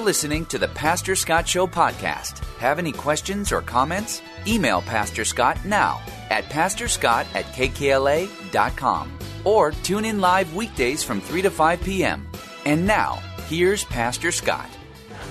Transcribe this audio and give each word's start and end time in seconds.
Listening 0.00 0.46
to 0.46 0.58
the 0.58 0.68
Pastor 0.68 1.14
Scott 1.14 1.46
Show 1.46 1.66
podcast. 1.66 2.38
Have 2.56 2.78
any 2.78 2.90
questions 2.90 3.52
or 3.52 3.60
comments? 3.60 4.22
Email 4.46 4.80
Pastor 4.80 5.26
Scott 5.26 5.62
now 5.64 6.00
at 6.30 6.44
pastorscott 6.44 7.26
at 7.34 7.44
kkla.com 7.54 9.18
or 9.44 9.72
tune 9.72 10.06
in 10.06 10.20
live 10.20 10.54
weekdays 10.54 11.04
from 11.04 11.20
3 11.20 11.42
to 11.42 11.50
5 11.50 11.82
p.m. 11.82 12.26
And 12.64 12.86
now, 12.86 13.20
here's 13.46 13.84
Pastor 13.84 14.32
Scott. 14.32 14.70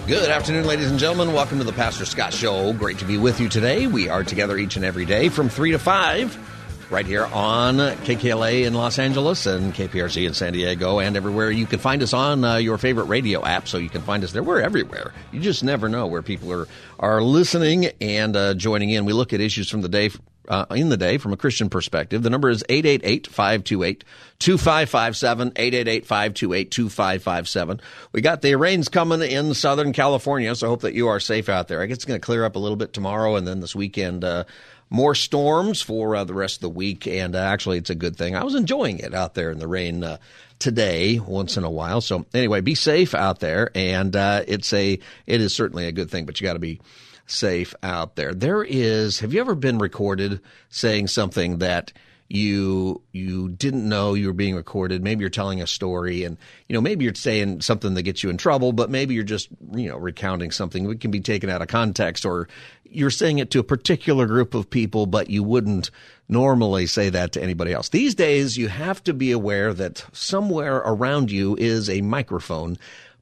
Good 0.08 0.30
afternoon, 0.30 0.66
ladies 0.66 0.92
and 0.92 1.00
gentlemen. 1.00 1.34
Welcome 1.34 1.58
to 1.58 1.64
the 1.64 1.74
Pastor 1.74 2.06
Scott 2.06 2.32
Show. 2.32 2.72
Great 2.74 3.00
to 3.00 3.06
be 3.06 3.18
with 3.18 3.40
you 3.40 3.50
today. 3.50 3.88
We 3.88 4.08
are 4.08 4.24
together 4.24 4.56
each 4.56 4.76
and 4.76 4.86
every 4.86 5.06
day 5.06 5.30
from 5.30 5.50
3 5.50 5.72
to 5.72 5.80
5 5.80 6.49
right 6.90 7.06
here 7.06 7.26
on 7.26 7.78
KKLA 7.78 8.66
in 8.66 8.74
Los 8.74 8.98
Angeles 8.98 9.46
and 9.46 9.74
KPRZ 9.74 10.26
in 10.26 10.34
San 10.34 10.54
Diego 10.54 11.00
and 11.00 11.16
everywhere. 11.16 11.52
You 11.52 11.68
can 11.68 11.80
find 11.80 12.02
us 12.02 12.14
on 12.14 12.44
uh, 12.44 12.56
your 12.56 12.78
favorite 12.78 13.06
radio 13.06 13.46
app, 13.46 13.68
so 13.68 13.78
you 13.78 13.90
can 13.90 14.02
find 14.02 14.24
us 14.24 14.32
there. 14.32 14.42
We're 14.42 14.62
everywhere. 14.62 15.14
You 15.32 15.40
just 15.40 15.64
never 15.64 15.88
know 15.88 16.08
where 16.08 16.24
people 16.24 16.52
are 16.52 16.68
are 17.00 17.22
listening 17.22 17.86
and 18.02 18.36
uh, 18.36 18.56
joining 18.56 18.90
in. 18.90 19.06
We 19.06 19.14
look 19.14 19.34
at 19.34 19.42
issues 19.42 19.70
from 19.70 19.82
the 19.82 19.90
day. 19.90 20.10
Uh, 20.48 20.66
in 20.72 20.90
the 20.90 20.98
day 20.98 21.20
from 21.20 21.32
a 21.32 21.38
Christian 21.38 21.70
perspective. 21.70 22.24
The 22.24 22.32
number 22.32 22.50
is 22.50 22.64
888-528-2557, 22.70 25.54
888-528-2557. 25.54 27.80
We 28.14 28.22
got 28.22 28.42
the 28.42 28.56
rains 28.56 28.90
coming 28.90 29.22
in 29.22 29.54
Southern 29.54 29.94
California, 29.94 30.56
so 30.56 30.66
I 30.66 30.72
hope 30.72 30.82
that 30.82 30.96
you 30.96 31.08
are 31.08 31.20
safe 31.20 31.50
out 31.50 31.68
there. 31.68 31.84
I 31.84 31.86
guess 31.86 31.98
it's 31.98 32.06
going 32.06 32.20
to 32.20 32.26
clear 32.26 32.46
up 32.46 32.56
a 32.56 32.60
little 32.60 32.78
bit 32.78 32.94
tomorrow 32.94 33.36
and 33.36 33.48
then 33.48 33.60
this 33.60 33.76
weekend 33.76 34.24
uh, 34.24 34.46
more 34.90 35.14
storms 35.16 35.82
for 35.82 36.16
uh, 36.16 36.24
the 36.24 36.34
rest 36.34 36.58
of 36.58 36.62
the 36.62 36.70
week, 36.70 37.08
and 37.08 37.36
uh, 37.36 37.40
actually, 37.40 37.78
it's 37.78 37.90
a 37.90 37.96
good 37.96 38.16
thing. 38.16 38.36
I 38.36 38.44
was 38.44 38.56
enjoying 38.56 39.00
it 39.00 39.14
out 39.14 39.36
there 39.36 39.52
in 39.52 39.60
the 39.60 39.68
rain 39.68 40.04
uh, 40.04 40.18
today, 40.58 41.20
once 41.20 41.58
in 41.58 41.64
a 41.64 41.70
while. 41.70 42.02
So 42.02 42.26
anyway, 42.34 42.62
be 42.62 42.76
safe 42.76 43.14
out 43.14 43.40
there, 43.40 43.72
and 43.76 44.16
uh, 44.16 44.44
it's 44.48 44.74
a 44.74 45.00
it 45.28 45.42
is 45.42 45.54
certainly 45.54 45.86
a 45.86 45.92
good 45.92 46.10
thing. 46.10 46.26
But 46.26 46.40
you 46.40 46.46
got 46.46 46.54
to 46.54 46.60
be 46.60 46.82
safe 47.28 47.76
out 47.84 48.16
there. 48.16 48.34
There 48.34 48.64
is. 48.64 49.20
Have 49.20 49.34
you 49.34 49.40
ever 49.42 49.56
been 49.56 49.78
recorded 49.78 50.42
saying 50.70 51.08
something 51.08 51.60
that? 51.60 51.94
You 52.30 53.02
you 53.12 53.50
didn't 53.50 53.90
know 53.90 54.14
you 54.14 54.28
were 54.28 54.34
being 54.34 54.56
recorded. 54.56 55.04
Maybe 55.04 55.22
you're 55.22 55.32
telling 55.32 55.62
a 55.62 55.68
story, 55.68 56.24
and 56.24 56.38
you 56.68 56.76
know 56.76 56.82
maybe 56.82 57.04
you're 57.04 57.16
saying 57.16 57.62
something 57.62 57.96
that 57.96 58.04
gets 58.04 58.24
you 58.24 58.30
in 58.30 58.38
trouble, 58.38 58.72
but 58.72 58.92
maybe 58.92 59.16
you're 59.16 59.24
just 59.24 59.50
you 59.74 59.90
know 59.90 59.98
recounting 59.98 60.52
something 60.52 60.88
that 60.88 61.02
can 61.02 61.10
be 61.10 61.20
taken 61.20 61.50
out 61.50 61.64
of 61.64 61.68
context, 61.68 62.26
or 62.26 62.48
you're 62.86 63.10
saying 63.10 63.40
it 63.40 63.50
to 63.52 63.60
a 63.60 63.64
particular 63.64 64.28
group 64.28 64.54
of 64.54 64.70
people, 64.70 65.08
but 65.08 65.30
you 65.30 65.44
wouldn't 65.44 65.90
normally 66.28 66.86
say 66.86 67.10
that 67.10 67.32
to 67.32 67.42
anybody 67.42 67.74
else. 67.74 67.90
These 67.90 68.14
days, 68.14 68.58
you 68.58 68.68
have 68.68 69.04
to 69.06 69.14
be 69.14 69.32
aware 69.32 69.74
that 69.74 70.06
somewhere 70.14 70.78
around 70.78 71.32
you 71.32 71.56
is 71.58 71.90
a 71.90 72.02
microphone 72.02 72.78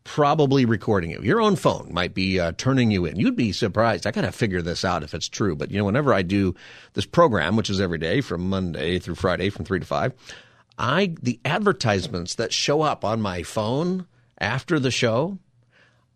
probably 0.07 0.63
recording 0.63 1.11
you. 1.11 1.19
Your 1.21 1.41
own 1.41 1.57
phone 1.57 1.89
might 1.91 2.13
be 2.13 2.39
uh, 2.39 2.53
turning 2.57 2.91
you 2.91 3.05
in. 3.05 3.19
You'd 3.19 3.35
be 3.35 3.51
surprised. 3.51 4.07
I 4.07 4.11
got 4.11 4.21
to 4.21 4.31
figure 4.31 4.61
this 4.61 4.85
out 4.85 5.03
if 5.03 5.13
it's 5.13 5.27
true. 5.27 5.53
But 5.53 5.69
you 5.69 5.77
know, 5.77 5.83
whenever 5.83 6.13
I 6.13 6.21
do 6.21 6.55
this 6.93 7.05
program, 7.05 7.57
which 7.57 7.69
is 7.69 7.81
every 7.81 7.97
day 7.97 8.21
from 8.21 8.49
Monday 8.49 8.99
through 8.99 9.15
Friday 9.15 9.49
from 9.49 9.65
three 9.65 9.79
to 9.79 9.85
five, 9.85 10.13
I 10.77 11.13
the 11.21 11.39
advertisements 11.43 12.35
that 12.35 12.53
show 12.53 12.81
up 12.81 13.03
on 13.03 13.21
my 13.21 13.43
phone 13.43 14.07
after 14.39 14.79
the 14.79 14.91
show 14.91 15.39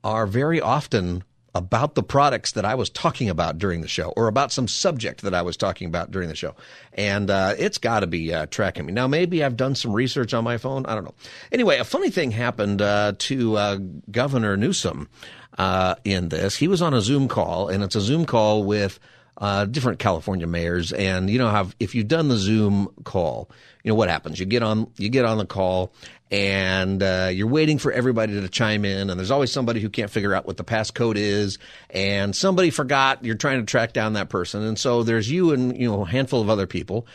are 0.06 0.26
very 0.26 0.62
often 0.62 1.24
about 1.54 1.96
the 1.96 2.04
products 2.04 2.54
that 2.54 2.64
I 2.64 2.76
was 2.76 2.90
talking 2.90 3.30
about 3.30 3.58
during 3.58 3.82
the 3.82 3.88
show 3.88 4.14
or 4.16 4.28
about 4.28 4.52
some 4.52 4.68
subject 4.68 5.22
that 5.22 5.34
I 5.34 5.42
was 5.42 5.58
talking 5.58 5.88
about 5.88 6.12
during 6.12 6.30
the 6.30 6.36
show. 6.36 6.56
And 6.94 7.30
uh, 7.30 7.56
it's 7.58 7.78
got 7.78 8.02
to 8.02 8.08
be 8.08 8.34
uh, 8.34 8.46
tracking 8.46 8.86
me. 8.86 8.94
Now, 8.94 9.08
maybe 9.08 9.44
I've 9.44 9.58
done 9.58 9.76
some 9.76 9.92
research 9.92 10.34
on 10.34 10.44
my 10.44 10.58
phone. 10.58 10.86
I 10.86 10.96
don't 10.96 11.04
know. 11.04 11.16
Anyway, 11.52 11.78
a 11.78 11.84
funny 11.84 12.10
thing 12.10 12.32
happened 12.32 12.82
uh, 12.82 13.14
to 13.20 13.58
uh, 13.58 13.80
Governor 14.10 14.56
Newsom 14.56 15.10
uh, 15.58 15.96
in 16.06 16.30
this. 16.30 16.56
He 16.56 16.68
was 16.68 16.82
on 16.82 16.94
a 16.94 17.02
Zoom 17.02 17.28
call, 17.28 17.68
and 17.68 17.84
it's 17.84 17.96
a 17.96 18.02
Zoom 18.02 18.26
call 18.26 18.64
with 18.64 19.00
uh, 19.38 19.66
different 19.66 20.00
California 20.00 20.48
mayors. 20.48 20.94
And 20.94 21.30
you 21.30 21.38
know 21.38 21.50
how 21.50 21.70
if 21.80 21.96
you've 21.96 22.08
done 22.08 22.30
the 22.30 22.38
Zoom 22.38 22.88
call, 23.04 23.50
you 23.84 23.90
know 23.90 23.96
what 23.96 24.10
happens. 24.10 24.40
You 24.40 24.46
get 24.46 24.64
on 24.64 24.90
you 24.98 25.10
get 25.10 25.26
on 25.26 25.38
the 25.38 25.46
call, 25.46 25.94
and 26.32 27.04
uh, 27.04 27.30
you're 27.32 27.48
waiting 27.48 27.78
for 27.78 27.92
everybody 27.92 28.40
to 28.40 28.50
chime 28.50 28.86
in, 28.86 29.10
and 29.10 29.20
there's 29.20 29.32
always 29.32 29.52
somebody 29.52 29.82
who 29.82 29.90
can't 29.90 30.10
figure 30.10 30.34
out 30.34 30.46
what 30.46 30.56
the 30.58 30.64
passcode 30.64 31.18
is, 31.18 31.60
and 31.90 32.36
somebody 32.36 32.70
forgot. 32.70 33.24
You're 33.26 33.36
trying 33.36 33.60
to 33.60 33.66
track 33.66 33.92
down 33.92 34.14
that 34.14 34.30
person, 34.30 34.64
and 34.64 34.80
so 34.80 35.04
there's 35.04 35.30
you 35.30 35.52
and 35.52 35.78
you 35.78 35.90
know 35.90 36.04
a 36.04 36.08
handful 36.08 36.42
of 36.42 36.50
other 36.50 36.68
people. 36.68 37.06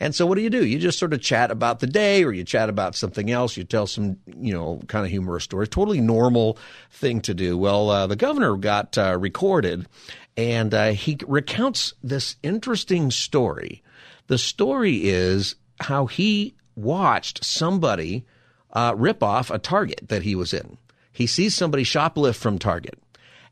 And 0.00 0.12
so 0.12 0.26
what 0.26 0.34
do 0.34 0.42
you 0.42 0.50
do? 0.50 0.66
You 0.66 0.80
just 0.80 0.98
sort 0.98 1.12
of 1.12 1.22
chat 1.22 1.52
about 1.52 1.78
the 1.78 1.86
day 1.86 2.24
or 2.24 2.32
you 2.32 2.42
chat 2.42 2.68
about 2.68 2.96
something 2.96 3.30
else. 3.30 3.56
You 3.56 3.62
tell 3.62 3.86
some, 3.86 4.18
you 4.26 4.52
know, 4.52 4.80
kind 4.88 5.04
of 5.04 5.10
humorous 5.10 5.44
story. 5.44 5.68
Totally 5.68 6.00
normal 6.00 6.58
thing 6.90 7.20
to 7.22 7.32
do. 7.32 7.56
Well, 7.56 7.90
uh, 7.90 8.06
the 8.08 8.16
governor 8.16 8.56
got 8.56 8.98
uh, 8.98 9.16
recorded 9.16 9.86
and 10.36 10.74
uh, 10.74 10.90
he 10.90 11.16
recounts 11.26 11.94
this 12.02 12.34
interesting 12.42 13.12
story. 13.12 13.84
The 14.26 14.36
story 14.36 15.04
is 15.04 15.54
how 15.80 16.06
he 16.06 16.54
watched 16.74 17.44
somebody 17.44 18.24
uh, 18.74 18.94
rip 18.96 19.22
off 19.22 19.50
a 19.50 19.58
Target 19.58 20.08
that 20.08 20.22
he 20.22 20.34
was 20.34 20.52
in. 20.52 20.78
He 21.12 21.26
sees 21.26 21.54
somebody 21.54 21.84
shoplift 21.84 22.36
from 22.36 22.58
Target, 22.58 22.98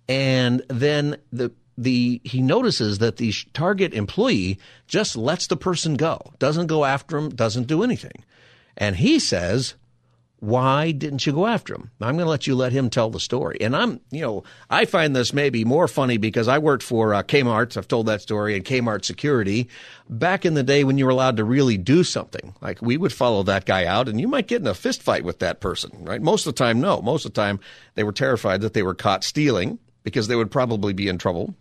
and 0.09 0.63
then 0.69 1.17
the 1.33 1.53
the 1.79 2.21
he 2.25 2.43
notices 2.43 2.99
that 2.99 3.17
the 3.17 3.33
Target 3.55 3.95
employee 3.95 4.59
just 4.87 5.17
lets 5.17 5.47
the 5.47 5.57
person 5.57 5.95
go, 5.95 6.33
doesn't 6.39 6.67
go 6.67 6.85
after 6.85 7.17
him, 7.17 7.31
doesn't 7.31 7.69
do 7.69 7.83
anything, 7.83 8.25
and 8.77 8.97
he 8.97 9.19
says, 9.19 9.75
why 10.43 10.91
didn't 10.91 11.25
you 11.25 11.33
go 11.33 11.47
after 11.47 11.73
him? 11.73 11.93
I'm 12.01 12.17
going 12.17 12.27
to 12.27 12.31
let 12.31 12.49
you 12.49 12.57
let 12.57 12.73
him 12.73 12.91
tell 12.91 13.11
the 13.11 13.21
story. 13.21 13.59
And 13.61 13.77
I'm, 13.77 14.01
you 14.11 14.23
know, 14.23 14.43
I 14.69 14.87
find 14.87 15.15
this 15.15 15.33
maybe 15.33 15.65
more 15.65 15.87
funny 15.87 16.17
because 16.17 16.49
I 16.49 16.59
worked 16.59 16.83
for 16.83 17.15
uh, 17.15 17.23
Kmart. 17.23 17.77
I've 17.77 17.87
told 17.87 18.07
that 18.07 18.23
story 18.23 18.57
and 18.57 18.65
Kmart 18.65 19.05
security 19.05 19.69
back 20.11 20.45
in 20.45 20.55
the 20.55 20.65
day 20.65 20.83
when 20.83 20.99
you 20.99 21.05
were 21.05 21.13
allowed 21.13 21.37
to 21.37 21.45
really 21.45 21.79
do 21.79 22.03
something. 22.03 22.57
Like 22.61 22.83
we 22.83 22.97
would 22.97 23.13
follow 23.13 23.45
that 23.45 23.67
guy 23.67 23.85
out 23.85 24.09
and 24.09 24.21
you 24.21 24.27
might 24.27 24.49
get 24.49 24.61
in 24.61 24.67
a 24.67 24.75
fist 24.75 25.01
fight 25.01 25.23
with 25.23 25.39
that 25.39 25.61
person, 25.61 26.05
right? 26.05 26.21
Most 26.21 26.45
of 26.45 26.57
the 26.57 26.59
time, 26.59 26.81
no. 26.81 27.01
Most 27.01 27.25
of 27.25 27.33
the 27.33 27.41
time 27.41 27.61
they 27.95 28.03
were 28.03 28.11
terrified 28.11 28.63
that 28.63 28.75
they 28.75 28.83
were 28.83 28.95
caught 28.95 29.23
stealing 29.23 29.79
because 30.03 30.27
they 30.27 30.35
would 30.35 30.51
probably 30.51 30.93
be 30.93 31.07
in 31.07 31.19
trouble 31.19 31.55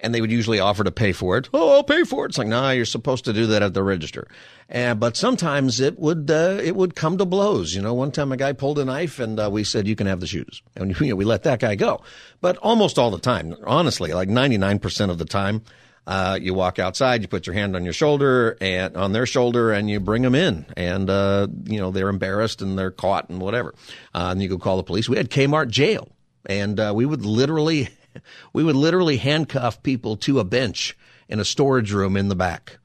and 0.00 0.14
they 0.14 0.20
would 0.20 0.30
usually 0.30 0.60
offer 0.60 0.84
to 0.84 0.92
pay 0.92 1.12
for 1.12 1.38
it. 1.38 1.48
Oh, 1.54 1.72
I'll 1.72 1.82
pay 1.82 2.04
for 2.04 2.26
it. 2.26 2.28
It's 2.28 2.38
like, 2.38 2.46
nah, 2.46 2.72
you're 2.72 2.84
supposed 2.84 3.24
to 3.24 3.32
do 3.32 3.46
that 3.46 3.62
at 3.62 3.72
the 3.72 3.82
register. 3.82 4.28
And, 4.68 4.98
but 4.98 5.16
sometimes 5.16 5.80
it 5.80 5.98
would, 5.98 6.30
uh, 6.30 6.58
it 6.62 6.74
would 6.74 6.94
come 6.94 7.18
to 7.18 7.24
blows. 7.24 7.74
You 7.74 7.82
know, 7.82 7.94
one 7.94 8.12
time 8.12 8.32
a 8.32 8.36
guy 8.36 8.52
pulled 8.52 8.78
a 8.78 8.84
knife 8.84 9.18
and 9.18 9.38
uh, 9.38 9.50
we 9.50 9.62
said, 9.64 9.86
you 9.86 9.96
can 9.96 10.06
have 10.06 10.20
the 10.20 10.26
shoes. 10.26 10.62
And 10.74 10.98
you 11.00 11.10
know, 11.10 11.16
we 11.16 11.24
let 11.24 11.42
that 11.42 11.60
guy 11.60 11.74
go. 11.74 12.02
But 12.40 12.56
almost 12.58 12.98
all 12.98 13.10
the 13.10 13.18
time, 13.18 13.54
honestly, 13.66 14.12
like 14.12 14.28
99% 14.28 15.10
of 15.10 15.18
the 15.18 15.24
time, 15.24 15.62
uh, 16.06 16.38
you 16.40 16.52
walk 16.52 16.78
outside, 16.78 17.22
you 17.22 17.28
put 17.28 17.46
your 17.46 17.54
hand 17.54 17.74
on 17.74 17.84
your 17.84 17.92
shoulder 17.92 18.56
and 18.60 18.96
on 18.96 19.12
their 19.12 19.26
shoulder, 19.26 19.72
and 19.72 19.88
you 19.88 20.00
bring 20.00 20.22
them 20.22 20.34
in, 20.34 20.66
and 20.76 21.08
uh, 21.08 21.46
you 21.64 21.80
know 21.80 21.90
they're 21.90 22.10
embarrassed 22.10 22.60
and 22.60 22.78
they're 22.78 22.90
caught 22.90 23.30
and 23.30 23.40
whatever. 23.40 23.74
Uh, 24.14 24.28
and 24.30 24.42
you 24.42 24.48
go 24.48 24.58
call 24.58 24.76
the 24.76 24.82
police. 24.82 25.08
We 25.08 25.16
had 25.16 25.30
Kmart 25.30 25.68
jail, 25.68 26.08
and 26.44 26.78
uh, 26.78 26.92
we 26.94 27.06
would 27.06 27.24
literally 27.24 27.88
we 28.52 28.62
would 28.62 28.76
literally 28.76 29.16
handcuff 29.16 29.82
people 29.82 30.16
to 30.18 30.40
a 30.40 30.44
bench 30.44 30.96
in 31.28 31.40
a 31.40 31.44
storage 31.44 31.92
room 31.92 32.16
in 32.16 32.28
the 32.28 32.36
back. 32.36 32.78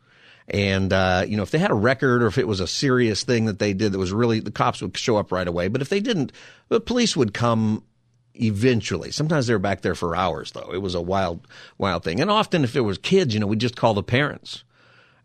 And, 0.49 0.91
uh, 0.91 1.25
you 1.27 1.37
know, 1.37 1.43
if 1.43 1.51
they 1.51 1.59
had 1.59 1.71
a 1.71 1.75
record 1.75 2.23
or 2.23 2.27
if 2.27 2.37
it 2.37 2.47
was 2.47 2.59
a 2.59 2.67
serious 2.67 3.23
thing 3.23 3.45
that 3.45 3.59
they 3.59 3.73
did 3.73 3.91
that 3.91 3.99
was 3.99 4.11
really, 4.11 4.39
the 4.39 4.51
cops 4.51 4.81
would 4.81 4.97
show 4.97 5.17
up 5.17 5.31
right 5.31 5.47
away. 5.47 5.67
But 5.67 5.81
if 5.81 5.89
they 5.89 5.99
didn't, 5.99 6.31
the 6.69 6.81
police 6.81 7.15
would 7.15 7.33
come 7.33 7.83
eventually. 8.33 9.11
Sometimes 9.11 9.47
they 9.47 9.53
were 9.53 9.59
back 9.59 9.81
there 9.81 9.95
for 9.95 10.15
hours, 10.15 10.51
though. 10.51 10.71
It 10.73 10.81
was 10.81 10.95
a 10.95 11.01
wild, 11.01 11.47
wild 11.77 12.03
thing. 12.03 12.19
And 12.19 12.31
often, 12.31 12.63
if 12.63 12.75
it 12.75 12.81
was 12.81 12.97
kids, 12.97 13.33
you 13.33 13.39
know, 13.39 13.47
we'd 13.47 13.59
just 13.59 13.75
call 13.75 13.93
the 13.93 14.03
parents. 14.03 14.63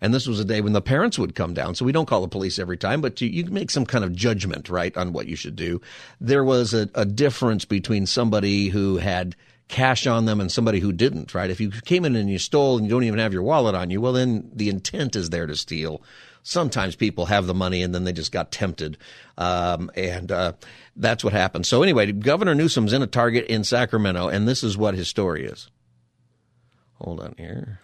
And 0.01 0.13
this 0.13 0.27
was 0.27 0.39
a 0.39 0.45
day 0.45 0.61
when 0.61 0.75
the 0.75 0.83
parents 0.83 1.19
would 1.19 1.35
come 1.35 1.55
down. 1.55 1.75
So 1.75 1.87
we 1.87 1.93
don't 1.93 2.05
call 2.05 2.21
the 2.21 2.29
police 2.29 2.59
every 2.59 2.77
time, 2.77 3.01
but 3.01 3.23
you, 3.23 3.29
you 3.29 3.47
make 3.47 3.71
some 3.71 3.87
kind 3.87 4.05
of 4.05 4.15
judgment, 4.15 4.69
right, 4.69 4.95
on 4.97 5.15
what 5.15 5.27
you 5.27 5.37
should 5.37 5.57
do. 5.57 5.81
There 6.21 6.45
was 6.45 6.75
a, 6.75 6.91
a 6.95 7.07
difference 7.07 7.65
between 7.65 8.05
somebody 8.05 8.69
who 8.69 8.99
had 8.99 9.35
cash 9.69 10.07
on 10.07 10.25
them 10.27 10.41
and 10.41 10.53
somebody 10.53 10.81
who 10.81 10.93
didn't, 10.93 11.35
right? 11.35 11.51
If 11.51 11.61
you 11.61 11.71
came 11.71 12.05
in 12.05 12.17
and 12.17 12.31
you 12.31 12.39
stole 12.39 12.77
and 12.77 12.87
you 12.87 12.91
don't 12.91 13.05
even 13.05 13.19
have 13.19 13.33
your 13.33 13.43
wallet 13.43 13.75
on 13.75 13.91
you, 13.91 14.01
well, 14.01 14.13
then 14.13 14.51
the 14.53 14.69
intent 14.69 15.17
is 15.17 15.31
there 15.31 15.47
to 15.47 15.57
steal. 15.57 16.03
sometimes 16.45 16.95
people 16.95 17.27
have 17.27 17.47
the 17.47 17.55
money 17.55 17.83
and 17.83 17.95
then 17.95 18.05
they 18.05 18.13
just 18.13 18.31
got 18.31 18.53
tempted. 18.53 18.97
Um, 19.37 19.91
and 19.97 20.31
uh, 20.31 20.53
that's 20.95 21.25
what 21.25 21.33
happened. 21.33 21.67
So, 21.67 21.83
anyway, 21.83 22.13
Governor 22.13 22.55
Newsom's 22.55 22.93
in 22.93 23.03
a 23.03 23.07
Target 23.07 23.47
in 23.47 23.65
Sacramento, 23.65 24.29
and 24.29 24.47
this 24.47 24.63
is 24.63 24.77
what 24.77 24.95
his 24.95 25.09
story 25.09 25.47
is. 25.47 25.71
Hold 27.01 27.21
on 27.21 27.35
here. 27.37 27.81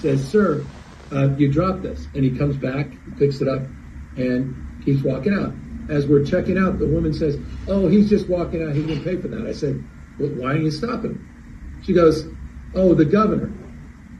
Says, 0.00 0.28
Sir, 0.28 0.64
uh, 1.12 1.30
you 1.36 1.50
dropped 1.50 1.82
this. 1.82 2.06
And 2.14 2.24
he 2.24 2.36
comes 2.36 2.56
back, 2.56 2.88
picks 3.18 3.40
it 3.40 3.48
up, 3.48 3.62
and 4.16 4.82
keeps 4.84 5.02
walking 5.02 5.32
out. 5.32 5.54
As 5.88 6.06
we're 6.06 6.24
checking 6.24 6.58
out, 6.58 6.78
the 6.78 6.86
woman 6.86 7.12
says, 7.12 7.38
Oh, 7.68 7.88
he's 7.88 8.08
just 8.08 8.28
walking 8.28 8.62
out. 8.62 8.74
He 8.74 8.84
didn't 8.84 9.04
pay 9.04 9.16
for 9.16 9.28
that. 9.28 9.46
I 9.46 9.52
said, 9.52 9.82
Why 10.18 10.52
didn't 10.52 10.66
you 10.66 10.70
stop 10.70 11.04
him? 11.04 11.82
She 11.84 11.92
goes, 11.92 12.26
Oh, 12.74 12.94
the 12.94 13.04
governor. 13.04 13.52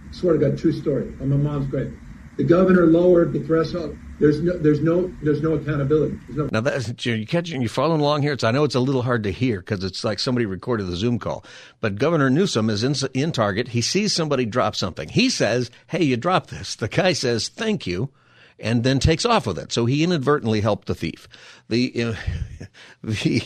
I 0.09 0.15
swear 0.15 0.35
to 0.35 0.39
God, 0.39 0.59
true 0.59 0.73
story. 0.73 1.13
On 1.21 1.29
my 1.29 1.37
mom's 1.37 1.67
grave. 1.69 1.97
The 2.37 2.45
governor 2.45 2.87
lowered 2.87 3.33
the 3.33 3.41
threshold. 3.41 3.97
There's 4.21 4.41
no, 4.41 4.57
there's 4.59 4.81
no, 4.81 5.13
there's 5.23 5.43
no 5.43 5.55
accountability. 5.55 6.19
There's 6.27 6.39
no. 6.39 6.49
Now 6.53 6.61
that's 6.61 7.05
you're 7.05 7.25
catching, 7.27 7.61
you're 7.61 7.69
following 7.69 8.01
along 8.01 8.23
here. 8.23 8.33
It's 8.33 8.45
I 8.45 8.53
know 8.53 8.63
it's 8.63 8.77
a 8.77 8.81
little 8.81 9.03
hard 9.03 9.25
to 9.25 9.33
hear 9.33 9.61
because 9.61 9.83
it's 9.83 10.05
like 10.05 10.21
somebody 10.21 10.47
recorded 10.47 10.87
the 10.87 10.97
Zoom 10.97 11.19
call. 11.19 11.45
But 11.81 11.97
Governor 11.97 12.31
Newsom 12.31 12.71
is 12.71 12.85
in, 12.85 12.95
in 13.13 13.33
Target. 13.33 13.69
He 13.69 13.81
sees 13.81 14.13
somebody 14.13 14.47
drop 14.47 14.77
something. 14.77 15.09
He 15.09 15.31
says, 15.31 15.71
"Hey, 15.89 16.05
you 16.05 16.17
dropped 16.17 16.51
this." 16.51 16.77
The 16.77 16.89
guy 16.89 17.13
says, 17.13 17.49
"Thank 17.49 17.89
you." 17.89 18.11
And 18.59 18.85
then 18.85 18.99
takes 18.99 19.25
off 19.25 19.47
with 19.47 19.59
it. 19.59 19.73
So 19.73 19.87
he 19.87 20.05
inadvertently 20.05 20.61
helped 20.61 20.87
the 20.87 20.95
thief. 20.95 21.29
The 21.69 22.15
the 23.03 23.43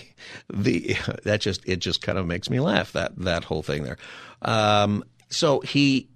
the 0.52 0.96
that 1.24 1.40
just 1.40 1.66
it 1.66 1.76
just 1.76 2.02
kind 2.02 2.18
of 2.18 2.26
makes 2.26 2.50
me 2.50 2.60
laugh 2.60 2.92
that 2.92 3.16
that 3.16 3.44
whole 3.44 3.62
thing 3.62 3.84
there. 3.84 3.98
Um, 4.42 5.04
so 5.28 5.60
he 5.60 6.08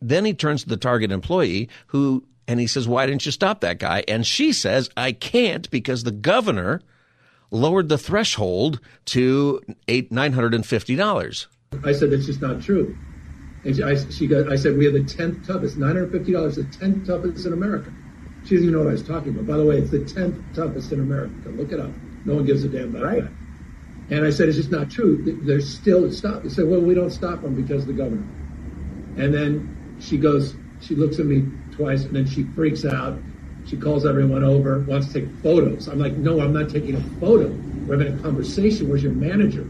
then 0.00 0.24
he 0.24 0.34
turns 0.34 0.62
to 0.62 0.68
the 0.68 0.76
target 0.76 1.10
employee 1.10 1.68
who 1.88 2.24
and 2.46 2.60
he 2.60 2.66
says, 2.66 2.86
"Why 2.86 3.06
didn't 3.06 3.26
you 3.26 3.32
stop 3.32 3.60
that 3.60 3.78
guy?" 3.78 4.04
And 4.06 4.26
she 4.26 4.52
says, 4.52 4.90
"I 4.96 5.12
can't 5.12 5.70
because 5.70 6.04
the 6.04 6.10
governor 6.10 6.82
lowered 7.50 7.88
the 7.88 7.98
threshold 7.98 8.80
to 9.06 9.60
eight 9.88 10.12
nine 10.12 10.32
hundred 10.32 10.54
and 10.54 10.66
fifty 10.66 10.96
dollars." 10.96 11.46
I 11.84 11.92
said, 11.92 12.10
"That's 12.10 12.26
just 12.26 12.42
not 12.42 12.62
true." 12.62 12.96
And 13.64 13.74
she, 13.74 13.82
I, 13.82 13.96
she 14.10 14.26
got, 14.26 14.52
I 14.52 14.56
said, 14.56 14.76
we 14.76 14.84
have 14.84 14.94
the 14.94 15.00
10th 15.00 15.46
toughest, 15.46 15.78
$950, 15.78 16.54
the 16.54 16.62
10th 16.64 17.06
toughest 17.06 17.46
in 17.46 17.52
America. 17.52 17.92
She 18.44 18.56
doesn't 18.56 18.68
even 18.68 18.72
know 18.72 18.80
what 18.80 18.88
I 18.88 18.92
was 18.92 19.02
talking 19.02 19.30
about. 19.30 19.46
By 19.46 19.56
the 19.56 19.64
way, 19.64 19.78
it's 19.78 19.90
the 19.90 20.00
10th 20.00 20.54
toughest 20.54 20.92
in 20.92 21.00
America. 21.00 21.48
Look 21.48 21.72
it 21.72 21.80
up. 21.80 21.90
No 22.26 22.34
one 22.34 22.44
gives 22.44 22.62
a 22.64 22.68
damn 22.68 22.94
about 22.94 23.02
right. 23.02 23.22
that. 23.22 23.32
And 24.10 24.26
I 24.26 24.30
said, 24.30 24.48
it's 24.48 24.58
just 24.58 24.70
not 24.70 24.90
true. 24.90 25.40
There's 25.44 25.72
still 25.72 26.12
stop. 26.12 26.42
They 26.42 26.50
said, 26.50 26.68
well, 26.68 26.80
we 26.80 26.94
don't 26.94 27.10
stop 27.10 27.40
them 27.40 27.54
because 27.54 27.82
of 27.82 27.88
the 27.88 27.94
governor. 27.94 28.26
And 29.16 29.32
then 29.32 29.96
she 29.98 30.18
goes, 30.18 30.54
she 30.82 30.94
looks 30.94 31.18
at 31.18 31.24
me 31.24 31.50
twice, 31.72 32.04
and 32.04 32.14
then 32.14 32.26
she 32.26 32.44
freaks 32.54 32.84
out. 32.84 33.18
She 33.66 33.78
calls 33.78 34.04
everyone 34.04 34.44
over, 34.44 34.80
wants 34.80 35.06
to 35.12 35.20
take 35.20 35.30
photos. 35.42 35.88
I'm 35.88 35.98
like, 35.98 36.12
no, 36.14 36.40
I'm 36.40 36.52
not 36.52 36.68
taking 36.68 36.96
a 36.96 37.00
photo. 37.18 37.48
We're 37.86 37.98
having 37.98 38.18
a 38.18 38.22
conversation. 38.22 38.90
Where's 38.90 39.02
your 39.02 39.12
manager? 39.12 39.66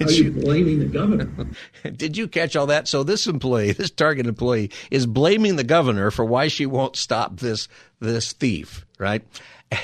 Are 0.00 0.10
you 0.10 0.30
blaming 0.30 0.78
the 0.78 0.86
governor? 0.86 1.30
Did 1.96 2.16
you 2.16 2.28
catch 2.28 2.56
all 2.56 2.66
that? 2.66 2.88
So 2.88 3.02
this 3.02 3.26
employee, 3.26 3.72
this 3.72 3.90
Target 3.90 4.26
employee, 4.26 4.70
is 4.90 5.06
blaming 5.06 5.56
the 5.56 5.64
governor 5.64 6.10
for 6.10 6.24
why 6.24 6.48
she 6.48 6.66
won't 6.66 6.96
stop 6.96 7.40
this 7.40 7.68
this 8.00 8.32
thief, 8.32 8.86
right? 8.98 9.22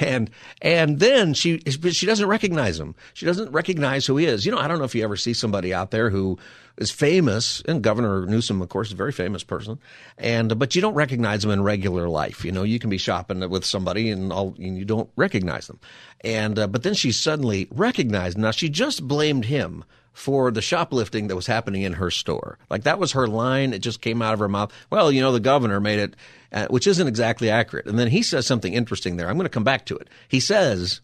And 0.00 0.30
and 0.62 0.98
then 0.98 1.34
she 1.34 1.58
she 1.58 2.06
doesn't 2.06 2.26
recognize 2.26 2.80
him. 2.80 2.94
She 3.12 3.26
doesn't 3.26 3.52
recognize 3.52 4.06
who 4.06 4.16
he 4.16 4.24
is. 4.26 4.46
You 4.46 4.52
know, 4.52 4.58
I 4.58 4.66
don't 4.66 4.78
know 4.78 4.84
if 4.84 4.94
you 4.94 5.04
ever 5.04 5.16
see 5.16 5.34
somebody 5.34 5.74
out 5.74 5.90
there 5.90 6.08
who 6.08 6.38
is 6.78 6.90
famous, 6.90 7.62
and 7.68 7.82
Governor 7.82 8.26
Newsom, 8.26 8.62
of 8.62 8.68
course, 8.68 8.88
is 8.88 8.94
a 8.94 8.96
very 8.96 9.12
famous 9.12 9.44
person, 9.44 9.78
and 10.16 10.58
but 10.58 10.74
you 10.74 10.80
don't 10.80 10.94
recognize 10.94 11.44
him 11.44 11.50
in 11.50 11.62
regular 11.62 12.08
life. 12.08 12.44
You 12.44 12.52
know, 12.52 12.62
you 12.62 12.78
can 12.78 12.88
be 12.88 12.98
shopping 12.98 13.48
with 13.50 13.64
somebody 13.64 14.10
and 14.10 14.32
all, 14.32 14.54
and 14.58 14.78
you 14.78 14.86
don't 14.86 15.10
recognize 15.16 15.66
them. 15.66 15.78
And 16.22 16.58
uh, 16.58 16.66
but 16.66 16.82
then 16.82 16.94
she 16.94 17.12
suddenly 17.12 17.68
recognized. 17.70 18.38
Now 18.38 18.52
she 18.52 18.70
just 18.70 19.06
blamed 19.06 19.44
him 19.44 19.84
for 20.14 20.52
the 20.52 20.62
shoplifting 20.62 21.26
that 21.26 21.36
was 21.36 21.46
happening 21.46 21.82
in 21.82 21.94
her 21.94 22.10
store. 22.10 22.56
Like 22.70 22.84
that 22.84 22.98
was 22.98 23.12
her 23.12 23.26
line. 23.26 23.74
It 23.74 23.80
just 23.80 24.00
came 24.00 24.22
out 24.22 24.32
of 24.32 24.38
her 24.38 24.48
mouth. 24.48 24.72
Well, 24.88 25.12
you 25.12 25.20
know, 25.20 25.32
the 25.32 25.40
governor 25.40 25.80
made 25.80 25.98
it, 25.98 26.16
uh, 26.52 26.68
which 26.68 26.86
isn't 26.86 27.08
exactly 27.08 27.50
accurate. 27.50 27.86
And 27.86 27.98
then 27.98 28.08
he 28.08 28.22
says 28.22 28.46
something 28.46 28.72
interesting 28.72 29.16
there. 29.16 29.28
I'm 29.28 29.36
going 29.36 29.44
to 29.44 29.50
come 29.50 29.64
back 29.64 29.84
to 29.86 29.96
it. 29.96 30.08
He 30.28 30.38
says, 30.40 31.00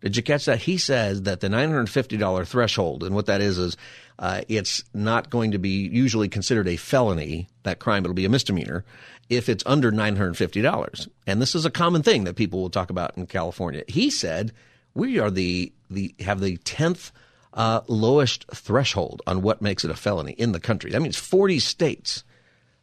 did 0.00 0.16
you 0.16 0.22
catch 0.22 0.46
that? 0.46 0.62
He 0.62 0.78
says 0.78 1.22
that 1.22 1.40
the 1.40 1.48
$950 1.48 2.46
threshold, 2.46 3.04
and 3.04 3.14
what 3.14 3.26
that 3.26 3.42
is, 3.42 3.58
is 3.58 3.76
uh, 4.18 4.40
it's 4.48 4.82
not 4.94 5.28
going 5.28 5.50
to 5.52 5.58
be 5.58 5.88
usually 5.88 6.28
considered 6.28 6.66
a 6.66 6.76
felony, 6.76 7.48
that 7.64 7.78
crime. 7.78 8.04
It'll 8.04 8.14
be 8.14 8.24
a 8.24 8.30
misdemeanor 8.30 8.84
if 9.28 9.48
it's 9.48 9.64
under 9.66 9.92
$950. 9.92 11.08
And 11.26 11.40
this 11.40 11.54
is 11.54 11.64
a 11.66 11.70
common 11.70 12.02
thing 12.02 12.24
that 12.24 12.36
people 12.36 12.60
will 12.60 12.70
talk 12.70 12.90
about 12.90 13.16
in 13.16 13.26
California. 13.26 13.84
He 13.88 14.10
said, 14.10 14.52
we 14.94 15.18
are 15.18 15.30
the, 15.30 15.72
the, 15.90 16.14
have 16.20 16.40
the 16.40 16.56
10th 16.58 17.10
uh, 17.54 17.80
lowest 17.86 18.46
threshold 18.52 19.22
on 19.26 19.42
what 19.42 19.62
makes 19.62 19.84
it 19.84 19.90
a 19.90 19.94
felony 19.94 20.32
in 20.32 20.52
the 20.52 20.60
country. 20.60 20.90
That 20.90 21.00
means 21.00 21.16
40 21.16 21.58
states 21.60 22.24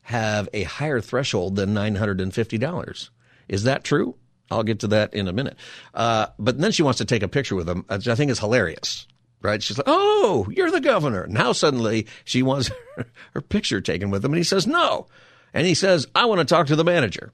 have 0.03 0.49
a 0.53 0.63
higher 0.63 1.01
threshold 1.01 1.55
than 1.57 1.73
$950. 1.73 3.09
Is 3.47 3.63
that 3.63 3.83
true? 3.83 4.15
I'll 4.49 4.63
get 4.63 4.79
to 4.79 4.87
that 4.87 5.13
in 5.13 5.27
a 5.27 5.33
minute. 5.33 5.55
Uh, 5.93 6.27
but 6.39 6.59
then 6.59 6.71
she 6.71 6.83
wants 6.83 6.97
to 6.97 7.05
take 7.05 7.23
a 7.23 7.27
picture 7.27 7.55
with 7.55 7.69
him, 7.69 7.85
I 7.89 7.97
think 7.99 8.31
is 8.31 8.39
hilarious. 8.39 9.07
Right? 9.41 9.63
She's 9.63 9.77
like, 9.77 9.87
"Oh, 9.87 10.47
you're 10.51 10.69
the 10.69 10.79
governor." 10.79 11.25
Now 11.27 11.51
suddenly 11.51 12.05
she 12.25 12.43
wants 12.43 12.69
her, 12.95 13.05
her 13.33 13.41
picture 13.41 13.81
taken 13.81 14.11
with 14.11 14.23
him, 14.23 14.33
and 14.33 14.37
he 14.37 14.43
says 14.43 14.67
no. 14.67 15.07
And 15.51 15.65
he 15.65 15.73
says, 15.73 16.05
"I 16.13 16.25
want 16.25 16.39
to 16.39 16.45
talk 16.45 16.67
to 16.67 16.75
the 16.75 16.83
manager." 16.83 17.33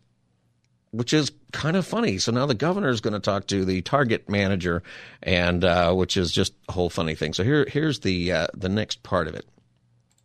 Which 0.92 1.14
is 1.14 1.32
kind 1.52 1.76
of 1.76 1.86
funny. 1.86 2.18
So 2.18 2.32
now 2.32 2.46
the 2.46 2.54
governor 2.54 2.90
is 2.90 3.02
going 3.02 3.14
to 3.14 3.20
talk 3.20 3.48
to 3.48 3.66
the 3.66 3.82
Target 3.82 4.30
manager, 4.30 4.84
and 5.24 5.64
uh, 5.64 5.94
which 5.94 6.18
is 6.18 6.32
just 6.32 6.54
a 6.70 6.72
whole 6.72 6.90
funny 6.90 7.16
thing. 7.16 7.34
So 7.34 7.44
here, 7.44 7.66
here's 7.70 8.00
the 8.00 8.32
uh, 8.32 8.48
the 8.54 8.70
next 8.70 9.04
part 9.04 9.28
of 9.28 9.36
it. 9.36 9.46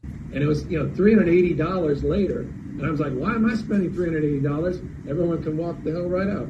And 0.02 0.42
it 0.42 0.46
was 0.46 0.64
you 0.66 0.82
know 0.82 0.92
three 0.94 1.14
hundred 1.14 1.28
eighty 1.28 1.54
dollars 1.54 2.02
later, 2.02 2.40
and 2.40 2.86
I 2.86 2.90
was 2.90 3.00
like, 3.00 3.12
why 3.12 3.34
am 3.34 3.46
I 3.46 3.54
spending 3.54 3.92
three 3.92 4.06
hundred 4.06 4.24
eighty 4.24 4.40
dollars? 4.40 4.80
Everyone 5.08 5.42
can 5.42 5.56
walk 5.56 5.82
the 5.84 5.92
hell 5.92 6.08
right 6.08 6.28
out. 6.28 6.48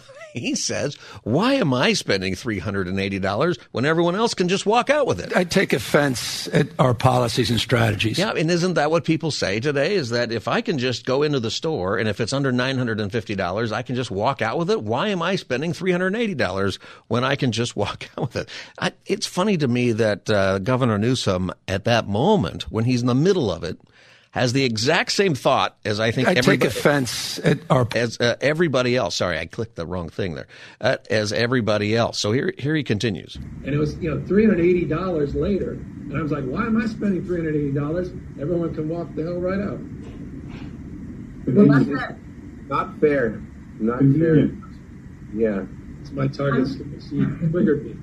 He 0.36 0.54
says, 0.54 0.96
Why 1.22 1.54
am 1.54 1.72
I 1.72 1.94
spending 1.94 2.34
$380 2.34 3.58
when 3.72 3.86
everyone 3.86 4.14
else 4.14 4.34
can 4.34 4.48
just 4.48 4.66
walk 4.66 4.90
out 4.90 5.06
with 5.06 5.18
it? 5.18 5.34
I 5.34 5.44
take 5.44 5.72
offense 5.72 6.46
at 6.48 6.68
our 6.78 6.92
policies 6.92 7.50
and 7.50 7.58
strategies. 7.58 8.18
Yeah, 8.18 8.32
and 8.32 8.50
isn't 8.50 8.74
that 8.74 8.90
what 8.90 9.04
people 9.04 9.30
say 9.30 9.60
today? 9.60 9.94
Is 9.94 10.10
that 10.10 10.32
if 10.32 10.46
I 10.46 10.60
can 10.60 10.78
just 10.78 11.06
go 11.06 11.22
into 11.22 11.40
the 11.40 11.50
store 11.50 11.96
and 11.96 12.08
if 12.08 12.20
it's 12.20 12.34
under 12.34 12.52
$950, 12.52 13.72
I 13.72 13.82
can 13.82 13.94
just 13.96 14.10
walk 14.10 14.42
out 14.42 14.58
with 14.58 14.70
it? 14.70 14.82
Why 14.82 15.08
am 15.08 15.22
I 15.22 15.36
spending 15.36 15.72
$380 15.72 16.78
when 17.08 17.24
I 17.24 17.34
can 17.36 17.50
just 17.50 17.74
walk 17.76 18.10
out 18.16 18.22
with 18.22 18.36
it? 18.36 18.48
I, 18.78 18.92
it's 19.06 19.26
funny 19.26 19.56
to 19.56 19.68
me 19.68 19.92
that 19.92 20.28
uh, 20.28 20.58
Governor 20.58 20.98
Newsom, 20.98 21.50
at 21.66 21.84
that 21.84 22.08
moment, 22.08 22.70
when 22.70 22.84
he's 22.84 23.00
in 23.00 23.06
the 23.06 23.14
middle 23.14 23.50
of 23.50 23.64
it, 23.64 23.78
has 24.30 24.52
the 24.52 24.64
exact 24.64 25.12
same 25.12 25.34
thought 25.34 25.76
as 25.84 26.00
I 26.00 26.10
think. 26.10 26.28
I 26.28 26.34
take 26.34 26.64
offense 26.64 27.38
at 27.38 27.58
our 27.70 27.86
as 27.94 28.20
uh, 28.20 28.36
everybody 28.40 28.96
else. 28.96 29.16
Sorry, 29.16 29.38
I 29.38 29.46
clicked 29.46 29.76
the 29.76 29.86
wrong 29.86 30.08
thing 30.08 30.34
there. 30.34 30.46
Uh, 30.80 30.96
as 31.10 31.32
everybody 31.32 31.96
else. 31.96 32.18
So 32.18 32.32
here, 32.32 32.52
here 32.58 32.74
he 32.74 32.82
continues. 32.84 33.36
And 33.36 33.68
it 33.68 33.78
was 33.78 33.96
you 33.98 34.14
know 34.14 34.26
three 34.26 34.44
hundred 34.44 34.60
eighty 34.60 34.84
dollars 34.84 35.34
later, 35.34 35.72
and 35.72 36.16
I 36.16 36.22
was 36.22 36.32
like, 36.32 36.44
why 36.44 36.66
am 36.66 36.76
I 36.76 36.86
spending 36.86 37.24
three 37.24 37.38
hundred 37.38 37.56
eighty 37.56 37.72
dollars? 37.72 38.10
Everyone 38.40 38.74
can 38.74 38.88
walk 38.88 39.14
the 39.14 39.24
hell 39.24 39.40
right 39.40 39.60
out. 39.60 39.80
Well, 41.46 41.66
that's 41.66 41.86
not, 41.86 42.16
not 42.68 43.00
fair. 43.00 43.40
Not 43.78 44.00
fair. 44.00 44.50
Yeah. 45.34 45.64
It's 46.00 46.10
my 46.10 46.28
target. 46.28 46.68
She 47.08 47.24
triggered 47.50 47.84
me. 47.84 47.96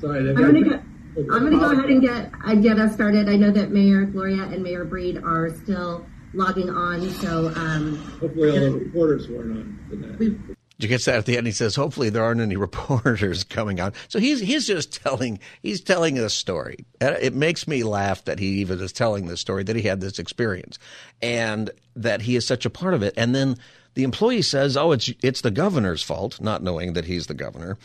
Sorry. 0.00 0.28
I'm 0.28 0.34
gonna 0.34 0.60
go. 0.62 0.82
I'm 1.16 1.40
going 1.40 1.52
to 1.52 1.58
go 1.58 1.72
ahead 1.72 1.90
and 1.90 2.00
get 2.00 2.30
uh, 2.44 2.54
get 2.54 2.78
us 2.78 2.94
started. 2.94 3.28
I 3.28 3.36
know 3.36 3.50
that 3.50 3.70
Mayor 3.70 4.04
Gloria 4.04 4.44
and 4.44 4.62
Mayor 4.62 4.84
Breed 4.84 5.18
are 5.18 5.50
still 5.50 6.06
logging 6.34 6.70
on, 6.70 7.08
so 7.10 7.52
um, 7.56 7.96
hopefully 8.20 8.50
all 8.50 8.72
the 8.72 8.78
reporters 8.78 9.28
weren't 9.28 9.52
on 9.52 9.86
for 9.88 9.96
that. 9.96 10.18
Did 10.18 10.90
you 10.90 10.96
get 10.96 11.04
that 11.04 11.16
at 11.16 11.26
the 11.26 11.36
end? 11.36 11.46
He 11.46 11.52
says, 11.52 11.74
"Hopefully 11.74 12.10
there 12.10 12.24
aren't 12.24 12.40
any 12.40 12.56
reporters 12.56 13.44
coming 13.44 13.80
on." 13.80 13.92
So 14.08 14.18
he's 14.18 14.40
he's 14.40 14.66
just 14.66 15.02
telling 15.02 15.40
he's 15.62 15.80
telling 15.80 16.18
a 16.18 16.30
story. 16.30 16.86
It 17.00 17.34
makes 17.34 17.66
me 17.68 17.82
laugh 17.82 18.24
that 18.24 18.38
he 18.38 18.60
even 18.60 18.80
is 18.80 18.92
telling 18.92 19.26
this 19.26 19.40
story 19.40 19.64
that 19.64 19.76
he 19.76 19.82
had 19.82 20.00
this 20.00 20.18
experience 20.18 20.78
and 21.20 21.70
that 21.96 22.22
he 22.22 22.36
is 22.36 22.46
such 22.46 22.64
a 22.64 22.70
part 22.70 22.94
of 22.94 23.02
it. 23.02 23.14
And 23.16 23.34
then 23.34 23.56
the 23.94 24.04
employee 24.04 24.42
says, 24.42 24.76
"Oh, 24.76 24.92
it's 24.92 25.12
it's 25.22 25.40
the 25.40 25.50
governor's 25.50 26.02
fault," 26.02 26.40
not 26.40 26.62
knowing 26.62 26.94
that 26.94 27.04
he's 27.04 27.26
the 27.26 27.34
governor 27.34 27.76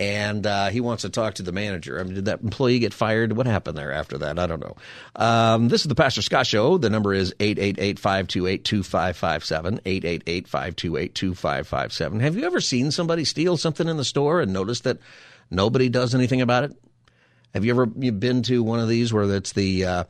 and 0.00 0.44
uh, 0.46 0.70
he 0.70 0.80
wants 0.80 1.02
to 1.02 1.08
talk 1.08 1.34
to 1.34 1.42
the 1.42 1.52
manager. 1.52 2.00
I 2.00 2.02
mean, 2.02 2.14
did 2.14 2.24
that 2.24 2.42
employee 2.42 2.80
get 2.80 2.92
fired? 2.92 3.36
What 3.36 3.46
happened 3.46 3.78
there 3.78 3.92
after 3.92 4.18
that? 4.18 4.36
I 4.38 4.46
don't 4.46 4.60
know. 4.60 4.76
Um, 5.14 5.68
this 5.68 5.82
is 5.82 5.88
the 5.88 5.94
Pastor 5.94 6.22
Scott 6.22 6.46
Show. 6.46 6.78
The 6.78 6.90
number 6.90 7.14
is 7.14 7.32
888-528-2557, 7.38 9.80
888-528-2557. 9.82 12.20
Have 12.20 12.36
you 12.36 12.44
ever 12.44 12.60
seen 12.60 12.90
somebody 12.90 13.24
steal 13.24 13.56
something 13.56 13.86
in 13.86 13.96
the 13.96 14.04
store 14.04 14.40
and 14.40 14.52
noticed 14.52 14.82
that 14.84 14.98
nobody 15.50 15.88
does 15.88 16.14
anything 16.14 16.40
about 16.40 16.64
it? 16.64 16.72
Have 17.54 17.64
you 17.64 17.70
ever 17.70 17.86
been 17.86 18.42
to 18.42 18.64
one 18.64 18.80
of 18.80 18.88
these 18.88 19.12
where 19.12 19.32
it's 19.32 19.52
the 19.52 19.84
uh, 19.84 20.04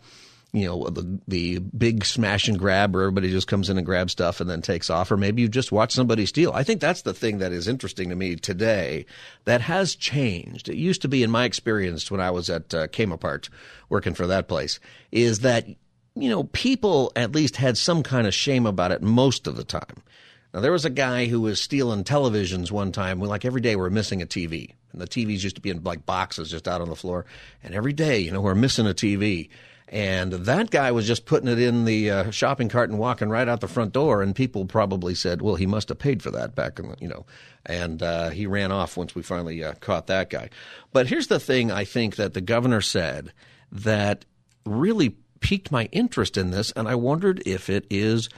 you 0.55 0.67
know 0.67 0.89
the 0.89 1.19
the 1.27 1.59
big 1.59 2.05
smash 2.05 2.47
and 2.47 2.59
grab 2.59 2.95
where 2.95 3.03
everybody 3.03 3.29
just 3.29 3.49
comes 3.49 3.69
in 3.69 3.77
and 3.77 3.85
grabs 3.85 4.13
stuff 4.13 4.41
and 4.41 4.49
then 4.49 4.63
takes 4.63 4.89
off. 4.89 5.11
Or 5.11 5.17
maybe 5.17 5.43
you 5.43 5.49
just 5.49 5.73
watch 5.73 5.91
somebody 5.91 6.27
steal. 6.27 6.53
I 6.53 6.63
think 6.63 6.81
that's 6.81 7.03
the 7.03 7.13
thing 7.13 7.39
that 7.39 7.51
is 7.51 7.67
interesting 7.67 8.09
to 8.11 8.15
me 8.15 8.37
today 8.37 9.05
that 9.47 9.61
has 9.63 9.97
changed. 9.97 10.69
It 10.69 10.77
used 10.77 11.03
to 11.03 11.09
be 11.09 11.25
in 11.25 11.31
my 11.31 11.45
experience 11.45 12.09
when 12.09 12.21
i 12.21 12.31
was 12.31 12.49
at 12.49 12.73
uh, 12.73 12.87
Kmart 12.87 13.49
working 13.89 14.15
for 14.15 14.29
that 14.29 14.47
place 14.47 14.79
is 15.11 15.41
that 15.41 15.67
you 16.15 16.29
know 16.29 16.45
people 16.45 17.11
at 17.17 17.35
least 17.35 17.57
had 17.57 17.77
some 17.77 18.05
kind 18.05 18.29
of 18.29 18.33
shame 18.33 18.65
about 18.65 18.93
it 18.93 19.03
most 19.03 19.49
of 19.49 19.57
the 19.57 19.65
time. 19.65 20.05
Now 20.53 20.61
there 20.61 20.71
was 20.71 20.85
a 20.85 20.91
guy 20.91 21.27
who 21.27 21.41
was 21.41 21.61
stealing 21.61 22.05
televisions 22.05 22.71
one 22.71 22.93
time 22.93 23.19
We 23.19 23.27
like 23.27 23.45
every 23.45 23.61
day 23.61 23.75
we're 23.75 23.91
missing 23.91 24.23
a 24.23 24.27
tv 24.27 24.73
and 24.93 25.01
the 25.01 25.09
tvs 25.09 25.43
used 25.43 25.57
to 25.57 25.61
be 25.61 25.71
in 25.71 25.83
like 25.83 26.07
boxes 26.07 26.53
just 26.53 26.69
out 26.69 26.81
on 26.81 26.89
the 26.89 26.95
floor. 26.95 27.27
And 27.65 27.75
every 27.75 27.93
day 27.93 28.21
you 28.21 28.31
know 28.31 28.41
we're 28.41 28.55
missing 28.55 28.87
a 28.87 28.95
tv 28.95 29.49
and 29.89 30.33
that 30.33 30.71
guy 30.71 30.91
was 30.93 31.07
just 31.07 31.27
putting 31.27 31.49
it 31.49 31.59
in 31.59 31.85
the 31.85 32.11
uh, 32.11 32.31
shopping 32.31 32.69
cart 32.69 32.91
and 32.91 32.99
walking 32.99 33.29
right 33.29 33.49
out 33.49 33.61
the 33.61 33.69
front 33.69 33.93
door. 33.93 34.23
And 34.23 34.35
people 34.35 34.65
probably 34.65 35.15
said, 35.15 35.43
well, 35.43 35.57
he 35.57 35.67
must 35.67 35.91
have 35.91 35.99
paid 35.99 36.23
for 36.23 36.31
that 36.31 36.55
back 36.55 36.79
in 36.79 36.89
the, 36.89 36.97
you 37.01 37.09
know, 37.09 37.27
and 37.67 38.03
uh, 38.03 38.31
he 38.31 38.47
ran 38.47 38.73
off 38.73 38.97
once 38.97 39.15
we 39.15 39.23
finally 39.23 39.63
uh, 39.63 39.75
caught 39.75 40.07
that 40.07 40.31
guy. 40.31 40.49
But 40.93 41.07
here's 41.07 41.27
the 41.27 41.41
thing 41.41 41.71
I 41.71 41.85
think 41.85 42.17
that 42.17 42.35
the 42.35 42.41
governor 42.41 42.81
said 42.81 43.33
that 43.71 44.25
really 44.65 45.17
piqued 45.41 45.71
my 45.71 45.89
interest 45.93 46.37
in 46.39 46.51
this. 46.51 46.73
And 46.73 46.89
I 46.89 46.95
wondered 46.95 47.43
if 47.45 47.69
it 47.69 47.87
is 47.91 48.31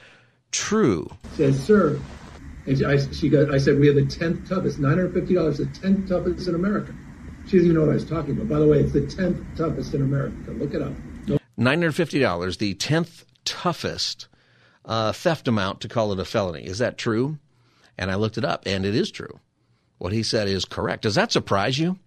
true. 0.51 1.09
Says, 1.35 1.63
sir, 1.63 1.99
and 2.65 2.85
I, 2.85 2.97
she 3.13 3.29
got, 3.29 3.53
I 3.53 3.57
said, 3.57 3.79
we 3.79 3.87
have 3.87 3.95
the 3.95 4.01
10th 4.01 4.49
toughest, 4.49 4.79
$950, 4.79 5.57
the 5.57 5.65
10th 5.65 6.09
toughest 6.09 6.49
in 6.49 6.55
America. 6.55 6.93
She 7.45 7.57
doesn't 7.57 7.71
even 7.71 7.75
know 7.75 7.81
what 7.85 7.91
I 7.91 7.93
was 7.93 8.05
talking 8.05 8.31
about. 8.31 8.49
By 8.49 8.59
the 8.59 8.67
way, 8.67 8.79
it's 8.79 8.91
the 8.91 9.01
10th 9.01 9.55
toughest 9.55 9.93
in 9.93 10.01
America. 10.01 10.51
Look 10.51 10.73
it 10.73 10.81
up. 10.81 10.91
$950, 11.59 12.57
the 12.57 12.75
10th 12.75 13.23
toughest 13.45 14.27
uh, 14.85 15.11
theft 15.11 15.47
amount 15.47 15.81
to 15.81 15.87
call 15.87 16.11
it 16.13 16.19
a 16.19 16.25
felony. 16.25 16.65
Is 16.65 16.77
that 16.79 16.97
true? 16.97 17.37
And 17.97 18.11
I 18.11 18.15
looked 18.15 18.37
it 18.37 18.45
up, 18.45 18.63
and 18.65 18.85
it 18.85 18.95
is 18.95 19.11
true. 19.11 19.39
What 19.97 20.13
he 20.13 20.23
said 20.23 20.47
is 20.47 20.65
correct. 20.65 21.03
Does 21.03 21.15
that 21.15 21.31
surprise 21.31 21.79
you? 21.79 21.97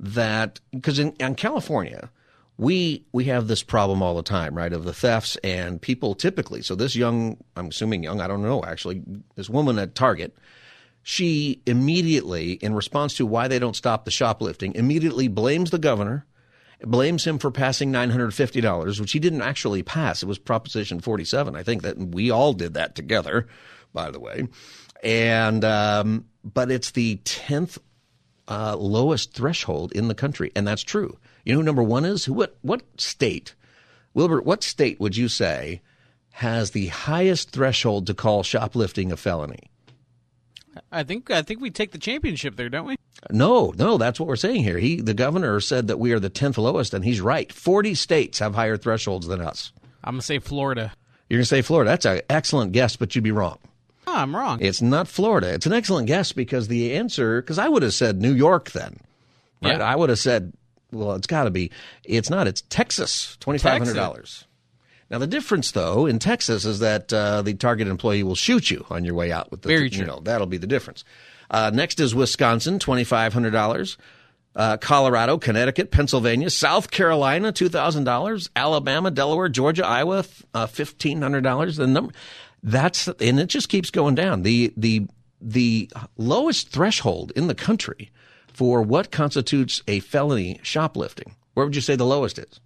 That 0.00 0.60
because 0.70 0.98
in, 0.98 1.12
in 1.20 1.34
California, 1.34 2.10
we 2.56 3.04
we 3.12 3.24
have 3.24 3.46
this 3.46 3.62
problem 3.62 4.02
all 4.02 4.16
the 4.16 4.22
time, 4.22 4.56
right? 4.56 4.72
Of 4.72 4.84
the 4.84 4.92
thefts 4.92 5.36
and 5.42 5.80
people 5.80 6.14
typically. 6.14 6.62
So 6.62 6.74
this 6.74 6.96
young, 6.96 7.36
I'm 7.56 7.68
assuming 7.68 8.02
young, 8.02 8.20
I 8.20 8.26
don't 8.26 8.42
know 8.42 8.64
actually, 8.64 9.02
this 9.36 9.48
woman 9.48 9.78
at 9.78 9.94
Target, 9.94 10.36
she 11.02 11.62
immediately, 11.66 12.52
in 12.52 12.74
response 12.74 13.14
to 13.16 13.26
why 13.26 13.48
they 13.48 13.58
don't 13.58 13.76
stop 13.76 14.04
the 14.04 14.10
shoplifting, 14.10 14.74
immediately 14.74 15.28
blames 15.28 15.70
the 15.70 15.78
governor 15.78 16.26
blames 16.82 17.26
him 17.26 17.38
for 17.38 17.50
passing 17.50 17.92
$950, 17.92 19.00
which 19.00 19.12
he 19.12 19.18
didn't 19.18 19.42
actually 19.42 19.82
pass. 19.82 20.22
It 20.22 20.26
was 20.26 20.38
Proposition 20.38 21.00
47. 21.00 21.56
I 21.56 21.62
think 21.62 21.82
that 21.82 21.98
we 21.98 22.30
all 22.30 22.52
did 22.52 22.74
that 22.74 22.94
together, 22.94 23.48
by 23.92 24.10
the 24.10 24.20
way. 24.20 24.46
And, 25.02 25.64
um, 25.64 26.26
but 26.44 26.70
it's 26.70 26.92
the 26.92 27.16
10th 27.24 27.78
uh, 28.48 28.76
lowest 28.76 29.34
threshold 29.34 29.92
in 29.92 30.08
the 30.08 30.14
country. 30.14 30.52
And 30.54 30.66
that's 30.66 30.82
true. 30.82 31.18
You 31.44 31.52
know 31.52 31.60
who 31.60 31.64
number 31.64 31.82
one 31.82 32.04
is? 32.04 32.28
What, 32.28 32.56
what 32.62 32.82
state, 32.96 33.54
Wilbert, 34.14 34.44
what 34.44 34.62
state 34.62 35.00
would 35.00 35.16
you 35.16 35.28
say 35.28 35.82
has 36.32 36.70
the 36.70 36.88
highest 36.88 37.50
threshold 37.50 38.06
to 38.06 38.14
call 38.14 38.42
shoplifting 38.42 39.10
a 39.12 39.16
felony? 39.16 39.70
I 40.90 41.02
think 41.02 41.30
I 41.30 41.42
think 41.42 41.60
we 41.60 41.70
take 41.70 41.92
the 41.92 41.98
championship 41.98 42.56
there, 42.56 42.68
don't 42.68 42.86
we? 42.86 42.96
No, 43.30 43.72
no, 43.76 43.98
that's 43.98 44.20
what 44.20 44.28
we're 44.28 44.36
saying 44.36 44.62
here. 44.62 44.78
He, 44.78 45.00
the 45.00 45.14
governor, 45.14 45.60
said 45.60 45.88
that 45.88 45.98
we 45.98 46.12
are 46.12 46.20
the 46.20 46.28
tenth 46.28 46.58
lowest, 46.58 46.94
and 46.94 47.04
he's 47.04 47.20
right. 47.20 47.52
Forty 47.52 47.94
states 47.94 48.38
have 48.38 48.54
higher 48.54 48.76
thresholds 48.76 49.26
than 49.26 49.40
us. 49.40 49.72
I'm 50.04 50.14
gonna 50.14 50.22
say 50.22 50.38
Florida. 50.38 50.92
You're 51.28 51.38
gonna 51.38 51.46
say 51.46 51.62
Florida. 51.62 51.90
That's 51.90 52.06
an 52.06 52.22
excellent 52.30 52.72
guess, 52.72 52.96
but 52.96 53.14
you'd 53.14 53.24
be 53.24 53.32
wrong. 53.32 53.58
Oh, 54.06 54.14
I'm 54.14 54.34
wrong. 54.34 54.58
It's 54.62 54.80
not 54.80 55.06
Florida. 55.06 55.52
It's 55.52 55.66
an 55.66 55.74
excellent 55.74 56.06
guess 56.06 56.32
because 56.32 56.68
the 56.68 56.94
answer, 56.94 57.42
because 57.42 57.58
I 57.58 57.68
would 57.68 57.82
have 57.82 57.92
said 57.92 58.22
New 58.22 58.32
York 58.32 58.70
then. 58.70 59.00
Right? 59.60 59.78
Yeah. 59.78 59.84
I 59.84 59.96
would 59.96 60.08
have 60.08 60.18
said, 60.18 60.54
well, 60.92 61.12
it's 61.12 61.26
got 61.26 61.44
to 61.44 61.50
be. 61.50 61.70
It's 62.04 62.30
not. 62.30 62.46
It's 62.46 62.62
Texas. 62.62 63.36
Twenty 63.40 63.58
five 63.58 63.78
hundred 63.78 63.96
dollars. 63.96 64.46
Now 65.10 65.18
the 65.18 65.26
difference, 65.26 65.70
though, 65.70 66.06
in 66.06 66.18
Texas 66.18 66.64
is 66.64 66.80
that 66.80 67.12
uh, 67.12 67.42
the 67.42 67.54
target 67.54 67.88
employee 67.88 68.22
will 68.22 68.34
shoot 68.34 68.70
you 68.70 68.84
on 68.90 69.04
your 69.04 69.14
way 69.14 69.32
out 69.32 69.50
with 69.50 69.62
the. 69.62 69.68
Very 69.68 69.88
true. 69.88 70.00
You 70.00 70.06
know 70.06 70.20
that'll 70.20 70.46
be 70.46 70.58
the 70.58 70.66
difference. 70.66 71.04
Uh, 71.50 71.70
next 71.72 71.98
is 71.98 72.14
Wisconsin, 72.14 72.78
twenty 72.78 73.04
five 73.04 73.32
hundred 73.32 73.52
dollars. 73.52 73.96
Uh, 74.54 74.76
Colorado, 74.76 75.38
Connecticut, 75.38 75.90
Pennsylvania, 75.90 76.50
South 76.50 76.90
Carolina, 76.90 77.52
two 77.52 77.68
thousand 77.68 78.04
dollars. 78.04 78.50
Alabama, 78.54 79.10
Delaware, 79.10 79.48
Georgia, 79.48 79.86
Iowa, 79.86 80.24
uh, 80.52 80.66
fifteen 80.66 81.22
hundred 81.22 81.42
dollars. 81.42 81.76
The 81.76 81.86
number 81.86 82.12
that's 82.62 83.08
and 83.08 83.40
it 83.40 83.46
just 83.46 83.68
keeps 83.68 83.90
going 83.90 84.14
down. 84.14 84.42
The 84.42 84.72
the 84.76 85.06
the 85.40 85.90
lowest 86.16 86.70
threshold 86.70 87.32
in 87.36 87.46
the 87.46 87.54
country 87.54 88.10
for 88.52 88.82
what 88.82 89.10
constitutes 89.12 89.82
a 89.86 90.00
felony 90.00 90.58
shoplifting. 90.62 91.36
Where 91.54 91.64
would 91.64 91.76
you 91.76 91.82
say 91.82 91.96
the 91.96 92.04
lowest 92.04 92.38
is? 92.38 92.60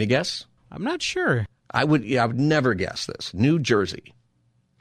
Any 0.00 0.06
guess? 0.06 0.46
I'm 0.72 0.82
not 0.82 1.02
sure. 1.02 1.46
I 1.70 1.84
would. 1.84 2.04
Yeah, 2.04 2.22
I 2.22 2.26
would 2.26 2.40
never 2.40 2.72
guess 2.72 3.04
this. 3.04 3.34
New 3.34 3.58
Jersey, 3.58 4.14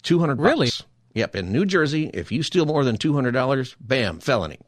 two 0.01 0.17
hundred. 0.17 0.39
Really? 0.39 0.69
Yep. 1.13 1.35
In 1.35 1.51
New 1.51 1.65
Jersey, 1.65 2.09
if 2.13 2.31
you 2.31 2.41
steal 2.41 2.65
more 2.65 2.85
than 2.85 2.95
two 2.95 3.13
hundred 3.13 3.31
dollars, 3.31 3.75
bam, 3.81 4.21
felony. 4.21 4.59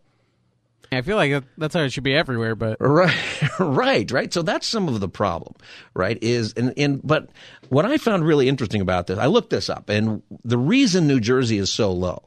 I 0.91 1.03
feel 1.03 1.15
like 1.15 1.41
that's 1.57 1.73
how 1.73 1.83
it 1.83 1.93
should 1.93 2.03
be 2.03 2.13
everywhere, 2.13 2.53
but 2.53 2.75
right, 2.81 3.15
right, 3.59 4.11
right. 4.11 4.33
So 4.33 4.41
that's 4.41 4.67
some 4.67 4.89
of 4.89 4.99
the 4.99 5.07
problem, 5.07 5.55
right? 5.93 6.21
Is 6.21 6.51
and, 6.57 6.73
and 6.75 6.99
but 7.01 7.29
what 7.69 7.85
I 7.85 7.97
found 7.97 8.25
really 8.25 8.49
interesting 8.49 8.81
about 8.81 9.07
this, 9.07 9.17
I 9.17 9.27
looked 9.27 9.51
this 9.51 9.69
up, 9.69 9.87
and 9.87 10.21
the 10.43 10.57
reason 10.57 11.07
New 11.07 11.21
Jersey 11.21 11.59
is 11.59 11.71
so 11.71 11.93
low 11.93 12.23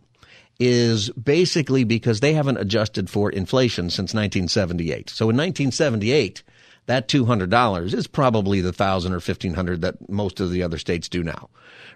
is 0.58 1.10
basically 1.10 1.84
because 1.84 2.20
they 2.20 2.32
haven't 2.32 2.56
adjusted 2.56 3.10
for 3.10 3.30
inflation 3.30 3.90
since 3.90 4.14
1978. 4.14 5.10
So 5.10 5.24
in 5.24 5.36
1978 5.36 6.42
that 6.86 7.08
$200 7.08 7.94
is 7.94 8.06
probably 8.06 8.60
the 8.60 8.68
1000 8.68 9.12
or 9.12 9.16
1500 9.16 9.80
that 9.80 10.08
most 10.08 10.40
of 10.40 10.50
the 10.50 10.62
other 10.62 10.78
states 10.78 11.08
do 11.08 11.22
now. 11.22 11.48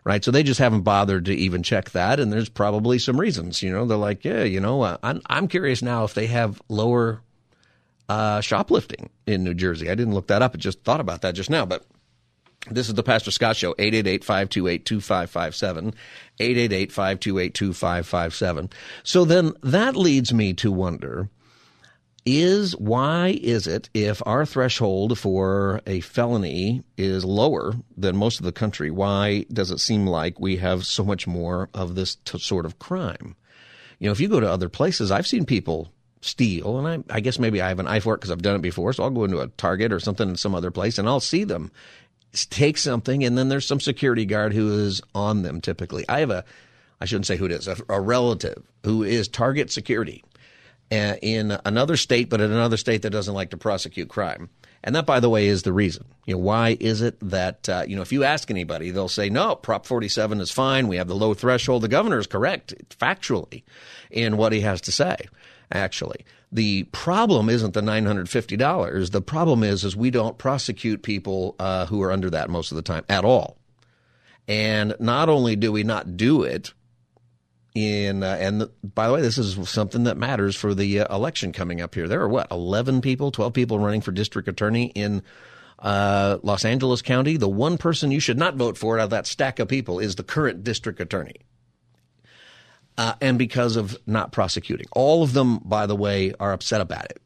Right. 0.05 0.25
So 0.25 0.31
they 0.31 0.43
just 0.43 0.61
haven't 0.61 0.83
bothered 0.83 1.27
to 1.27 1.35
even 1.35 1.63
check 1.63 1.91
that. 1.91 2.21
And 2.21 2.33
there's 2.33 2.49
probably 2.49 2.99
some 2.99 3.21
reasons, 3.21 3.63
you 3.63 3.71
know, 3.71 3.85
they're 3.85 3.99
like, 3.99 4.25
yeah, 4.25 4.45
you 4.45 4.61
know, 4.61 4.83
uh, 4.83 4.97
I'm, 5.03 5.21
I'm 5.27 5.49
curious 5.49 5.83
now 5.83 6.05
if 6.05 6.15
they 6.15 6.29
have 6.29 6.63
lower 6.69 7.21
uh, 8.09 8.41
shoplifting 8.41 9.11
in 9.27 9.45
New 9.45 9.55
Jersey. 9.55 9.91
I 9.91 9.95
didn't 9.95 10.15
look 10.15 10.29
that 10.29 10.41
up. 10.41 10.55
I 10.55 10.59
just 10.59 10.83
thought 10.83 11.01
about 11.01 11.21
that 11.23 11.35
just 11.35 11.51
now, 11.51 11.67
but 11.67 11.85
this 12.71 12.89
is 12.89 12.95
the 12.95 13.03
Pastor 13.03 13.31
Scott 13.31 13.57
Show, 13.57 13.73
888-528-2557, 13.75 15.95
888-528-2557. 16.41 18.73
So 19.03 19.25
then 19.25 19.55
that 19.63 19.97
leads 19.97 20.35
me 20.35 20.53
to 20.55 20.73
wonder, 20.73 21.29
is 22.29 22.77
why 22.77 23.39
is 23.43 23.67
it 23.67 23.89
if 23.95 24.21
our 24.27 24.45
threshold 24.45 25.19
for 25.19 25.81
a 25.87 26.01
felony 26.01 26.83
is 26.97 27.25
lower 27.25 27.75
than 27.97 28.17
most 28.17 28.39
of 28.39 28.45
the 28.45 28.53
country 28.53 28.91
why 28.91 29.47
does 29.53 29.71
it 29.71 29.79
seem 29.79 30.07
like 30.07 30.39
we 30.39 30.57
have 30.59 30.85
so 30.85 31.03
much 31.03 31.27
more 31.27 31.71
of 31.73 31.95
this 31.95 32.17
t- 32.17 32.39
sort 32.39 32.67
of 32.67 32.79
crime? 32.79 33.35
You 33.99 34.07
know 34.07 34.13
if 34.13 34.21
you 34.21 34.29
go 34.29 34.41
to 34.41 34.51
other 34.51 34.69
places 34.69 35.11
i've 35.11 35.27
seen 35.27 35.47
people 35.47 35.91
steal 36.21 36.79
and 36.79 37.05
I, 37.11 37.17
I 37.17 37.21
guess 37.21 37.39
maybe 37.39 37.63
i 37.63 37.69
have 37.69 37.79
an 37.79 37.89
eye 37.89 38.01
for 38.01 38.15
it 38.15 38.19
because 38.19 38.31
i've 38.31 38.43
done 38.43 38.57
it 38.57 38.63
before 38.63 38.93
so 38.93 39.05
i'll 39.05 39.11
go 39.11 39.25
into 39.25 39.41
a 39.41 39.49
target 39.49 39.93
or 39.93 40.01
something 40.01 40.29
in 40.29 40.37
some 40.37 40.55
other 40.55 40.71
place 40.71 40.99
and 40.99 41.09
i'll 41.09 41.21
see 41.21 41.45
them 41.45 41.71
take 42.33 42.77
something 42.77 43.25
and 43.25 43.39
then 43.39 43.49
there's 43.49 43.67
some 43.67 43.81
security 43.81 44.27
guard 44.27 44.53
who 44.53 44.79
is 44.81 45.01
on 45.15 45.43
them 45.43 45.61
typically. 45.61 46.05
I 46.09 46.21
have 46.21 46.31
a 46.31 46.45
i 47.01 47.05
shouldn't 47.05 47.27
say 47.27 47.37
who 47.37 47.47
it 47.47 47.53
is 47.53 47.69
a, 47.69 47.77
a 47.89 48.01
relative 48.01 48.63
who 48.85 49.03
is 49.03 49.29
target 49.29 49.71
security 49.71 50.25
in 50.91 51.59
another 51.65 51.97
state, 51.97 52.31
but 52.31 52.41
in 52.41 52.51
another 52.51 52.77
state 52.77 53.03
that 53.03 53.11
doesn't 53.11 53.35
like 53.35 53.51
to 53.51 53.57
prosecute 53.57 54.09
crime. 54.09 54.49
And 54.85 54.95
that, 54.95 55.07
by 55.07 55.21
the 55.21 55.29
way, 55.29 55.49
is 55.49 55.63
the 55.63 55.73
reason. 55.73 56.05
You 56.25 56.35
know, 56.35 56.39
why 56.39 56.77
is 56.79 57.03
it 57.03 57.19
that, 57.21 57.69
uh, 57.69 57.85
you 57.87 57.97
know, 57.97 58.03
if 58.03 58.13
you 58.13 58.25
ask 58.25 58.51
anybody, 58.51 58.91
they'll 58.91 59.09
say, 59.09 59.29
no, 59.29 59.57
Prop 59.57 59.85
47 59.85 60.41
is 60.41 60.51
fine. 60.51 60.89
We 60.89 60.97
have 60.97 61.09
the 61.09 61.17
low 61.17 61.35
threshold. 61.35 61.83
The 61.83 61.89
governor 61.89 62.19
is 62.19 62.27
correct 62.27 62.75
factually 62.99 63.65
in 64.11 64.37
what 64.37 64.53
he 64.53 64.61
has 64.61 64.81
to 64.83 64.93
say, 64.93 65.17
actually. 65.73 66.25
The 66.53 66.85
problem 66.85 67.49
isn't 67.49 67.75
the 67.75 67.81
$950. 67.81 69.11
The 69.11 69.21
problem 69.21 69.63
is, 69.63 69.85
is 69.85 69.97
we 69.97 70.11
don't 70.11 70.39
prosecute 70.39 71.03
people 71.03 71.57
uh, 71.59 71.87
who 71.87 72.01
are 72.03 72.13
under 72.13 72.31
that 72.31 72.49
most 72.49 72.71
of 72.73 72.77
the 72.77 72.83
time 72.83 73.05
at 73.09 73.25
all. 73.25 73.59
And 74.47 74.95
not 74.99 75.29
only 75.29 75.57
do 75.57 75.73
we 75.73 75.83
not 75.83 76.17
do 76.17 76.43
it, 76.43 76.73
in 77.79 78.23
uh, 78.23 78.37
and 78.41 78.61
the, 78.61 78.71
by 78.83 79.09
the 79.09 79.15
way 79.15 79.21
this 79.21 79.39
is 79.39 79.69
something 79.69 80.05
that 80.05 80.17
matters 80.17 80.57
for 80.57 80.75
the 80.75 81.01
uh, 81.01 81.15
election 81.15 81.53
coming 81.53 81.81
up 81.81 81.95
here. 81.95 82.09
There 82.09 82.21
are 82.21 82.29
what 82.29 82.51
11 82.51 83.01
people 83.01 83.31
12 83.31 83.53
people 83.53 83.79
running 83.79 84.01
for 84.01 84.13
district 84.13 84.49
attorney 84.49 84.87
in 84.87 85.23
uh, 85.79 86.39
Los 86.43 86.65
Angeles 86.65 87.03
County? 87.03 87.37
The 87.37 87.49
one 87.49 87.79
person 87.79 88.11
you 88.11 88.21
should 88.21 88.39
not 88.39 88.57
vote 88.57 88.77
for 88.77 88.99
out 88.99 89.05
of 89.05 89.11
that 89.11 89.27
stack 89.27 89.59
of 89.59 89.69
people 89.69 89.99
is 89.99 90.17
the 90.17 90.25
current 90.25 90.65
district 90.65 91.01
attorney. 91.01 91.37
Uh, 92.97 93.15
and 93.21 93.39
because 93.39 93.77
of 93.77 93.97
not 94.07 94.33
prosecuting. 94.33 94.87
All 94.93 95.23
of 95.23 95.33
them 95.33 95.59
by 95.59 95.87
the 95.87 95.95
way 95.95 96.35
are 96.41 96.53
upset 96.53 96.81
about 96.81 97.05
it. 97.05 97.23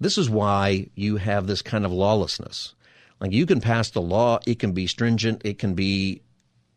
This 0.00 0.18
is 0.18 0.28
why 0.28 0.88
you 0.96 1.16
have 1.16 1.46
this 1.46 1.62
kind 1.62 1.84
of 1.84 1.92
lawlessness. 1.92 2.74
Like 3.20 3.32
you 3.32 3.46
can 3.46 3.60
pass 3.60 3.90
the 3.90 4.02
law, 4.02 4.40
it 4.44 4.58
can 4.58 4.72
be 4.72 4.88
stringent, 4.88 5.42
it 5.44 5.58
can 5.58 5.74
be 5.74 6.22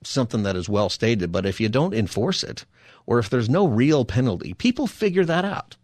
something 0.03 0.43
that 0.43 0.55
is 0.55 0.69
well 0.69 0.89
stated, 0.89 1.31
but 1.31 1.45
if 1.45 1.59
you 1.59 1.67
don't 1.67 1.95
enforce 1.95 2.43
it, 2.43 2.65
or 3.07 3.17
if 3.17 3.29
there's 3.31 3.49
no 3.49 3.65
real 3.65 4.05
penalty, 4.05 4.53
people 4.53 4.85
figure 4.85 5.25
that 5.25 5.45
out. 5.45 5.75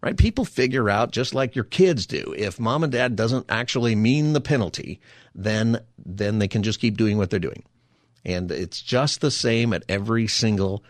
Right? 0.00 0.16
People 0.16 0.44
figure 0.44 0.90
out 0.90 1.12
just 1.12 1.32
like 1.32 1.54
your 1.54 1.64
kids 1.64 2.06
do. 2.06 2.34
If 2.36 2.58
mom 2.58 2.82
and 2.82 2.92
dad 2.92 3.14
doesn't 3.14 3.46
actually 3.48 3.94
mean 3.94 4.32
the 4.32 4.40
penalty, 4.40 5.00
then 5.34 5.80
then 6.04 6.38
they 6.38 6.48
can 6.48 6.64
just 6.64 6.80
keep 6.80 6.96
doing 6.96 7.18
what 7.18 7.30
they're 7.30 7.38
doing. 7.38 7.62
And 8.24 8.50
it's 8.50 8.80
just 8.80 9.20
the 9.20 9.30
same 9.30 9.72
at 9.72 9.84
every 9.88 10.26
single 10.26 10.82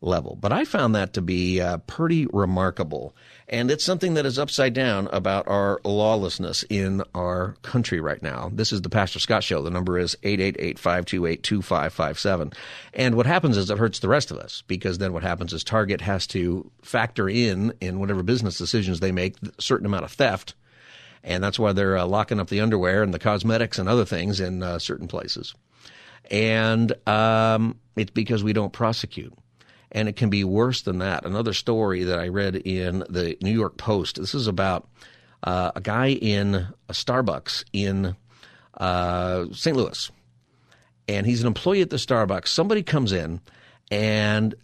level. 0.00 0.38
But 0.40 0.52
I 0.52 0.64
found 0.64 0.94
that 0.94 1.14
to 1.14 1.22
be 1.22 1.60
uh, 1.60 1.78
pretty 1.78 2.26
remarkable. 2.26 3.16
And 3.48 3.68
it's 3.70 3.84
something 3.84 4.14
that 4.14 4.26
is 4.26 4.38
upside 4.38 4.74
down 4.74 5.08
about 5.08 5.48
our 5.48 5.80
lawlessness 5.84 6.62
in 6.64 7.02
our 7.14 7.56
country 7.62 8.00
right 8.00 8.22
now. 8.22 8.50
This 8.52 8.72
is 8.72 8.82
the 8.82 8.90
Pastor 8.90 9.18
Scott 9.18 9.42
Show. 9.44 9.62
The 9.62 9.70
number 9.70 9.98
is 9.98 10.16
888-528-2557. 10.22 12.54
And 12.94 13.14
what 13.14 13.26
happens 13.26 13.56
is 13.56 13.70
it 13.70 13.78
hurts 13.78 14.00
the 14.00 14.08
rest 14.08 14.30
of 14.30 14.38
us 14.38 14.62
because 14.66 14.98
then 14.98 15.12
what 15.12 15.22
happens 15.22 15.52
is 15.52 15.62
Target 15.64 16.00
has 16.02 16.26
to 16.28 16.70
factor 16.82 17.28
in, 17.28 17.74
in 17.80 17.98
whatever 17.98 18.22
business 18.22 18.58
decisions 18.58 19.00
they 19.00 19.12
make, 19.12 19.36
a 19.42 19.50
certain 19.60 19.86
amount 19.86 20.04
of 20.04 20.12
theft. 20.12 20.54
And 21.24 21.42
that's 21.42 21.58
why 21.58 21.72
they're 21.72 21.98
uh, 21.98 22.06
locking 22.06 22.38
up 22.38 22.48
the 22.48 22.60
underwear 22.60 23.02
and 23.02 23.12
the 23.12 23.18
cosmetics 23.18 23.78
and 23.78 23.88
other 23.88 24.04
things 24.04 24.38
in 24.40 24.62
uh, 24.62 24.78
certain 24.78 25.08
places. 25.08 25.54
And 26.30 26.92
um, 27.08 27.78
it's 27.96 28.10
because 28.10 28.44
we 28.44 28.52
don't 28.52 28.72
prosecute 28.72 29.32
and 29.96 30.10
it 30.10 30.14
can 30.14 30.28
be 30.28 30.44
worse 30.44 30.82
than 30.82 30.98
that. 30.98 31.24
Another 31.24 31.54
story 31.54 32.04
that 32.04 32.18
I 32.18 32.28
read 32.28 32.54
in 32.54 33.02
the 33.08 33.38
New 33.40 33.50
York 33.50 33.78
Post. 33.78 34.20
This 34.20 34.34
is 34.34 34.46
about 34.46 34.86
uh, 35.42 35.72
a 35.74 35.80
guy 35.80 36.10
in 36.10 36.54
a 36.54 36.92
Starbucks 36.92 37.64
in 37.72 38.14
uh, 38.76 39.46
St. 39.52 39.74
Louis, 39.74 40.10
and 41.08 41.26
he's 41.26 41.40
an 41.40 41.46
employee 41.46 41.80
at 41.80 41.88
the 41.88 41.96
Starbucks. 41.96 42.48
Somebody 42.48 42.82
comes 42.82 43.10
in, 43.10 43.40
and 43.90 44.54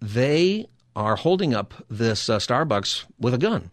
they 0.00 0.66
are 0.96 1.16
holding 1.16 1.54
up 1.54 1.74
this 1.90 2.30
uh, 2.30 2.38
Starbucks 2.38 3.04
with 3.20 3.34
a 3.34 3.38
gun, 3.38 3.70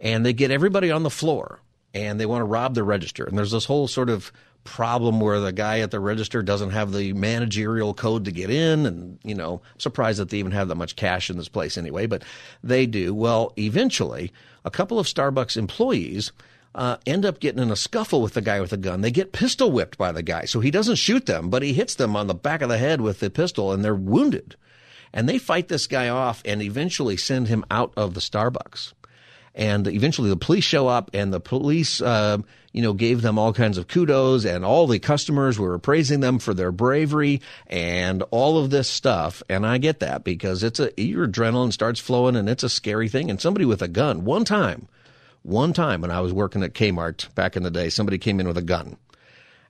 and 0.00 0.24
they 0.24 0.34
get 0.34 0.50
everybody 0.50 0.90
on 0.90 1.02
the 1.02 1.10
floor, 1.10 1.61
and 1.94 2.18
they 2.18 2.26
want 2.26 2.40
to 2.40 2.46
rob 2.46 2.74
the 2.74 2.84
register. 2.84 3.24
And 3.24 3.36
there's 3.36 3.50
this 3.50 3.64
whole 3.64 3.88
sort 3.88 4.10
of 4.10 4.32
problem 4.64 5.20
where 5.20 5.40
the 5.40 5.52
guy 5.52 5.80
at 5.80 5.90
the 5.90 6.00
register 6.00 6.42
doesn't 6.42 6.70
have 6.70 6.92
the 6.92 7.12
managerial 7.14 7.94
code 7.94 8.24
to 8.24 8.30
get 8.30 8.50
in. 8.50 8.86
And 8.86 9.18
you 9.24 9.34
know 9.34 9.60
surprised 9.78 10.18
that 10.20 10.30
they 10.30 10.38
even 10.38 10.52
have 10.52 10.68
that 10.68 10.76
much 10.76 10.96
cash 10.96 11.30
in 11.30 11.36
this 11.36 11.48
place 11.48 11.76
anyway 11.76 12.06
but 12.06 12.22
they 12.62 12.86
do. 12.86 13.14
Well 13.14 13.52
eventually 13.58 14.32
a 14.64 14.70
couple 14.70 14.98
of 14.98 15.06
starbucks 15.06 15.56
employees 15.56 16.32
uh, 16.74 16.96
end 17.06 17.26
up 17.26 17.38
getting 17.40 17.62
in 17.62 17.70
a 17.70 17.76
scuffle 17.76 18.22
with 18.22 18.32
the 18.32 18.40
guy 18.40 18.60
with 18.60 18.70
the 18.70 18.78
gun. 18.78 19.02
They 19.02 19.10
get 19.10 19.32
pistol 19.32 19.70
whipped 19.70 19.98
by 19.98 20.10
the 20.10 20.22
guy. 20.22 20.46
So 20.46 20.60
he 20.60 20.70
doesn't 20.70 20.96
shoot 20.96 21.26
them 21.26 21.50
but 21.50 21.62
he 21.62 21.72
hits 21.72 21.96
them 21.96 22.14
on 22.16 22.28
the 22.28 22.34
back 22.34 22.62
of 22.62 22.68
the 22.68 22.78
head 22.78 23.00
with 23.00 23.20
the 23.20 23.30
pistol 23.30 23.72
and 23.72 23.84
they're 23.84 23.94
wounded. 23.94 24.56
And 25.12 25.28
they 25.28 25.38
fight 25.38 25.68
this 25.68 25.86
guy 25.86 26.08
off 26.08 26.40
and 26.44 26.62
eventually 26.62 27.16
send 27.16 27.48
him 27.48 27.64
out 27.70 27.92
of 27.96 28.14
the 28.14 28.20
starbucks 28.20 28.92
and 29.54 29.86
eventually 29.86 30.30
the 30.30 30.36
police 30.36 30.64
show 30.64 30.88
up 30.88 31.10
and 31.12 31.32
the 31.32 31.40
police 31.40 32.00
uh, 32.00 32.38
you 32.72 32.82
know 32.82 32.92
gave 32.92 33.22
them 33.22 33.38
all 33.38 33.52
kinds 33.52 33.78
of 33.78 33.88
kudos 33.88 34.44
and 34.44 34.64
all 34.64 34.86
the 34.86 34.98
customers 34.98 35.58
were 35.58 35.78
praising 35.78 36.20
them 36.20 36.38
for 36.38 36.54
their 36.54 36.72
bravery 36.72 37.40
and 37.66 38.22
all 38.30 38.58
of 38.58 38.70
this 38.70 38.88
stuff. 38.88 39.42
And 39.48 39.66
i 39.66 39.78
get 39.78 40.00
that 40.00 40.24
because 40.24 40.62
it's 40.62 40.80
a 40.80 40.90
your 40.96 41.26
adrenaline 41.26 41.72
starts 41.72 42.00
flowing 42.00 42.36
and 42.36 42.48
it's 42.48 42.62
a 42.62 42.68
scary 42.68 43.08
thing. 43.08 43.30
And 43.30 43.40
somebody 43.40 43.64
with 43.64 43.82
a 43.82 43.88
gun 43.88 44.24
one 44.24 44.44
time 44.44 44.88
one 45.42 45.72
time 45.72 46.00
when 46.00 46.10
i 46.10 46.20
was 46.20 46.32
working 46.32 46.62
at 46.62 46.72
kmart 46.72 47.34
back 47.34 47.56
in 47.56 47.62
the 47.62 47.70
day 47.70 47.88
somebody 47.88 48.18
came 48.18 48.40
in 48.40 48.48
with 48.48 48.58
a 48.58 48.62
gun. 48.62 48.96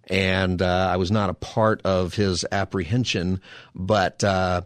And 0.09 0.61
uh, 0.61 0.91
I 0.93 0.97
was 0.97 1.13
not 1.13 1.31
a 1.31 1.35
part 1.35 1.81
of 1.85 2.15
his 2.15 2.45
apprehension, 2.51 3.41
but 3.73 4.25
uh, 4.25 4.63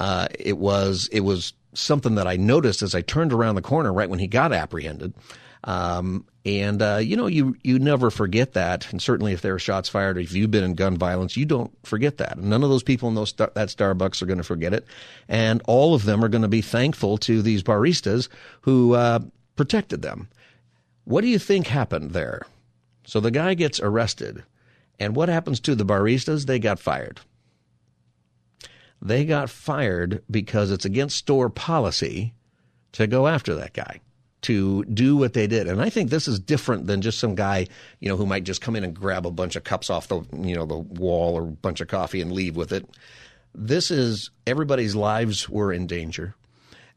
uh, 0.00 0.26
it 0.36 0.58
was 0.58 1.08
it 1.12 1.20
was 1.20 1.52
something 1.74 2.14
that 2.16 2.26
I 2.26 2.36
noticed 2.36 2.82
as 2.82 2.94
I 2.94 3.00
turned 3.00 3.32
around 3.32 3.54
the 3.54 3.62
corner 3.62 3.92
right 3.92 4.10
when 4.10 4.18
he 4.18 4.26
got 4.26 4.52
apprehended. 4.52 5.14
Um, 5.64 6.26
and 6.44 6.82
uh, 6.82 6.96
you 6.96 7.16
know, 7.16 7.28
you 7.28 7.56
you 7.62 7.78
never 7.78 8.10
forget 8.10 8.54
that. 8.54 8.90
And 8.90 9.00
certainly, 9.00 9.32
if 9.32 9.42
there 9.42 9.54
are 9.54 9.60
shots 9.60 9.88
fired, 9.88 10.18
if 10.18 10.32
you've 10.32 10.50
been 10.50 10.64
in 10.64 10.74
gun 10.74 10.96
violence, 10.96 11.36
you 11.36 11.44
don't 11.44 11.70
forget 11.86 12.18
that. 12.18 12.38
None 12.38 12.64
of 12.64 12.70
those 12.70 12.82
people 12.82 13.08
in 13.08 13.14
those 13.14 13.32
that 13.34 13.54
Starbucks 13.54 14.22
are 14.22 14.26
going 14.26 14.38
to 14.38 14.44
forget 14.44 14.74
it. 14.74 14.84
And 15.28 15.62
all 15.66 15.94
of 15.94 16.04
them 16.04 16.24
are 16.24 16.28
going 16.28 16.42
to 16.42 16.48
be 16.48 16.62
thankful 16.62 17.16
to 17.18 17.42
these 17.42 17.62
baristas 17.62 18.28
who 18.62 18.94
uh, 18.94 19.20
protected 19.54 20.02
them. 20.02 20.28
What 21.04 21.20
do 21.20 21.28
you 21.28 21.38
think 21.38 21.68
happened 21.68 22.10
there? 22.10 22.42
So 23.04 23.20
the 23.20 23.30
guy 23.30 23.54
gets 23.54 23.80
arrested, 23.80 24.42
and 24.98 25.14
what 25.14 25.28
happens 25.28 25.60
to 25.60 25.74
the 25.74 25.84
baristas? 25.84 26.46
They 26.46 26.58
got 26.58 26.80
fired. 26.80 27.20
They 29.02 29.24
got 29.24 29.50
fired 29.50 30.22
because 30.30 30.70
it's 30.70 30.84
against 30.84 31.16
store 31.16 31.50
policy 31.50 32.34
to 32.92 33.08
go 33.08 33.26
after 33.26 33.56
that 33.56 33.72
guy 33.72 34.00
to 34.42 34.84
do 34.84 35.16
what 35.16 35.32
they 35.32 35.48
did. 35.48 35.66
And 35.66 35.82
I 35.82 35.90
think 35.90 36.10
this 36.10 36.28
is 36.28 36.38
different 36.38 36.86
than 36.86 37.02
just 37.02 37.18
some 37.18 37.34
guy, 37.34 37.66
you 37.98 38.08
know, 38.08 38.16
who 38.16 38.26
might 38.26 38.44
just 38.44 38.60
come 38.60 38.76
in 38.76 38.84
and 38.84 38.94
grab 38.94 39.26
a 39.26 39.30
bunch 39.30 39.56
of 39.56 39.64
cups 39.64 39.90
off 39.90 40.06
the, 40.06 40.22
you 40.36 40.54
know, 40.54 40.66
the 40.66 40.78
wall 40.78 41.34
or 41.34 41.42
a 41.42 41.46
bunch 41.46 41.80
of 41.80 41.88
coffee 41.88 42.20
and 42.20 42.30
leave 42.30 42.56
with 42.56 42.72
it. 42.72 42.88
This 43.54 43.90
is 43.90 44.30
everybody's 44.46 44.94
lives 44.94 45.48
were 45.48 45.72
in 45.72 45.88
danger. 45.88 46.34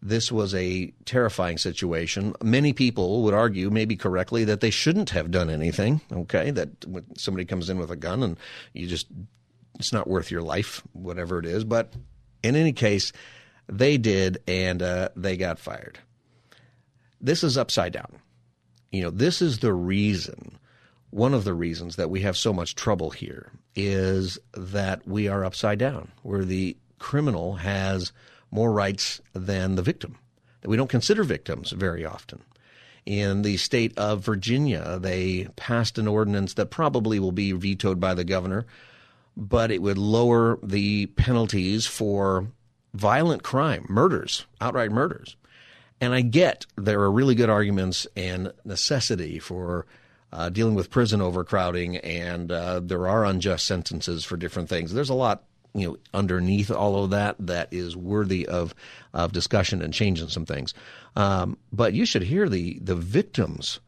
This 0.01 0.31
was 0.31 0.53
a 0.53 0.93
terrifying 1.05 1.57
situation. 1.57 2.35
Many 2.43 2.73
people 2.73 3.23
would 3.23 3.33
argue, 3.33 3.71
maybe 3.71 3.95
correctly, 3.95 4.43
that 4.43 4.61
they 4.61 4.69
shouldn't 4.69 5.09
have 5.09 5.31
done 5.31 5.49
anything. 5.49 6.01
Okay, 6.11 6.51
that 6.51 6.69
somebody 7.17 7.45
comes 7.45 7.69
in 7.69 7.79
with 7.79 7.89
a 7.89 7.95
gun 7.95 8.21
and 8.21 8.37
you 8.73 8.85
just 8.85 9.07
it's 9.79 9.93
not 9.93 10.07
worth 10.07 10.31
your 10.31 10.41
life, 10.41 10.81
whatever 10.93 11.39
it 11.39 11.45
is. 11.45 11.63
But 11.63 11.93
in 12.43 12.55
any 12.55 12.73
case, 12.73 13.11
they 13.67 13.97
did, 13.97 14.39
and 14.47 14.81
uh, 14.81 15.09
they 15.15 15.37
got 15.37 15.59
fired. 15.59 15.99
This 17.19 17.43
is 17.43 17.57
upside 17.57 17.93
down. 17.93 18.19
You 18.91 19.03
know, 19.03 19.09
this 19.09 19.41
is 19.41 19.59
the 19.59 19.73
reason. 19.73 20.57
One 21.09 21.33
of 21.33 21.43
the 21.43 21.53
reasons 21.53 21.95
that 21.95 22.09
we 22.09 22.21
have 22.21 22.37
so 22.37 22.53
much 22.53 22.75
trouble 22.75 23.09
here 23.09 23.51
is 23.75 24.37
that 24.53 25.07
we 25.07 25.27
are 25.27 25.45
upside 25.45 25.79
down, 25.79 26.11
where 26.23 26.45
the 26.45 26.77
criminal 26.99 27.55
has 27.55 28.11
more 28.51 28.71
rights 28.71 29.21
than 29.33 29.75
the 29.75 29.81
victim. 29.81 30.17
That 30.61 30.69
we 30.69 30.77
don't 30.77 30.89
consider 30.89 31.23
victims 31.23 31.71
very 31.71 32.05
often. 32.05 32.43
In 33.05 33.43
the 33.43 33.57
state 33.57 33.97
of 33.97 34.25
Virginia, 34.25 34.97
they 34.99 35.47
passed 35.55 35.97
an 35.97 36.07
ordinance 36.07 36.55
that 36.55 36.71
probably 36.71 37.19
will 37.19 37.31
be 37.31 37.51
vetoed 37.51 37.99
by 37.99 38.13
the 38.13 38.23
governor 38.23 38.65
but 39.37 39.71
it 39.71 39.81
would 39.81 39.97
lower 39.97 40.57
the 40.63 41.07
penalties 41.07 41.85
for 41.85 42.47
violent 42.93 43.43
crime, 43.43 43.85
murders, 43.89 44.45
outright 44.61 44.91
murders. 44.91 45.35
And 46.01 46.13
I 46.13 46.21
get 46.21 46.65
there 46.75 47.01
are 47.01 47.11
really 47.11 47.35
good 47.35 47.49
arguments 47.49 48.07
and 48.15 48.53
necessity 48.63 49.39
for 49.39 49.85
uh, 50.31 50.49
dealing 50.49 50.75
with 50.75 50.89
prison 50.89 51.21
overcrowding, 51.21 51.97
and 51.97 52.51
uh, 52.51 52.81
there 52.83 53.07
are 53.07 53.25
unjust 53.25 53.65
sentences 53.65 54.25
for 54.25 54.35
different 54.35 54.67
things. 54.67 54.93
There's 54.93 55.09
a 55.09 55.13
lot, 55.13 55.43
you 55.73 55.87
know, 55.87 55.97
underneath 56.13 56.69
all 56.69 57.03
of 57.03 57.11
that 57.11 57.35
that 57.39 57.69
is 57.71 57.95
worthy 57.95 58.45
of 58.45 58.75
of 59.13 59.31
discussion 59.31 59.81
and 59.81 59.93
changing 59.93 60.27
some 60.27 60.45
things. 60.45 60.73
Um, 61.15 61.57
but 61.71 61.93
you 61.93 62.05
should 62.05 62.23
hear 62.23 62.49
the 62.49 62.79
the 62.79 62.95
victims 62.95 63.79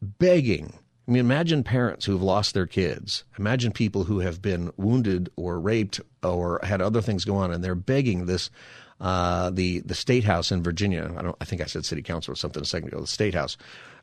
begging 0.00 0.72
I 1.08 1.10
mean, 1.10 1.20
imagine 1.20 1.64
parents 1.64 2.04
who 2.04 2.12
have 2.12 2.22
lost 2.22 2.52
their 2.52 2.66
kids. 2.66 3.24
Imagine 3.38 3.72
people 3.72 4.04
who 4.04 4.18
have 4.18 4.42
been 4.42 4.70
wounded 4.76 5.30
or 5.36 5.58
raped 5.58 6.00
or 6.22 6.60
had 6.62 6.82
other 6.82 7.00
things 7.00 7.24
go 7.24 7.36
on, 7.36 7.50
and 7.50 7.64
they're 7.64 7.74
begging 7.74 8.26
this 8.26 8.50
uh, 9.00 9.48
the 9.48 9.80
the 9.80 9.94
state 9.94 10.24
house 10.24 10.52
in 10.52 10.62
Virginia. 10.62 11.10
I 11.16 11.22
don't. 11.22 11.36
I 11.40 11.46
think 11.46 11.62
I 11.62 11.64
said 11.64 11.86
city 11.86 12.02
council 12.02 12.32
or 12.32 12.36
something 12.36 12.60
a 12.60 12.66
second 12.66 12.88
ago. 12.88 13.00
The 13.00 13.06
state 13.06 13.32
house, 13.32 13.56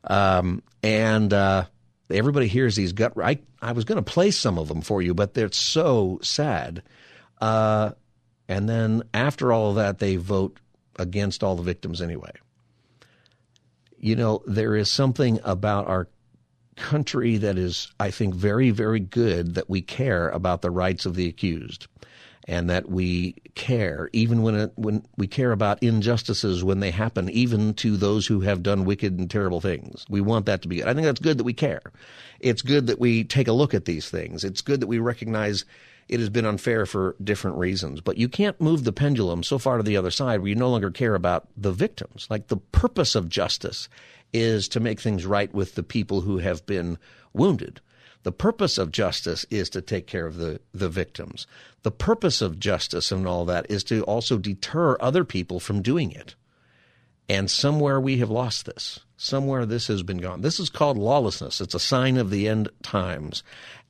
um, 0.04 0.64
and 0.82 1.32
uh, 1.32 1.66
everybody 2.10 2.48
hears 2.48 2.74
these 2.74 2.92
gut. 2.92 3.12
I 3.22 3.38
I 3.62 3.70
was 3.70 3.84
going 3.84 4.02
to 4.02 4.10
play 4.10 4.32
some 4.32 4.58
of 4.58 4.66
them 4.66 4.80
for 4.80 5.00
you, 5.00 5.14
but 5.14 5.34
they're 5.34 5.52
so 5.52 6.18
sad. 6.22 6.82
Uh, 7.40 7.92
and 8.48 8.68
then 8.68 9.04
after 9.14 9.52
all 9.52 9.70
of 9.70 9.76
that, 9.76 10.00
they 10.00 10.16
vote 10.16 10.58
against 10.98 11.44
all 11.44 11.54
the 11.54 11.62
victims 11.62 12.02
anyway. 12.02 12.32
You 13.98 14.16
know, 14.16 14.42
there 14.46 14.74
is 14.74 14.90
something 14.90 15.38
about 15.44 15.86
our 15.86 16.08
country 16.76 17.36
that 17.38 17.58
is, 17.58 17.92
I 17.98 18.10
think, 18.10 18.34
very, 18.34 18.70
very 18.70 19.00
good 19.00 19.54
that 19.54 19.68
we 19.68 19.82
care 19.82 20.28
about 20.28 20.62
the 20.62 20.70
rights 20.70 21.06
of 21.06 21.14
the 21.14 21.28
accused 21.28 21.86
and 22.48 22.70
that 22.70 22.88
we 22.88 23.34
care 23.54 24.08
even 24.12 24.42
when 24.42 24.54
it, 24.54 24.72
when 24.76 25.04
we 25.16 25.26
care 25.26 25.52
about 25.52 25.82
injustices 25.82 26.62
when 26.62 26.80
they 26.80 26.90
happen 26.92 27.28
even 27.30 27.74
to 27.74 27.96
those 27.96 28.26
who 28.26 28.40
have 28.40 28.62
done 28.62 28.84
wicked 28.84 29.18
and 29.18 29.30
terrible 29.30 29.60
things. 29.60 30.04
We 30.08 30.20
want 30.20 30.46
that 30.46 30.62
to 30.62 30.68
be 30.68 30.76
good. 30.76 30.86
I 30.86 30.94
think 30.94 31.06
that's 31.06 31.20
good 31.20 31.38
that 31.38 31.44
we 31.44 31.54
care. 31.54 31.82
It's 32.38 32.62
good 32.62 32.86
that 32.86 33.00
we 33.00 33.24
take 33.24 33.48
a 33.48 33.52
look 33.52 33.74
at 33.74 33.86
these 33.86 34.08
things. 34.08 34.44
It's 34.44 34.62
good 34.62 34.80
that 34.80 34.86
we 34.86 34.98
recognize 34.98 35.64
it 36.08 36.20
has 36.20 36.28
been 36.28 36.46
unfair 36.46 36.86
for 36.86 37.16
different 37.22 37.56
reasons. 37.58 38.00
But 38.00 38.16
you 38.16 38.28
can't 38.28 38.60
move 38.60 38.84
the 38.84 38.92
pendulum 38.92 39.42
so 39.42 39.58
far 39.58 39.76
to 39.76 39.82
the 39.82 39.96
other 39.96 40.10
side 40.10 40.40
where 40.40 40.48
you 40.48 40.54
no 40.54 40.70
longer 40.70 40.90
care 40.90 41.14
about 41.14 41.48
the 41.56 41.72
victims. 41.72 42.26
Like 42.30 42.48
the 42.48 42.56
purpose 42.56 43.14
of 43.14 43.28
justice 43.28 43.88
is 44.32 44.68
to 44.68 44.80
make 44.80 45.00
things 45.00 45.26
right 45.26 45.52
with 45.52 45.74
the 45.74 45.82
people 45.82 46.22
who 46.22 46.38
have 46.38 46.64
been 46.66 46.98
wounded. 47.32 47.80
The 48.22 48.32
purpose 48.32 48.76
of 48.76 48.90
justice 48.90 49.46
is 49.50 49.70
to 49.70 49.80
take 49.80 50.06
care 50.06 50.26
of 50.26 50.36
the, 50.36 50.60
the 50.74 50.88
victims. 50.88 51.46
The 51.82 51.92
purpose 51.92 52.40
of 52.40 52.58
justice 52.58 53.12
and 53.12 53.26
all 53.26 53.44
that 53.44 53.66
is 53.70 53.84
to 53.84 54.02
also 54.02 54.36
deter 54.38 54.96
other 55.00 55.24
people 55.24 55.60
from 55.60 55.82
doing 55.82 56.10
it. 56.10 56.34
And 57.28 57.50
somewhere 57.50 58.00
we 58.00 58.18
have 58.18 58.30
lost 58.30 58.66
this. 58.66 59.00
Somewhere 59.16 59.64
this 59.64 59.86
has 59.88 60.02
been 60.02 60.18
gone. 60.18 60.42
This 60.42 60.60
is 60.60 60.70
called 60.70 60.98
lawlessness. 60.98 61.60
It's 61.60 61.74
a 61.74 61.80
sign 61.80 62.16
of 62.16 62.30
the 62.30 62.48
end 62.48 62.68
times. 62.82 63.42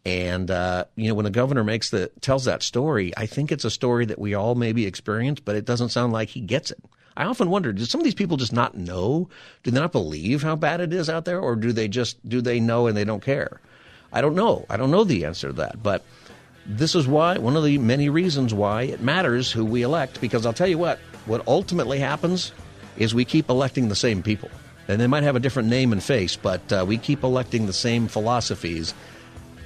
And 0.06 0.52
uh, 0.52 0.84
you 0.94 1.08
know, 1.08 1.14
when 1.14 1.24
the 1.24 1.30
governor 1.32 1.64
makes 1.64 1.90
the 1.90 2.12
tells 2.20 2.44
that 2.44 2.62
story, 2.62 3.12
I 3.16 3.26
think 3.26 3.50
it's 3.50 3.64
a 3.64 3.70
story 3.72 4.06
that 4.06 4.20
we 4.20 4.34
all 4.34 4.54
maybe 4.54 4.86
experience, 4.86 5.40
but 5.40 5.56
it 5.56 5.64
doesn't 5.64 5.88
sound 5.88 6.12
like 6.12 6.28
he 6.28 6.40
gets 6.40 6.70
it. 6.70 6.78
I 7.16 7.24
often 7.24 7.50
wonder, 7.50 7.72
do 7.72 7.84
some 7.84 8.00
of 8.00 8.04
these 8.04 8.14
people 8.14 8.36
just 8.36 8.52
not 8.52 8.76
know? 8.76 9.28
Do 9.64 9.72
they 9.72 9.80
not 9.80 9.90
believe 9.90 10.44
how 10.44 10.54
bad 10.54 10.80
it 10.80 10.92
is 10.92 11.10
out 11.10 11.24
there, 11.24 11.40
or 11.40 11.56
do 11.56 11.72
they 11.72 11.88
just 11.88 12.16
do 12.28 12.40
they 12.40 12.60
know 12.60 12.86
and 12.86 12.96
they 12.96 13.02
don't 13.02 13.22
care? 13.22 13.60
I 14.12 14.20
don't 14.20 14.36
know. 14.36 14.64
I 14.70 14.76
don't 14.76 14.92
know 14.92 15.02
the 15.02 15.24
answer 15.24 15.48
to 15.48 15.54
that, 15.54 15.82
but 15.82 16.04
this 16.66 16.94
is 16.94 17.08
why 17.08 17.38
one 17.38 17.56
of 17.56 17.64
the 17.64 17.78
many 17.78 18.08
reasons 18.08 18.54
why 18.54 18.82
it 18.82 19.00
matters 19.00 19.50
who 19.50 19.64
we 19.64 19.82
elect. 19.82 20.20
Because 20.20 20.46
I'll 20.46 20.52
tell 20.52 20.68
you 20.68 20.78
what, 20.78 21.00
what 21.24 21.48
ultimately 21.48 21.98
happens 21.98 22.52
is 22.96 23.12
we 23.12 23.24
keep 23.24 23.50
electing 23.50 23.88
the 23.88 23.96
same 23.96 24.22
people, 24.22 24.50
and 24.86 25.00
they 25.00 25.08
might 25.08 25.24
have 25.24 25.34
a 25.34 25.40
different 25.40 25.68
name 25.68 25.90
and 25.90 26.00
face, 26.00 26.36
but 26.36 26.72
uh, 26.72 26.84
we 26.86 26.96
keep 26.96 27.24
electing 27.24 27.66
the 27.66 27.72
same 27.72 28.06
philosophies 28.06 28.94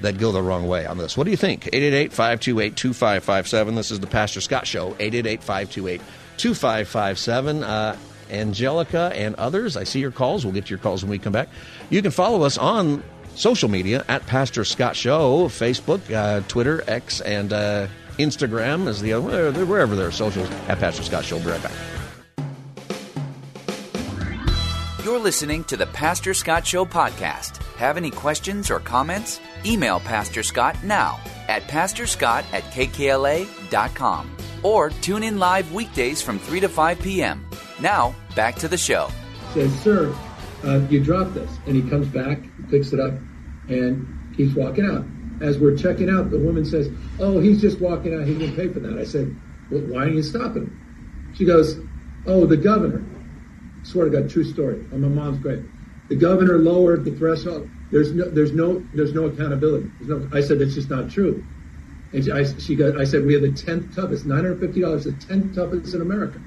that 0.02 0.18
go 0.18 0.32
the 0.32 0.42
wrong 0.42 0.66
way 0.66 0.86
on 0.86 0.98
this. 0.98 1.16
What 1.16 1.24
do 1.24 1.30
you 1.30 1.36
think? 1.36 1.66
888 1.66 2.12
528 2.12 2.76
2557. 2.76 3.74
This 3.74 3.90
is 3.90 4.00
the 4.00 4.06
Pastor 4.06 4.40
Scott 4.40 4.66
Show. 4.66 4.88
888 4.98 5.42
528 5.42 6.00
2557. 6.36 7.64
Uh, 7.64 7.96
Angelica 8.30 9.12
and 9.14 9.34
others, 9.36 9.76
I 9.76 9.84
see 9.84 10.00
your 10.00 10.12
calls. 10.12 10.44
We'll 10.44 10.54
get 10.54 10.66
to 10.66 10.70
your 10.70 10.78
calls 10.78 11.02
when 11.02 11.10
we 11.10 11.18
come 11.18 11.32
back. 11.32 11.48
You 11.90 12.00
can 12.00 12.10
follow 12.10 12.42
us 12.42 12.58
on 12.58 13.02
social 13.34 13.68
media 13.68 14.04
at 14.08 14.26
Pastor 14.26 14.64
Scott 14.64 14.96
Show, 14.96 15.48
Facebook, 15.48 16.00
uh, 16.14 16.40
Twitter, 16.48 16.82
X, 16.86 17.20
and 17.20 17.52
uh, 17.52 17.88
Instagram 18.18 18.86
is 18.86 19.00
the 19.00 19.12
other, 19.12 19.50
wherever 19.64 19.96
there 19.96 20.06
are 20.06 20.12
socials 20.12 20.48
at 20.68 20.78
Pastor 20.78 21.02
Scott 21.02 21.24
Show. 21.24 21.36
We'll 21.36 21.46
be 21.46 21.50
right 21.52 21.62
back. 21.62 21.72
You're 25.04 25.18
listening 25.18 25.64
to 25.64 25.76
the 25.76 25.86
Pastor 25.86 26.34
Scott 26.34 26.66
Show 26.66 26.84
podcast. 26.84 27.56
Have 27.76 27.96
any 27.96 28.10
questions 28.10 28.70
or 28.70 28.78
comments? 28.80 29.40
Email 29.64 30.00
Pastor 30.00 30.42
Scott 30.42 30.82
now 30.84 31.20
at 31.48 31.62
pastorscott 31.64 32.44
at 32.52 32.62
kkla.com 32.72 34.36
or 34.62 34.90
tune 34.90 35.22
in 35.22 35.38
live 35.38 35.72
weekdays 35.72 36.22
from 36.22 36.38
3 36.38 36.60
to 36.60 36.68
5 36.68 37.00
p.m. 37.00 37.46
Now, 37.80 38.14
back 38.36 38.56
to 38.56 38.68
the 38.68 38.76
show. 38.76 39.08
Says, 39.54 39.72
Sir, 39.80 40.14
uh, 40.64 40.80
you 40.90 41.02
dropped 41.02 41.34
this. 41.34 41.50
And 41.66 41.76
he 41.76 41.88
comes 41.88 42.06
back, 42.08 42.40
picks 42.70 42.92
it 42.92 43.00
up, 43.00 43.14
and 43.68 44.34
keeps 44.36 44.54
walking 44.54 44.84
out. 44.84 45.04
As 45.42 45.58
we're 45.58 45.76
checking 45.76 46.10
out, 46.10 46.30
the 46.30 46.38
woman 46.38 46.64
says, 46.64 46.90
Oh, 47.18 47.40
he's 47.40 47.60
just 47.60 47.80
walking 47.80 48.14
out. 48.14 48.26
He 48.26 48.34
didn't 48.34 48.56
pay 48.56 48.68
for 48.68 48.80
that. 48.80 48.98
I 48.98 49.04
said, 49.04 49.34
well, 49.70 49.82
Why 49.82 50.04
are 50.04 50.08
you 50.08 50.22
stopping 50.22 50.64
him? 50.64 51.32
She 51.36 51.44
goes, 51.44 51.78
Oh, 52.26 52.44
the 52.46 52.56
governor. 52.56 53.02
I 53.80 53.86
swear 53.86 54.04
to 54.04 54.10
God, 54.10 54.28
true 54.28 54.44
story. 54.44 54.84
On 54.92 55.00
my 55.00 55.08
mom's 55.08 55.38
grave. 55.38 55.66
The 56.08 56.16
governor 56.16 56.58
lowered 56.58 57.04
the 57.04 57.12
threshold. 57.12 57.70
There's 57.90 58.12
no, 58.12 58.28
there's 58.30 58.52
no, 58.52 58.84
there's 58.94 59.12
no 59.12 59.26
accountability. 59.26 59.90
There's 60.00 60.08
no, 60.08 60.36
I 60.36 60.40
said, 60.40 60.58
That's 60.58 60.74
just 60.74 60.90
not 60.90 61.10
true. 61.10 61.44
And 62.12 62.24
she, 62.24 62.32
I, 62.32 62.44
she 62.44 62.76
got, 62.76 62.98
I 62.98 63.04
said, 63.04 63.24
we 63.24 63.34
have 63.34 63.42
the 63.42 63.50
10th 63.50 63.94
toughest, 63.94 64.26
$950, 64.26 65.04
the 65.04 65.12
10th 65.12 65.54
toughest 65.54 65.94
in 65.94 66.00
America. 66.00 66.40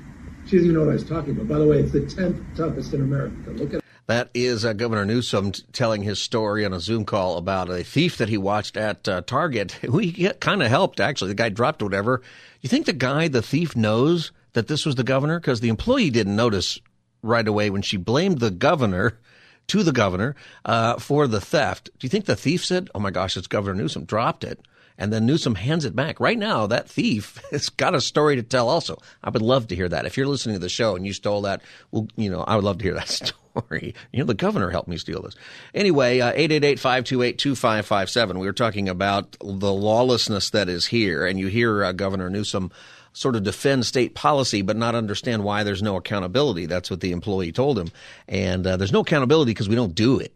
She 0.45 0.57
doesn't 0.57 0.71
even 0.71 0.73
know 0.73 0.81
what 0.81 0.89
I 0.89 0.93
was 0.93 1.05
talking 1.05 1.31
about. 1.31 1.47
By 1.47 1.59
the 1.59 1.67
way, 1.67 1.79
it's 1.79 1.93
the 1.93 2.01
10th 2.01 2.57
toughest 2.57 2.93
in 2.93 3.01
America. 3.01 3.49
Look 3.51 3.73
at 3.73 3.83
that 4.07 4.29
is 4.33 4.65
uh, 4.65 4.73
Governor 4.73 5.05
Newsom 5.05 5.53
t- 5.53 5.63
telling 5.71 6.03
his 6.03 6.21
story 6.21 6.65
on 6.65 6.73
a 6.73 6.81
Zoom 6.81 7.05
call 7.05 7.37
about 7.37 7.69
a 7.69 7.85
thief 7.85 8.17
that 8.17 8.27
he 8.27 8.37
watched 8.37 8.75
at 8.75 9.07
uh, 9.07 9.21
Target. 9.21 9.79
We 9.87 10.11
kind 10.11 10.61
of 10.61 10.69
helped, 10.69 10.99
actually. 10.99 11.29
The 11.29 11.35
guy 11.35 11.49
dropped 11.49 11.81
whatever. 11.81 12.21
You 12.59 12.67
think 12.67 12.85
the 12.85 12.93
guy, 12.93 13.29
the 13.29 13.41
thief, 13.41 13.75
knows 13.75 14.33
that 14.53 14.67
this 14.67 14.85
was 14.85 14.95
the 14.95 15.03
governor? 15.03 15.39
Because 15.39 15.61
the 15.61 15.69
employee 15.69 16.09
didn't 16.09 16.35
notice 16.35 16.79
right 17.21 17.47
away 17.47 17.69
when 17.69 17.81
she 17.81 17.95
blamed 17.95 18.39
the 18.39 18.51
governor 18.51 19.19
to 19.67 19.83
the 19.83 19.91
governor 19.91 20.35
uh, 20.65 20.97
for 20.97 21.27
the 21.27 21.41
theft. 21.41 21.89
Do 21.97 22.05
you 22.05 22.09
think 22.09 22.25
the 22.25 22.35
thief 22.35 22.65
said, 22.65 22.89
oh 22.93 22.99
my 22.99 23.11
gosh, 23.11 23.37
it's 23.37 23.47
Governor 23.47 23.75
Newsom, 23.75 24.05
dropped 24.05 24.43
it? 24.43 24.59
and 24.97 25.11
then 25.11 25.25
Newsom 25.25 25.55
hands 25.55 25.85
it 25.85 25.95
back. 25.95 26.19
Right 26.19 26.37
now, 26.37 26.67
that 26.67 26.89
thief 26.89 27.41
has 27.51 27.69
got 27.69 27.95
a 27.95 28.01
story 28.01 28.35
to 28.35 28.43
tell. 28.43 28.69
Also, 28.69 29.01
I 29.23 29.29
would 29.29 29.41
love 29.41 29.67
to 29.67 29.75
hear 29.75 29.89
that. 29.89 30.05
If 30.05 30.17
you're 30.17 30.27
listening 30.27 30.55
to 30.55 30.59
the 30.59 30.69
show 30.69 30.95
and 30.95 31.05
you 31.05 31.13
stole 31.13 31.41
that, 31.41 31.61
well, 31.91 32.07
you 32.15 32.29
know, 32.29 32.41
I 32.41 32.55
would 32.55 32.65
love 32.65 32.77
to 32.79 32.83
hear 32.83 32.93
that 32.93 33.09
story. 33.53 33.95
You 34.11 34.19
know, 34.19 34.25
the 34.25 34.33
governor 34.33 34.69
helped 34.69 34.87
me 34.87 34.97
steal 34.97 35.21
this. 35.21 35.35
Anyway, 35.73 36.19
uh, 36.19 36.31
eight 36.35 36.51
eight 36.51 36.63
eight 36.63 36.79
five 36.79 37.03
two 37.03 37.21
eight 37.21 37.37
two 37.37 37.55
five 37.55 37.85
five 37.85 38.09
seven. 38.09 38.39
We 38.39 38.47
were 38.47 38.53
talking 38.53 38.89
about 38.89 39.35
the 39.39 39.73
lawlessness 39.73 40.49
that 40.51 40.69
is 40.69 40.87
here, 40.87 41.25
and 41.25 41.39
you 41.39 41.47
hear 41.47 41.83
uh, 41.83 41.91
Governor 41.91 42.29
Newsom 42.29 42.71
sort 43.13 43.35
of 43.35 43.43
defend 43.43 43.85
state 43.85 44.15
policy 44.15 44.61
but 44.61 44.75
not 44.75 44.95
understand 44.95 45.43
why 45.43 45.63
there's 45.63 45.83
no 45.83 45.95
accountability. 45.95 46.65
That's 46.65 46.89
what 46.89 46.99
the 46.99 47.11
employee 47.11 47.51
told 47.51 47.79
him. 47.79 47.91
And 48.27 48.65
uh, 48.65 48.77
there's 48.77 48.91
no 48.91 49.01
accountability 49.01 49.51
because 49.51 49.69
we 49.69 49.75
don't 49.75 49.95
do 49.95 50.19
it 50.19 50.33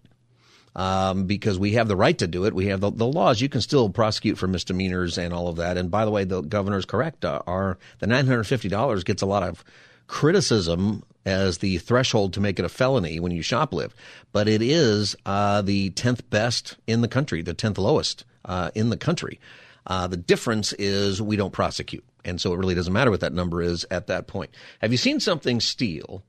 um, 0.77 1.25
because 1.25 1.57
we 1.57 1.73
have 1.73 1.87
the 1.87 1.95
right 1.95 2.17
to 2.19 2.27
do 2.27 2.45
it. 2.45 2.53
We 2.53 2.67
have 2.67 2.79
the, 2.79 2.91
the, 2.91 3.07
laws. 3.07 3.41
You 3.41 3.49
can 3.49 3.61
still 3.61 3.89
prosecute 3.89 4.37
for 4.37 4.47
misdemeanors 4.47 5.17
and 5.17 5.33
all 5.33 5.47
of 5.47 5.55
that. 5.57 5.75
And 5.75 5.89
by 5.89 6.05
the 6.05 6.11
way, 6.11 6.23
the 6.23 6.41
governor 6.41 6.77
is 6.77 6.85
correct. 6.85 7.25
Uh, 7.25 7.41
our 7.47 7.77
the 7.99 8.07
nine 8.07 8.27
hundred 8.27 8.45
fifty 8.45 8.69
dollars 8.69 9.03
gets 9.03 9.23
a 9.23 9.25
lot 9.25 9.43
of 9.43 9.63
criticism 10.05 11.03
as 11.25 11.57
the 11.57 11.79
threshold 11.79 12.33
to 12.33 12.39
make 12.39 12.57
it 12.57 12.63
a 12.63 12.69
felony 12.69 13.19
when 13.19 13.33
you 13.33 13.41
shoplift, 13.41 13.91
but 14.31 14.47
it 14.47 14.61
is 14.61 15.15
uh, 15.25 15.61
the 15.61 15.89
tenth 15.89 16.27
best 16.29 16.77
in 16.87 17.01
the 17.01 17.07
country, 17.07 17.41
the 17.41 17.53
tenth 17.53 17.77
lowest 17.77 18.23
uh, 18.45 18.71
in 18.75 18.89
the 18.89 18.95
country. 18.95 19.39
Uh, 19.85 20.07
the 20.07 20.15
difference 20.15 20.71
is 20.73 21.21
we 21.21 21.35
don't 21.35 21.51
prosecute, 21.51 22.05
and 22.25 22.39
so 22.39 22.53
it 22.53 22.57
really 22.57 22.75
doesn't 22.75 22.93
matter 22.93 23.11
what 23.11 23.21
that 23.21 23.33
number 23.33 23.61
is 23.61 23.85
at 23.91 24.07
that 24.07 24.27
point. 24.27 24.51
Have 24.81 24.91
you 24.91 24.97
seen 24.97 25.19
something 25.19 25.59
steal? 25.59 26.23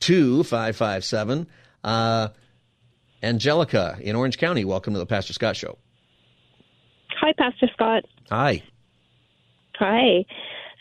888-528-2557. 0.00 1.46
Uh, 1.84 2.28
Angelica 3.22 3.96
in 4.00 4.16
Orange 4.16 4.38
County, 4.38 4.64
welcome 4.64 4.92
to 4.94 4.98
the 4.98 5.06
Pastor 5.06 5.32
Scott 5.32 5.56
Show. 5.56 5.78
Hi, 7.20 7.32
Pastor 7.38 7.68
Scott. 7.72 8.04
Hi. 8.30 8.62
Hi. 9.78 10.24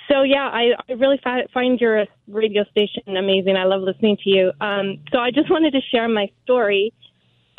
So 0.10 0.24
yeah, 0.24 0.50
I, 0.52 0.72
I 0.90 0.94
really 0.94 1.20
fi- 1.24 1.46
find 1.54 1.80
your 1.80 2.06
radio 2.28 2.64
station 2.66 3.16
amazing. 3.16 3.56
I 3.56 3.66
love 3.66 3.82
listening 3.82 4.18
to 4.24 4.30
you. 4.30 4.52
Um, 4.60 5.00
so 5.12 5.20
I 5.20 5.32
just 5.32 5.50
wanted 5.50 5.72
to 5.72 5.82
share 5.92 6.08
my 6.10 6.30
story. 6.44 6.94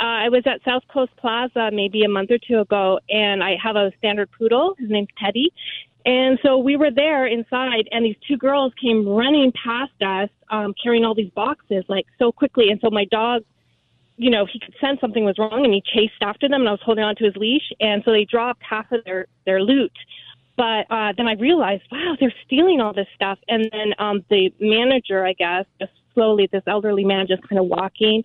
Uh, 0.00 0.26
I 0.26 0.28
was 0.28 0.42
at 0.46 0.60
South 0.64 0.82
Coast 0.92 1.12
Plaza 1.16 1.70
maybe 1.72 2.02
a 2.02 2.08
month 2.08 2.30
or 2.30 2.38
two 2.38 2.58
ago, 2.58 2.98
and 3.08 3.42
I 3.42 3.56
have 3.62 3.76
a 3.76 3.92
standard 3.98 4.28
poodle. 4.36 4.74
His 4.78 4.90
name's 4.90 5.08
Teddy. 5.22 5.52
And 6.04 6.38
so 6.42 6.58
we 6.58 6.76
were 6.76 6.90
there 6.90 7.26
inside, 7.26 7.88
and 7.92 8.04
these 8.04 8.16
two 8.26 8.36
girls 8.36 8.72
came 8.82 9.06
running 9.06 9.52
past 9.52 9.92
us, 10.04 10.28
um, 10.50 10.74
carrying 10.82 11.04
all 11.04 11.14
these 11.14 11.30
boxes 11.30 11.84
like 11.88 12.06
so 12.18 12.32
quickly. 12.32 12.70
And 12.70 12.80
so 12.82 12.90
my 12.90 13.04
dog, 13.04 13.44
you 14.22 14.30
know, 14.30 14.46
he 14.46 14.60
could 14.60 14.74
sense 14.80 15.00
something 15.00 15.24
was 15.24 15.36
wrong, 15.36 15.64
and 15.64 15.74
he 15.74 15.82
chased 15.82 16.22
after 16.22 16.48
them. 16.48 16.60
And 16.60 16.68
I 16.68 16.72
was 16.72 16.80
holding 16.84 17.02
onto 17.02 17.24
his 17.24 17.34
leash, 17.34 17.72
and 17.80 18.02
so 18.04 18.12
they 18.12 18.24
dropped 18.24 18.62
half 18.62 18.90
of 18.92 19.04
their 19.04 19.26
their 19.44 19.60
loot. 19.60 19.92
But 20.56 20.86
uh, 20.90 21.12
then 21.16 21.26
I 21.26 21.34
realized, 21.34 21.82
wow, 21.90 22.14
they're 22.20 22.34
stealing 22.46 22.80
all 22.80 22.92
this 22.92 23.08
stuff. 23.16 23.38
And 23.48 23.68
then 23.72 23.94
um, 23.98 24.24
the 24.30 24.52
manager, 24.60 25.26
I 25.26 25.32
guess, 25.32 25.64
just 25.80 25.92
slowly, 26.14 26.48
this 26.52 26.62
elderly 26.66 27.04
man 27.04 27.26
just 27.26 27.42
kind 27.48 27.58
of 27.58 27.66
walking, 27.66 28.22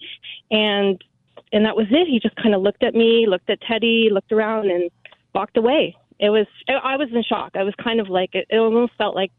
and 0.52 1.04
and 1.52 1.66
that 1.66 1.76
was 1.76 1.88
it. 1.90 2.08
He 2.08 2.20
just 2.20 2.36
kind 2.36 2.54
of 2.54 2.62
looked 2.62 2.84
at 2.84 2.94
me, 2.94 3.26
looked 3.28 3.50
at 3.50 3.60
Teddy, 3.62 4.10
looked 4.12 4.32
around, 4.32 4.70
and 4.70 4.92
walked 5.34 5.58
away. 5.58 5.96
It 6.20 6.30
was 6.30 6.46
I 6.68 6.98
was 6.98 7.10
in 7.12 7.24
shock. 7.24 7.52
I 7.56 7.64
was 7.64 7.74
kind 7.84 8.00
of 8.00 8.08
like 8.08 8.36
it, 8.36 8.46
it 8.50 8.58
almost 8.58 8.94
felt 8.98 9.16
like 9.16 9.32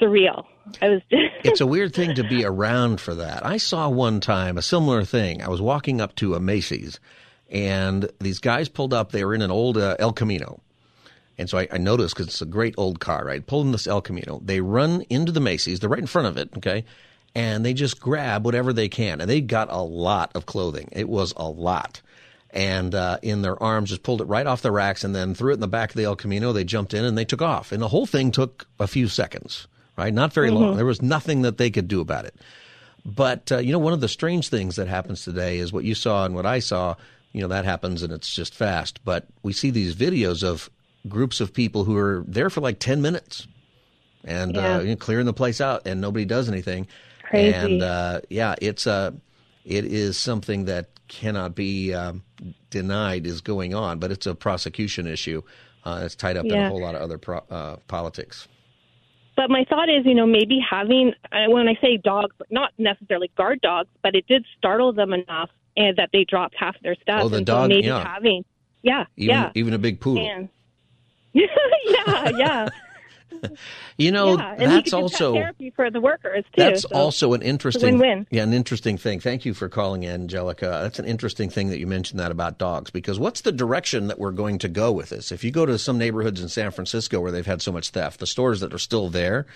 surreal. 0.00 0.44
I 0.80 0.88
was. 0.88 1.02
it's 1.10 1.60
a 1.60 1.66
weird 1.66 1.94
thing 1.94 2.14
to 2.14 2.24
be 2.24 2.44
around 2.44 3.00
for 3.00 3.14
that. 3.14 3.44
I 3.44 3.56
saw 3.56 3.88
one 3.88 4.20
time 4.20 4.56
a 4.58 4.62
similar 4.62 5.04
thing. 5.04 5.42
I 5.42 5.48
was 5.48 5.60
walking 5.60 6.00
up 6.00 6.14
to 6.16 6.34
a 6.34 6.40
Macy's, 6.40 7.00
and 7.50 8.10
these 8.20 8.38
guys 8.38 8.68
pulled 8.68 8.94
up. 8.94 9.12
They 9.12 9.24
were 9.24 9.34
in 9.34 9.42
an 9.42 9.50
old 9.50 9.76
uh, 9.76 9.96
El 9.98 10.12
Camino, 10.12 10.60
and 11.38 11.48
so 11.50 11.58
I, 11.58 11.68
I 11.72 11.78
noticed 11.78 12.14
because 12.14 12.28
it's 12.28 12.42
a 12.42 12.46
great 12.46 12.74
old 12.76 13.00
car, 13.00 13.24
right? 13.24 13.44
Pulled 13.46 13.66
in 13.66 13.72
this 13.72 13.86
El 13.86 14.02
Camino. 14.02 14.40
They 14.44 14.60
run 14.60 15.02
into 15.10 15.32
the 15.32 15.40
Macy's. 15.40 15.80
They're 15.80 15.90
right 15.90 15.98
in 15.98 16.06
front 16.06 16.28
of 16.28 16.36
it, 16.36 16.50
okay? 16.58 16.84
and 17.34 17.64
they 17.64 17.74
just 17.74 18.00
grab 18.00 18.44
whatever 18.44 18.72
they 18.72 18.88
can. 18.88 19.20
And 19.20 19.28
they 19.28 19.40
got 19.40 19.70
a 19.70 19.80
lot 19.80 20.32
of 20.34 20.46
clothing. 20.46 20.88
It 20.92 21.08
was 21.08 21.32
a 21.36 21.48
lot. 21.48 22.00
And 22.52 22.94
uh, 22.94 23.18
in 23.22 23.40
their 23.40 23.60
arms, 23.62 23.88
just 23.90 24.02
pulled 24.02 24.20
it 24.20 24.24
right 24.26 24.46
off 24.46 24.60
the 24.60 24.70
racks 24.70 25.04
and 25.04 25.14
then 25.14 25.34
threw 25.34 25.52
it 25.52 25.54
in 25.54 25.60
the 25.60 25.68
back 25.68 25.90
of 25.90 25.96
the 25.96 26.04
El 26.04 26.16
Camino. 26.16 26.52
They 26.52 26.64
jumped 26.64 26.92
in 26.92 27.04
and 27.04 27.16
they 27.16 27.24
took 27.24 27.40
off. 27.40 27.72
And 27.72 27.80
the 27.80 27.88
whole 27.88 28.04
thing 28.06 28.30
took 28.30 28.66
a 28.78 28.86
few 28.86 29.08
seconds, 29.08 29.66
right? 29.96 30.12
Not 30.12 30.34
very 30.34 30.50
long. 30.50 30.76
There 30.76 30.84
was 30.84 31.00
nothing 31.00 31.42
that 31.42 31.56
they 31.56 31.70
could 31.70 31.88
do 31.88 32.00
about 32.02 32.26
it. 32.26 32.34
But, 33.06 33.50
uh, 33.50 33.58
you 33.58 33.72
know, 33.72 33.78
one 33.78 33.94
of 33.94 34.00
the 34.02 34.08
strange 34.08 34.48
things 34.48 34.76
that 34.76 34.86
happens 34.86 35.24
today 35.24 35.58
is 35.58 35.72
what 35.72 35.84
you 35.84 35.94
saw 35.94 36.26
and 36.26 36.34
what 36.34 36.44
I 36.46 36.58
saw. 36.58 36.94
You 37.32 37.40
know, 37.40 37.48
that 37.48 37.64
happens 37.64 38.02
and 38.02 38.12
it's 38.12 38.32
just 38.32 38.54
fast. 38.54 39.00
But 39.02 39.26
we 39.42 39.54
see 39.54 39.70
these 39.70 39.96
videos 39.96 40.44
of 40.44 40.68
groups 41.08 41.40
of 41.40 41.54
people 41.54 41.84
who 41.84 41.96
are 41.96 42.22
there 42.28 42.50
for 42.50 42.60
like 42.60 42.78
10 42.78 43.00
minutes 43.00 43.46
and 44.24 44.54
Yeah. 44.54 44.76
uh, 44.76 44.80
you 44.80 44.90
know, 44.90 44.96
clearing 44.96 45.26
the 45.26 45.32
place 45.32 45.60
out 45.62 45.86
and 45.86 46.00
nobody 46.02 46.26
does 46.26 46.48
anything. 46.50 46.86
Crazy. 47.24 47.54
And 47.54 47.82
uh, 47.82 48.20
yeah, 48.28 48.54
it's 48.60 48.86
uh, 48.86 49.12
it 49.64 49.84
is 49.84 50.16
something 50.18 50.64
that 50.66 50.88
cannot 51.08 51.54
be 51.54 51.92
um, 51.94 52.22
denied 52.70 53.26
is 53.26 53.40
going 53.40 53.74
on, 53.74 53.98
but 53.98 54.10
it's 54.10 54.26
a 54.26 54.34
prosecution 54.34 55.06
issue. 55.06 55.42
Uh, 55.84 56.02
it's 56.04 56.14
tied 56.14 56.36
up 56.36 56.44
in 56.46 56.52
a 56.54 56.68
whole 56.68 56.80
lot 56.80 56.94
of 56.94 57.02
other 57.02 57.18
pro- 57.18 57.44
uh, 57.50 57.76
politics. 57.88 58.48
But 59.36 59.50
my 59.50 59.64
thought 59.68 59.88
is, 59.88 60.04
you 60.04 60.14
know, 60.14 60.26
maybe 60.26 60.58
having 60.68 61.12
when 61.48 61.66
I 61.68 61.76
say 61.80 61.96
dogs, 61.96 62.34
not 62.50 62.72
necessarily 62.78 63.30
guard 63.36 63.60
dogs, 63.62 63.88
but 64.02 64.14
it 64.14 64.26
did 64.26 64.44
startle 64.58 64.92
them 64.92 65.12
enough 65.12 65.50
and 65.76 65.96
that 65.96 66.10
they 66.12 66.24
dropped 66.24 66.54
half 66.56 66.76
their 66.82 66.94
stuff. 66.96 67.22
Oh, 67.22 67.28
the 67.28 67.38
and 67.38 67.46
so 67.46 67.54
dog, 67.54 67.68
maybe 67.70 67.86
yeah. 67.86 68.06
having, 68.06 68.44
yeah, 68.82 69.06
Even 69.16 69.34
yeah, 69.34 69.50
even 69.54 69.74
a 69.74 69.78
big 69.78 70.00
poodle. 70.00 70.26
and 70.28 70.48
yeah, 71.32 72.28
yeah, 72.36 72.68
you 73.96 74.10
know, 74.10 74.38
yeah. 74.38 74.54
That's 74.56 74.92
also 74.92 75.34
therapy 75.34 75.70
for 75.70 75.90
the 75.90 76.00
workers 76.00 76.44
too. 76.54 76.62
That's 76.62 76.82
so 76.82 76.88
also 76.92 77.32
an 77.34 77.42
interesting, 77.42 77.98
win-win. 77.98 78.26
yeah, 78.30 78.42
an 78.42 78.52
interesting 78.52 78.98
thing. 78.98 79.20
Thank 79.20 79.44
you 79.44 79.54
for 79.54 79.68
calling, 79.68 80.06
Angelica. 80.06 80.80
That's 80.82 80.98
an 80.98 81.04
interesting 81.04 81.50
thing 81.50 81.68
that 81.70 81.78
you 81.78 81.86
mentioned 81.86 82.20
that 82.20 82.30
about 82.30 82.58
dogs 82.58 82.90
because 82.90 83.18
what's 83.18 83.42
the 83.42 83.52
direction 83.52 84.08
that 84.08 84.18
we're 84.18 84.32
going 84.32 84.58
to 84.58 84.68
go 84.68 84.92
with 84.92 85.10
this? 85.10 85.32
If 85.32 85.44
you 85.44 85.50
go 85.50 85.66
to 85.66 85.78
some 85.78 85.98
neighborhoods 85.98 86.40
in 86.40 86.48
San 86.48 86.70
Francisco 86.70 87.20
where 87.20 87.32
they've 87.32 87.46
had 87.46 87.62
so 87.62 87.72
much 87.72 87.90
theft, 87.90 88.20
the 88.20 88.26
stores 88.26 88.60
that 88.60 88.72
are 88.74 88.78
still 88.78 89.08
there, 89.08 89.46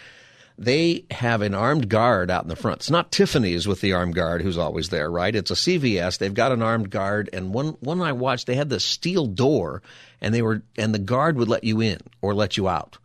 they 0.59 1.05
have 1.11 1.43
an 1.43 1.55
armed 1.55 1.89
guard 1.89 2.31
out 2.31 2.43
in 2.43 2.49
the 2.49 2.57
front. 2.57 2.81
It's 2.81 2.91
not 2.91 3.13
Tiffany's 3.13 3.69
with 3.69 3.81
the 3.81 3.93
armed 3.93 4.15
guard 4.15 4.41
who's 4.43 4.57
always 4.57 4.89
there, 4.89 5.11
right? 5.11 5.35
It's 5.35 5.51
a 5.51 5.55
CVS. 5.55 6.19
They've 6.19 6.33
got 6.33 6.53
an 6.53 6.63
armed 6.63 6.91
guard, 6.91 7.29
and 7.33 7.53
one 7.53 7.77
one 7.81 8.01
I 8.01 8.13
watched, 8.13 8.47
they 8.47 8.55
had 8.55 8.71
this 8.71 8.85
steel 8.85 9.27
door, 9.27 9.83
and 10.21 10.35
they 10.35 10.43
were 10.43 10.63
and 10.79 10.95
the 10.95 10.99
guard 10.99 11.37
would 11.37 11.49
let 11.49 11.65
you 11.65 11.81
in 11.81 11.99
or 12.23 12.35
let 12.35 12.57
you 12.57 12.69
out, 12.69 12.99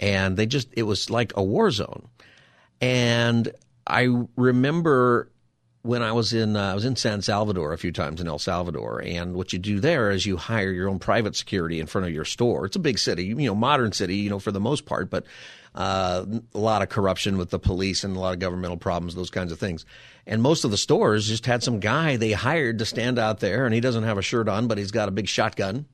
and 0.00 0.36
they 0.36 0.46
just 0.46 0.68
it 0.72 0.84
was 0.84 1.10
like 1.10 1.32
a 1.36 1.42
war 1.42 1.70
zone. 1.70 2.08
And 2.80 3.50
I 3.86 4.08
remember 4.36 5.30
when 5.82 6.02
I 6.02 6.12
was 6.12 6.32
in 6.32 6.56
uh, 6.56 6.72
I 6.72 6.74
was 6.74 6.84
in 6.84 6.96
San 6.96 7.22
Salvador 7.22 7.72
a 7.72 7.78
few 7.78 7.92
times 7.92 8.20
in 8.20 8.26
El 8.26 8.38
Salvador, 8.38 9.00
and 9.04 9.34
what 9.34 9.52
you 9.52 9.58
do 9.58 9.80
there 9.80 10.10
is 10.10 10.26
you 10.26 10.36
hire 10.36 10.72
your 10.72 10.88
own 10.88 10.98
private 10.98 11.36
security 11.36 11.80
in 11.80 11.86
front 11.86 12.06
of 12.06 12.12
your 12.12 12.24
store. 12.24 12.66
It's 12.66 12.76
a 12.76 12.80
big 12.80 12.98
city, 12.98 13.26
you 13.26 13.34
know, 13.34 13.54
modern 13.54 13.92
city, 13.92 14.16
you 14.16 14.30
know, 14.30 14.40
for 14.40 14.50
the 14.50 14.60
most 14.60 14.84
part, 14.84 15.10
but 15.10 15.24
uh, 15.74 16.24
a 16.54 16.58
lot 16.58 16.82
of 16.82 16.88
corruption 16.88 17.38
with 17.38 17.50
the 17.50 17.58
police 17.58 18.02
and 18.02 18.16
a 18.16 18.20
lot 18.20 18.32
of 18.32 18.40
governmental 18.40 18.78
problems, 18.78 19.14
those 19.14 19.30
kinds 19.30 19.52
of 19.52 19.58
things. 19.58 19.84
And 20.26 20.42
most 20.42 20.64
of 20.64 20.70
the 20.70 20.76
stores 20.76 21.28
just 21.28 21.46
had 21.46 21.62
some 21.62 21.80
guy 21.80 22.16
they 22.16 22.32
hired 22.32 22.78
to 22.80 22.86
stand 22.86 23.18
out 23.18 23.40
there, 23.40 23.64
and 23.64 23.74
he 23.74 23.80
doesn't 23.80 24.04
have 24.04 24.18
a 24.18 24.22
shirt 24.22 24.48
on, 24.48 24.66
but 24.66 24.78
he's 24.78 24.90
got 24.90 25.08
a 25.08 25.12
big 25.12 25.28
shotgun, 25.28 25.86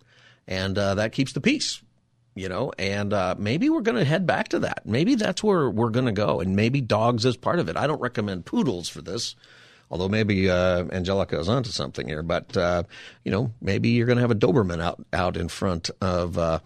and 0.46 0.78
uh, 0.78 0.94
that 0.94 1.12
keeps 1.12 1.32
the 1.32 1.40
peace 1.40 1.82
you 2.34 2.48
know 2.48 2.72
and 2.78 3.12
uh, 3.12 3.34
maybe 3.38 3.68
we're 3.68 3.80
going 3.80 3.98
to 3.98 4.04
head 4.04 4.26
back 4.26 4.48
to 4.48 4.60
that. 4.60 4.86
Maybe 4.86 5.14
that's 5.14 5.42
where 5.42 5.70
we're 5.70 5.90
going 5.90 6.06
to 6.06 6.12
go 6.12 6.40
and 6.40 6.56
maybe 6.56 6.80
dogs 6.80 7.24
is 7.24 7.36
part 7.36 7.58
of 7.58 7.68
it. 7.68 7.76
I 7.76 7.86
don't 7.86 8.00
recommend 8.00 8.46
poodles 8.46 8.88
for 8.88 9.02
this 9.02 9.34
although 9.92 10.08
maybe 10.08 10.50
uh, 10.50 10.84
angelica 10.90 11.38
is 11.38 11.48
onto 11.48 11.70
something 11.70 12.08
here 12.08 12.22
but 12.22 12.56
uh, 12.56 12.82
you 13.24 13.30
know 13.30 13.52
maybe 13.60 13.90
you're 13.90 14.06
going 14.06 14.16
to 14.16 14.22
have 14.22 14.30
a 14.30 14.34
doberman 14.34 14.82
out 14.82 15.04
out 15.12 15.36
in 15.36 15.48
front 15.48 15.90
of 16.00 16.38
uh, 16.38 16.58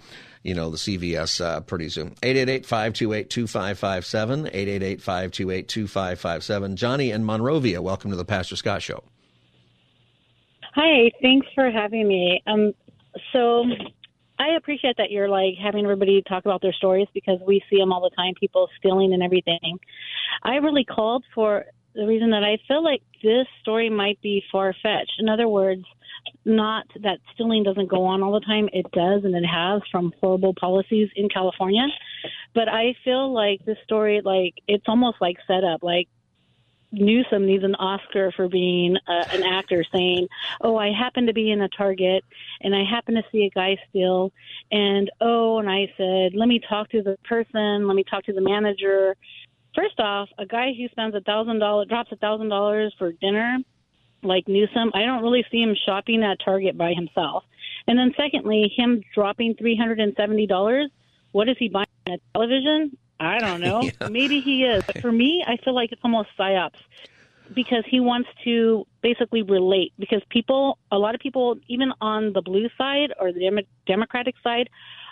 you 0.43 0.55
know 0.55 0.71
the 0.71 0.77
cvs 0.77 1.45
uh, 1.45 1.59
pretty 1.61 1.89
soon. 1.89 2.11
888-528-2557 2.23 4.53
888-528-2557 4.99 6.77
johnny 6.77 7.11
and 7.11 7.27
monrovia 7.27 7.83
welcome 7.83 8.13
to 8.13 8.17
the 8.17 8.25
pastor 8.25 8.55
scott 8.57 8.81
show. 8.81 9.03
Hi, 10.75 11.11
thanks 11.23 11.47
for 11.55 11.71
having 11.71 12.07
me. 12.07 12.43
Um, 12.47 12.75
so 13.33 13.65
I 14.39 14.57
appreciate 14.57 14.97
that 14.99 15.11
you're 15.11 15.29
like 15.29 15.55
having 15.63 15.85
everybody 15.85 16.23
talk 16.29 16.45
about 16.45 16.63
their 16.63 16.73
stories 16.73 17.09
because 17.15 17.39
we 17.47 17.63
see 17.71 17.79
them 17.79 17.93
all 17.93 18.03
the 18.03 18.15
time, 18.15 18.35
people 18.39 18.69
stealing 18.79 19.13
and 19.13 19.23
everything. 19.23 19.79
I 20.43 20.57
really 20.57 20.85
called 20.85 21.25
for 21.35 21.65
the 21.95 22.07
reason 22.07 22.31
that 22.31 22.45
I 22.45 22.59
feel 22.69 22.85
like 22.85 23.03
this 23.23 23.47
story 23.63 23.89
might 23.89 24.21
be 24.21 24.43
far 24.53 24.75
fetched. 24.83 25.15
In 25.19 25.29
other 25.29 25.49
words, 25.49 25.85
not 26.45 26.87
that 27.03 27.19
stealing 27.35 27.63
doesn't 27.63 27.89
go 27.89 28.05
on 28.05 28.23
all 28.23 28.33
the 28.33 28.45
time. 28.45 28.69
It 28.73 28.87
does, 28.93 29.25
and 29.25 29.35
it 29.35 29.47
has 29.47 29.81
from 29.91 30.13
horrible 30.21 30.55
policies 30.55 31.09
in 31.17 31.29
California. 31.29 31.87
But 32.55 32.69
I 32.69 32.95
feel 33.05 33.33
like 33.33 33.65
this 33.65 33.79
story, 33.85 34.21
like 34.23 34.55
it's 34.69 34.85
almost 34.87 35.17
like 35.21 35.37
set 35.47 35.65
up. 35.65 35.83
Like 35.83 36.09
Newsom 36.97 37.47
needs 37.47 37.65
an 37.65 37.75
Oscar 37.77 38.33
for 38.33 38.49
being 38.49 38.97
uh, 39.07 39.25
an 39.31 39.43
actor 39.43 39.85
saying, 39.93 40.29
"Oh, 40.61 40.77
I 40.77 40.93
happen 40.93 41.27
to 41.27 41.33
be 41.33 41.51
in 41.51 41.61
a 41.61 41.69
Target 41.69 42.25
and 42.61 42.75
I 42.75 42.85
happen 42.85 43.15
to 43.15 43.23
see 43.31 43.45
a 43.45 43.51
guy 43.51 43.77
steal, 43.89 44.33
and 44.71 45.11
oh, 45.21 45.59
and 45.59 45.71
I 45.71 45.93
said, 45.97 46.35
let 46.35 46.49
me 46.49 46.61
talk 46.69 46.91
to 46.91 47.03
the 47.03 47.17
person, 47.25 47.87
let 47.87 47.95
me 47.95 48.05
talk 48.05 48.25
to 48.25 48.33
the 48.33 48.41
manager." 48.41 49.17
First 49.75 50.01
off, 50.01 50.31
a 50.39 50.47
guy 50.47 50.73
who 50.77 50.89
spends 50.89 51.15
a 51.15 51.21
thousand 51.21 51.59
dollars 51.59 51.89
drops 51.89 52.11
a 52.11 52.17
thousand 52.17 52.49
dollars 52.49 52.95
for 52.99 53.13
dinner, 53.13 53.59
like 54.23 54.49
Newsom, 54.49 54.91
I 54.95 55.05
don't 55.05 55.23
really 55.23 55.45
see 55.51 55.61
him 55.63 55.77
shopping 55.87 56.23
at 56.23 56.39
Target 56.45 56.79
by 56.79 56.95
himself. 56.95 57.45
And 57.87 57.99
then 57.99 58.13
secondly, 58.17 58.73
him 58.75 59.03
dropping 59.15 59.55
three 59.55 59.77
hundred 59.77 60.01
and 60.01 60.15
seventy 60.17 60.47
dollars. 60.47 60.91
What 61.33 61.49
is 61.49 61.57
he 61.59 61.69
buying? 61.69 61.87
A 62.09 62.19
television? 62.35 62.97
I 63.19 63.39
don't 63.39 63.61
know. 63.61 63.83
Yeah. 64.01 64.09
Maybe 64.09 64.41
he 64.41 64.65
is. 64.65 64.85
But 64.85 65.01
for 65.01 65.13
me, 65.13 65.45
I 65.47 65.57
feel 65.59 65.75
like 65.75 65.93
it's 65.93 66.01
almost 66.05 66.29
psyops 66.39 66.81
because 67.55 67.85
he 67.87 68.01
wants 68.01 68.29
to 68.45 68.87
basically 69.03 69.43
relate. 69.43 69.93
Because 69.99 70.23
people, 70.29 70.79
a 70.91 70.99
lot 70.99 71.15
of 71.15 71.21
people, 71.21 71.57
even 71.69 71.93
on 72.01 72.33
the 72.33 72.43
blue 72.43 72.69
side 72.77 73.13
or 73.19 73.33
the 73.33 73.41
Demo- 73.41 73.63
Democratic 73.87 74.35
side, 74.43 74.69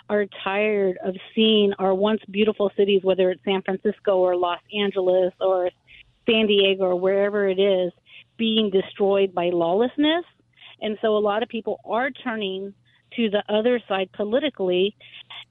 are 0.09 0.25
tired 0.43 0.97
of 1.03 1.15
seeing 1.33 1.73
our 1.79 1.93
once 1.93 2.21
beautiful 2.29 2.71
cities, 2.77 3.01
whether 3.03 3.31
it's 3.31 3.43
San 3.43 3.61
Francisco 3.61 4.17
or 4.17 4.35
Los 4.35 4.59
Angeles 4.73 5.33
or 5.39 5.71
San 6.29 6.47
Diego 6.47 6.83
or 6.83 6.95
wherever 6.95 7.47
it 7.47 7.59
is, 7.59 7.91
being 8.37 8.69
destroyed 8.69 9.33
by 9.33 9.49
lawlessness. 9.49 10.25
And 10.81 10.97
so 11.01 11.17
a 11.17 11.19
lot 11.19 11.41
of 11.41 11.49
people 11.49 11.79
are 11.85 12.11
turning 12.11 12.73
to 13.15 13.29
the 13.29 13.43
other 13.49 13.79
side 13.87 14.09
politically. 14.13 14.95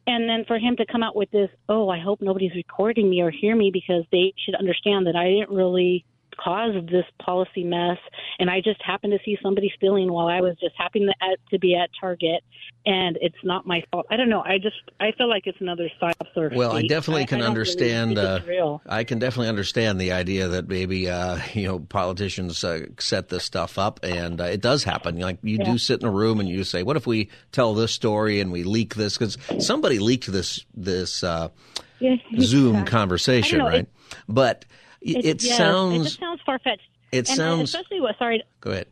And 0.07 0.29
then 0.29 0.45
for 0.47 0.59
him 0.59 0.77
to 0.77 0.87
come 0.87 1.03
out 1.03 1.17
with 1.17 1.31
this, 1.31 1.49
oh, 1.69 1.89
I 1.89 1.99
hope 1.99 2.21
nobody's 2.21 2.55
recording 2.55 3.09
me 3.09 3.21
or 3.21 3.31
hear 3.31 3.57
me 3.57 3.71
because 3.73 4.05
they 4.13 4.35
should 4.45 4.55
understand 4.55 5.07
that 5.07 5.17
I 5.17 5.29
didn't 5.29 5.51
really 5.51 6.05
cause 6.37 6.75
this 6.91 7.05
policy 7.23 7.65
mess 7.65 7.99
and 8.39 8.51
I 8.51 8.61
just 8.61 8.81
happened 8.83 9.13
to 9.13 9.19
see 9.25 9.39
somebody 9.43 9.73
stealing 9.77 10.13
while 10.13 10.27
I 10.29 10.41
was 10.41 10.57
just 10.61 10.75
happening 10.77 11.09
to, 11.09 11.15
at, 11.25 11.39
to 11.51 11.59
be 11.59 11.75
at 11.75 11.91
Target 12.01 12.43
and 12.87 13.19
it's 13.23 13.37
not 13.43 13.67
my 13.67 13.83
fault. 13.91 14.07
I 14.11 14.17
don't 14.17 14.29
know. 14.29 14.43
I 14.43 14.59
just 14.59 14.77
I 15.01 15.13
feel 15.17 15.29
like 15.29 15.47
it's 15.47 15.61
another 15.61 15.89
psyops 16.01 16.37
or 16.37 16.51
Well, 16.55 16.73
I 16.73 16.87
definitely 16.87 17.25
can 17.27 17.39
I 17.39 17.41
really 17.41 17.49
understand. 17.49 18.19
uh. 18.19 18.41
I 18.87 19.05
can 19.05 19.19
definitely 19.19 19.49
understand 19.49 19.99
the 20.01 20.13
idea 20.13 20.49
that 20.49 20.69
maybe 20.69 21.09
uh, 21.09 21.39
you 21.55 21.67
know 21.67 21.79
politicians 21.79 22.63
uh, 22.63 22.87
set 22.99 23.29
this 23.29 23.45
stuff 23.45 23.79
up, 23.79 24.01
and 24.03 24.41
uh, 24.41 24.45
it 24.45 24.61
does 24.61 24.85
happen. 24.85 25.19
Like 25.19 25.39
you 25.43 25.59
Yeah. 25.59 25.65
do 25.65 25.79
sit 25.79 26.01
in 26.03 26.07
a 26.07 26.11
room 26.11 26.41
and 26.41 26.49
you 26.49 26.65
say, 26.65 26.83
"What 26.83 26.97
if 26.97 27.07
we 27.07 27.31
tell 27.53 27.75
this 27.75 27.93
story 27.93 28.41
and 28.41 28.53
we 28.53 28.65
leak 28.65 28.95
this?" 28.95 29.17
Because 29.17 29.39
somebody 29.59 29.99
leaked 29.99 30.31
this 30.31 30.65
this 30.75 31.25
uh, 31.25 31.49
Yeah, 32.01 32.17
Zoom 32.39 32.73
exactly. 32.73 32.91
conversation, 32.91 33.61
I 33.63 33.67
right? 33.69 33.89
but 34.29 34.67
it, 35.05 35.25
it 35.25 35.43
yes, 35.43 35.55
It 35.55 35.57
sounds. 35.57 36.05
just 36.05 36.19
sounds 36.21 36.41
far 36.45 36.59
fetched. 36.59 36.83
It 37.13 37.19
and 37.19 37.37
sounds- 37.37 37.75
especially 37.75 38.01
with 38.01 38.17
sorry, 38.19 38.43
Go 38.61 38.71
ahead. 38.73 38.87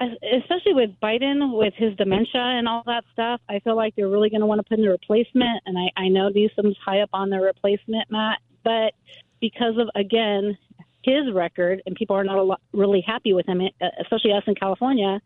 especially 0.00 0.74
with 0.74 0.90
Biden 1.02 1.56
with 1.56 1.74
his 1.76 1.96
dementia 1.96 2.40
and 2.40 2.66
all 2.68 2.82
that 2.86 3.04
stuff. 3.12 3.40
I 3.48 3.60
feel 3.60 3.76
like 3.76 3.94
they're 3.94 4.08
really 4.08 4.28
going 4.30 4.40
to 4.40 4.46
want 4.46 4.58
to 4.58 4.62
put 4.68 4.78
in 4.78 4.84
a 4.86 4.90
replacement, 4.90 5.62
and 5.66 5.78
I, 5.78 5.90
I 6.00 6.08
know 6.08 6.28
Newsom's 6.28 6.76
high 6.84 7.00
up 7.00 7.10
on 7.12 7.30
the 7.30 7.38
replacement, 7.40 8.10
Matt, 8.10 8.38
but 8.64 8.94
because 9.40 9.76
of 9.78 9.88
again 9.94 10.58
his 11.02 11.30
record, 11.32 11.82
and 11.86 11.94
people 11.94 12.16
are 12.16 12.24
not 12.24 12.38
a 12.38 12.42
lot, 12.42 12.60
really 12.72 13.02
happy 13.02 13.34
with 13.34 13.46
him, 13.46 13.60
especially 14.00 14.32
us 14.32 14.42
in 14.46 14.54
California. 14.54 15.20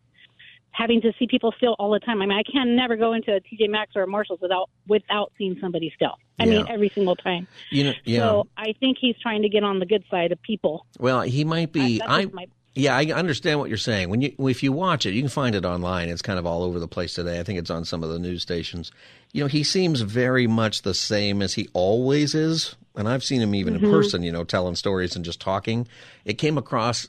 Having 0.72 1.00
to 1.02 1.12
see 1.18 1.26
people 1.26 1.52
steal 1.56 1.74
all 1.78 1.90
the 1.90 1.98
time. 1.98 2.22
I 2.22 2.26
mean, 2.26 2.38
I 2.38 2.42
can 2.48 2.76
never 2.76 2.96
go 2.96 3.12
into 3.12 3.34
a 3.34 3.40
TJ 3.40 3.68
Maxx 3.68 3.92
or 3.96 4.02
a 4.02 4.06
Marshalls 4.06 4.40
without 4.40 4.70
without 4.86 5.32
seeing 5.36 5.56
somebody 5.60 5.92
steal. 5.96 6.14
I 6.38 6.46
mean, 6.46 6.66
every 6.68 6.90
single 6.94 7.16
time. 7.16 7.48
You 7.70 7.84
know, 7.84 7.92
yeah. 8.04 8.20
So 8.20 8.46
I 8.56 8.74
think 8.78 8.98
he's 9.00 9.16
trying 9.20 9.42
to 9.42 9.48
get 9.48 9.64
on 9.64 9.80
the 9.80 9.86
good 9.86 10.04
side 10.08 10.30
of 10.30 10.40
people. 10.42 10.86
Well, 11.00 11.22
he 11.22 11.44
might 11.44 11.72
be. 11.72 11.98
That's 11.98 12.10
I, 12.10 12.26
yeah, 12.74 12.96
I 12.96 13.06
understand 13.06 13.58
what 13.58 13.68
you're 13.70 13.76
saying. 13.78 14.08
When 14.08 14.20
you 14.20 14.32
if 14.38 14.62
you 14.62 14.72
watch 14.72 15.04
it, 15.04 15.14
you 15.14 15.20
can 15.22 15.28
find 15.30 15.56
it 15.56 15.64
online. 15.64 16.10
It's 16.10 16.22
kind 16.22 16.38
of 16.38 16.46
all 16.46 16.62
over 16.62 16.78
the 16.78 16.86
place 16.86 17.14
today. 17.14 17.40
I 17.40 17.42
think 17.42 17.58
it's 17.58 17.70
on 17.70 17.84
some 17.84 18.04
of 18.04 18.10
the 18.10 18.20
news 18.20 18.42
stations. 18.42 18.92
You 19.32 19.42
know, 19.42 19.48
he 19.48 19.64
seems 19.64 20.02
very 20.02 20.46
much 20.46 20.82
the 20.82 20.94
same 20.94 21.42
as 21.42 21.54
he 21.54 21.68
always 21.72 22.34
is. 22.36 22.76
and 22.94 23.08
I've 23.08 23.22
seen 23.22 23.40
him 23.40 23.54
even 23.54 23.74
Mhm. 23.74 23.84
in 23.84 23.90
person, 23.90 24.22
you 24.24 24.32
know, 24.32 24.42
telling 24.42 24.74
stories 24.74 25.14
and 25.14 25.24
just 25.24 25.40
talking. 25.40 25.86
It 26.24 26.34
came 26.34 26.58
across 26.58 27.08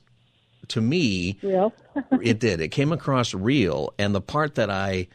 to 0.69 0.81
me 0.81 1.37
Real. 1.41 1.73
it 2.21 2.39
did. 2.39 2.61
It 2.61 2.69
came 2.69 2.91
across 2.91 3.33
real, 3.33 3.93
and 3.99 4.13
the 4.15 4.21
part 4.21 4.55
that 4.55 4.69
I 4.69 5.07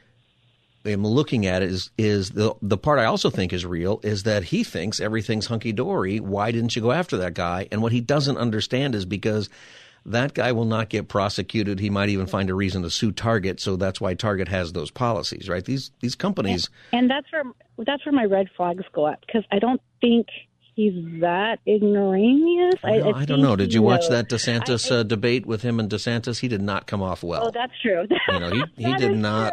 am 0.84 1.06
looking 1.06 1.46
at 1.46 1.62
is 1.62 1.90
is 1.96 2.30
the 2.30 2.54
the 2.60 2.78
part 2.78 2.98
I 2.98 3.06
also 3.06 3.30
think 3.30 3.52
is 3.52 3.64
real 3.64 4.00
is 4.02 4.24
that 4.24 4.44
he 4.44 4.64
thinks 4.64 5.00
everything's 5.00 5.46
hunky 5.46 5.72
dory. 5.72 6.20
Why 6.20 6.50
didn't 6.52 6.76
you 6.76 6.82
go 6.82 6.92
after 6.92 7.16
that 7.18 7.34
guy? 7.34 7.68
And 7.72 7.82
what 7.82 7.92
he 7.92 8.00
doesn't 8.00 8.36
understand 8.36 8.94
is 8.94 9.04
because 9.04 9.48
that 10.06 10.34
guy 10.34 10.52
will 10.52 10.66
not 10.66 10.90
get 10.90 11.08
prosecuted. 11.08 11.80
He 11.80 11.90
might 11.90 12.10
even 12.10 12.26
find 12.26 12.50
a 12.50 12.54
reason 12.54 12.82
to 12.82 12.90
sue 12.90 13.12
Target. 13.12 13.60
So 13.60 13.76
that's 13.76 14.00
why 14.00 14.14
Target 14.14 14.48
has 14.48 14.72
those 14.72 14.90
policies, 14.90 15.48
right? 15.48 15.64
These 15.64 15.90
these 16.00 16.14
companies. 16.14 16.68
And 16.92 17.10
that's 17.10 17.30
where 17.32 17.44
that's 17.78 18.04
where 18.04 18.12
my 18.12 18.24
red 18.24 18.48
flags 18.56 18.84
go 18.92 19.06
up 19.06 19.20
because 19.26 19.44
I 19.50 19.58
don't 19.58 19.80
think 20.00 20.26
he's 20.74 20.94
that 21.20 21.58
ignoramus. 21.66 22.74
I, 22.82 22.98
Well, 22.98 23.14
I, 23.14 23.24
don't 23.24 23.40
know. 23.40 23.56
Did 23.56 23.72
you 23.72 23.82
watch 23.82 24.08
that 24.08 24.28
DeSantis 24.28 24.90
uh, 24.90 25.02
debate 25.02 25.46
with 25.46 25.62
him 25.62 25.80
and 25.80 25.90
DeSantis? 25.90 26.40
He 26.40 26.48
did 26.48 26.62
not 26.62 26.87
come 26.87 27.02
off 27.02 27.22
well. 27.22 27.46
Oh, 27.46 27.50
that's 27.50 27.72
true. 27.80 28.06
You 28.28 28.40
know, 28.40 28.50
he, 28.50 28.64
he 28.84 28.94
did 28.94 29.16
not. 29.16 29.52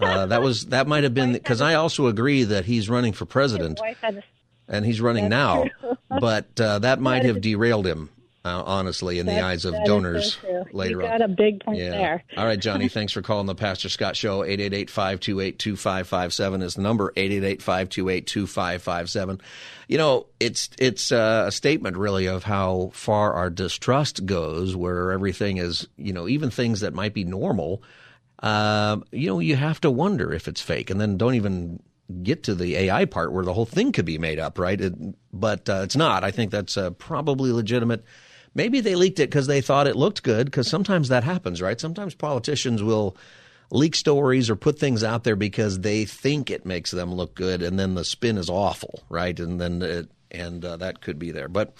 Uh, 0.00 0.26
that 0.26 0.42
was 0.42 0.66
that 0.66 0.86
might 0.86 1.04
have 1.04 1.14
been 1.14 1.32
because 1.32 1.60
I 1.60 1.74
also 1.74 2.06
agree 2.06 2.44
that 2.44 2.64
he's 2.64 2.88
running 2.88 3.12
for 3.12 3.26
president 3.26 3.80
and 4.68 4.84
he's 4.84 5.00
running 5.00 5.28
That's 5.28 5.70
now, 5.80 5.98
but 6.20 6.60
uh, 6.60 6.78
that 6.80 7.00
might 7.00 7.24
have 7.24 7.40
derailed 7.40 7.86
him. 7.86 8.10
Uh, 8.44 8.60
honestly, 8.66 9.20
in 9.20 9.26
the 9.26 9.40
eyes 9.40 9.64
of 9.64 9.72
donors 9.84 10.36
so 10.42 10.64
later 10.72 10.98
you 10.98 11.02
on. 11.06 11.10
got 11.12 11.22
a 11.22 11.28
big 11.28 11.64
point 11.64 11.78
Yeah. 11.78 11.90
there. 11.90 12.24
All 12.36 12.44
right, 12.44 12.58
Johnny, 12.58 12.88
thanks 12.98 13.12
for 13.12 13.22
calling 13.22 13.46
the 13.46 13.54
Pastor 13.54 13.88
Scott 13.88 14.16
Show. 14.16 14.40
888-528-2557 14.40 16.62
is 16.64 16.74
the 16.74 16.82
number, 16.82 17.12
888-528-2557. 17.16 19.40
You 19.88 19.98
know, 19.98 20.26
it's 20.40 20.70
it's 20.78 21.12
uh, 21.12 21.44
a 21.48 21.52
statement 21.52 21.96
really 21.96 22.26
of 22.26 22.44
how 22.44 22.90
far 22.94 23.32
our 23.34 23.50
distrust 23.50 24.24
goes 24.26 24.74
where 24.74 25.12
everything 25.12 25.58
is, 25.58 25.86
you 25.96 26.12
know, 26.12 26.28
even 26.28 26.50
things 26.50 26.80
that 26.80 26.94
might 26.94 27.14
be 27.14 27.24
normal, 27.24 27.82
um, 28.40 29.04
you 29.12 29.28
know, 29.28 29.38
you 29.38 29.56
have 29.56 29.80
to 29.82 29.90
wonder 29.90 30.32
if 30.32 30.48
it's 30.48 30.60
fake 30.60 30.90
and 30.90 31.00
then 31.00 31.16
don't 31.16 31.34
even 31.34 31.80
get 32.22 32.42
to 32.44 32.54
the 32.54 32.76
AI 32.76 33.04
part 33.04 33.32
where 33.32 33.44
the 33.44 33.54
whole 33.54 33.66
thing 33.66 33.92
could 33.92 34.04
be 34.04 34.18
made 34.18 34.38
up, 34.38 34.58
right? 34.58 34.80
It, 34.80 34.94
but 35.32 35.68
uh, 35.68 35.80
it's 35.84 35.96
not. 35.96 36.24
I 36.24 36.30
think 36.30 36.50
that's 36.50 36.76
uh, 36.76 36.90
probably 36.90 37.52
legitimate. 37.52 38.04
Maybe 38.54 38.80
they 38.80 38.94
leaked 38.94 39.20
it 39.20 39.30
because 39.30 39.46
they 39.46 39.60
thought 39.60 39.86
it 39.86 39.96
looked 39.96 40.22
good, 40.22 40.46
because 40.46 40.68
sometimes 40.68 41.08
that 41.08 41.24
happens, 41.24 41.62
right? 41.62 41.80
Sometimes 41.80 42.14
politicians 42.14 42.82
will 42.82 43.16
leak 43.70 43.94
stories 43.94 44.50
or 44.50 44.56
put 44.56 44.78
things 44.78 45.02
out 45.02 45.24
there 45.24 45.36
because 45.36 45.80
they 45.80 46.04
think 46.04 46.50
it 46.50 46.66
makes 46.66 46.90
them 46.90 47.14
look 47.14 47.34
good, 47.34 47.62
and 47.62 47.78
then 47.78 47.94
the 47.94 48.04
spin 48.04 48.36
is 48.36 48.50
awful, 48.50 49.02
right? 49.08 49.38
And 49.40 49.60
then 49.60 49.80
it, 49.80 50.08
and 50.30 50.64
uh, 50.64 50.76
that 50.76 51.00
could 51.00 51.18
be 51.18 51.30
there. 51.30 51.48
But 51.48 51.74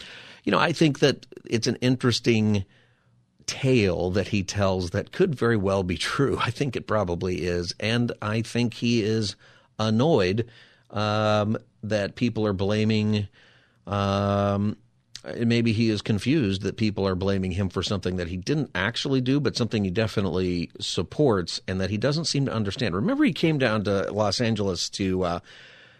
you 0.45 0.53
know, 0.53 0.59
I 0.59 0.73
think 0.73 1.01
that 1.01 1.27
it's 1.45 1.67
an 1.67 1.77
interesting 1.77 2.65
tale 3.47 4.11
that 4.11 4.29
he 4.29 4.43
tells 4.43 4.91
that 4.91 5.13
could 5.13 5.35
very 5.35 5.57
well 5.57 5.83
be 5.83 5.97
true. 5.99 6.39
I 6.41 6.51
think 6.51 6.75
it 6.77 6.87
probably 6.87 7.43
is, 7.43 7.75
and 7.79 8.13
I 8.23 8.43
think 8.43 8.75
he 8.75 9.03
is 9.03 9.37
annoyed 9.79 10.49
um, 10.91 11.59
that 11.83 12.15
people 12.15 12.47
are 12.47 12.53
blaming. 12.53 13.29
Um, 13.87 14.77
maybe 15.25 15.73
he 15.73 15.91
is 15.91 16.03
confused 16.03 16.63
that 16.63 16.77
people 16.77 17.07
are 17.07 17.15
blaming 17.15 17.53
him 17.53 17.69
for 17.69 17.83
something 17.83 18.17
that 18.17 18.29
he 18.29 18.37
didn't 18.37 18.71
actually 18.75 19.21
do, 19.21 19.41
but 19.41 19.57
something 19.57 19.85
he 19.85 19.91
definitely 19.91 20.71
supports, 20.81 21.61
and 21.69 21.81
that 21.81 21.91
he 21.91 21.97
doesn't 21.97 22.25
seem 22.25 22.47
to 22.47 22.53
understand. 22.53 22.95
Remember, 22.95 23.25
he 23.25 23.33
came 23.33 23.59
down 23.59 23.85
to 23.85 24.13
Los 24.13 24.41
Angeles 24.41 24.89
to, 24.91 25.25
uh, 25.25 25.41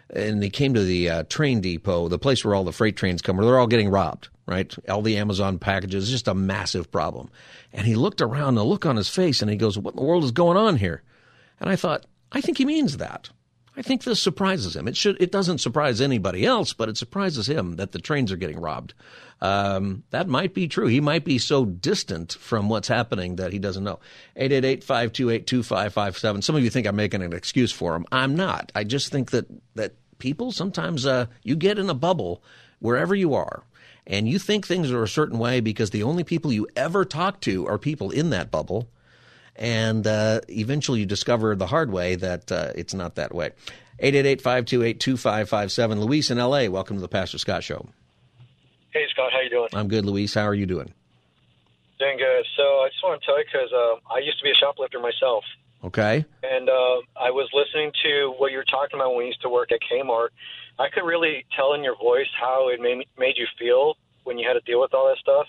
and 0.09 0.43
he 0.43 0.49
came 0.49 0.73
to 0.73 0.83
the 0.83 1.09
uh, 1.09 1.23
train 1.23 1.61
depot, 1.61 2.07
the 2.07 2.19
place 2.19 2.43
where 2.43 2.53
all 2.55 2.63
the 2.63 2.71
freight 2.71 2.95
trains 2.95 3.21
come, 3.21 3.37
where 3.37 3.45
they're 3.45 3.59
all 3.59 3.67
getting 3.67 3.89
robbed, 3.89 4.29
right? 4.45 4.73
All 4.89 5.01
the 5.01 5.17
Amazon 5.17 5.59
packages, 5.59 6.09
just 6.09 6.27
a 6.27 6.33
massive 6.33 6.91
problem. 6.91 7.29
And 7.71 7.87
he 7.87 7.95
looked 7.95 8.21
around, 8.21 8.55
the 8.55 8.65
look 8.65 8.85
on 8.85 8.97
his 8.97 9.09
face, 9.09 9.41
and 9.41 9.49
he 9.49 9.57
goes, 9.57 9.77
"What 9.77 9.93
in 9.93 9.99
the 9.99 10.05
world 10.05 10.23
is 10.23 10.31
going 10.31 10.57
on 10.57 10.77
here?" 10.77 11.01
And 11.59 11.69
I 11.69 11.75
thought, 11.75 12.05
I 12.31 12.41
think 12.41 12.57
he 12.57 12.65
means 12.65 12.97
that. 12.97 13.29
I 13.75 13.81
think 13.81 14.03
this 14.03 14.21
surprises 14.21 14.75
him. 14.75 14.87
It 14.87 14.95
should. 14.95 15.19
It 15.19 15.31
doesn't 15.31 15.57
surprise 15.57 15.99
anybody 15.99 16.45
else, 16.45 16.73
but 16.73 16.89
it 16.89 16.97
surprises 16.97 17.47
him 17.47 17.77
that 17.77 17.91
the 17.91 17.97
trains 17.99 18.31
are 18.31 18.37
getting 18.37 18.59
robbed. 18.59 18.93
Um, 19.41 20.03
that 20.11 20.27
might 20.27 20.53
be 20.53 20.67
true. 20.67 20.85
He 20.87 21.01
might 21.01 21.25
be 21.25 21.39
so 21.39 21.65
distant 21.65 22.33
from 22.33 22.69
what's 22.69 22.87
happening 22.87 23.37
that 23.37 23.51
he 23.51 23.57
doesn't 23.59 23.83
know. 23.83 23.99
888-528-2557. 24.37 26.43
Some 26.43 26.55
of 26.55 26.63
you 26.63 26.69
think 26.69 26.85
I'm 26.87 26.95
making 26.95 27.23
an 27.23 27.33
excuse 27.33 27.71
for 27.71 27.95
him. 27.95 28.05
I'm 28.11 28.35
not. 28.35 28.71
I 28.75 28.83
just 28.83 29.11
think 29.11 29.31
that 29.31 29.47
that 29.75 29.95
people 30.19 30.51
sometimes 30.51 31.05
uh, 31.05 31.25
you 31.41 31.55
get 31.55 31.79
in 31.79 31.89
a 31.89 31.95
bubble 31.95 32.43
wherever 32.79 33.15
you 33.15 33.33
are, 33.33 33.63
and 34.05 34.29
you 34.29 34.37
think 34.37 34.67
things 34.67 34.91
are 34.91 35.03
a 35.03 35.07
certain 35.07 35.39
way 35.39 35.61
because 35.61 35.89
the 35.89 36.03
only 36.03 36.23
people 36.23 36.53
you 36.53 36.67
ever 36.75 37.05
talk 37.05 37.41
to 37.41 37.65
are 37.67 37.79
people 37.79 38.11
in 38.11 38.29
that 38.29 38.51
bubble 38.51 38.87
and 39.55 40.05
uh, 40.07 40.41
eventually 40.49 40.99
you 41.01 41.05
discover 41.05 41.55
the 41.55 41.67
hard 41.67 41.91
way 41.91 42.15
that 42.15 42.51
uh, 42.51 42.71
it's 42.75 42.93
not 42.93 43.15
that 43.15 43.33
way. 43.33 43.51
888-528-2557. 44.01 45.99
Luis 45.99 46.31
in 46.31 46.37
L.A., 46.39 46.69
welcome 46.69 46.97
to 46.97 47.01
the 47.01 47.07
Pastor 47.07 47.37
Scott 47.37 47.63
Show. 47.63 47.85
Hey 48.91 49.05
Scott, 49.11 49.31
how 49.31 49.39
you 49.41 49.49
doing? 49.49 49.69
I'm 49.73 49.87
good, 49.87 50.05
Luis. 50.05 50.33
How 50.35 50.43
are 50.45 50.53
you 50.53 50.65
doing? 50.65 50.93
Doing 51.99 52.17
good. 52.17 52.45
So 52.57 52.63
I 52.63 52.89
just 52.89 53.03
want 53.03 53.19
to 53.21 53.25
tell 53.25 53.37
you 53.39 53.45
because 53.51 53.71
uh, 53.73 54.13
I 54.13 54.19
used 54.19 54.37
to 54.39 54.43
be 54.43 54.51
a 54.51 54.55
shoplifter 54.59 54.99
myself, 54.99 55.43
Okay. 55.83 56.25
and 56.43 56.69
uh, 56.69 56.97
I 57.19 57.31
was 57.31 57.49
listening 57.53 57.91
to 58.03 58.33
what 58.37 58.51
you 58.51 58.57
were 58.57 58.65
talking 58.69 58.99
about 58.99 59.09
when 59.11 59.19
we 59.19 59.25
used 59.27 59.41
to 59.41 59.49
work 59.49 59.71
at 59.71 59.79
Kmart. 59.81 60.29
I 60.79 60.89
could 60.93 61.05
really 61.05 61.45
tell 61.55 61.73
in 61.73 61.83
your 61.83 61.95
voice 61.97 62.27
how 62.39 62.69
it 62.69 62.79
made 62.81 63.05
made 63.17 63.35
you 63.37 63.45
feel 63.57 63.95
when 64.25 64.37
you 64.37 64.47
had 64.47 64.53
to 64.53 64.61
deal 64.61 64.81
with 64.81 64.93
all 64.93 65.07
that 65.07 65.17
stuff. 65.17 65.47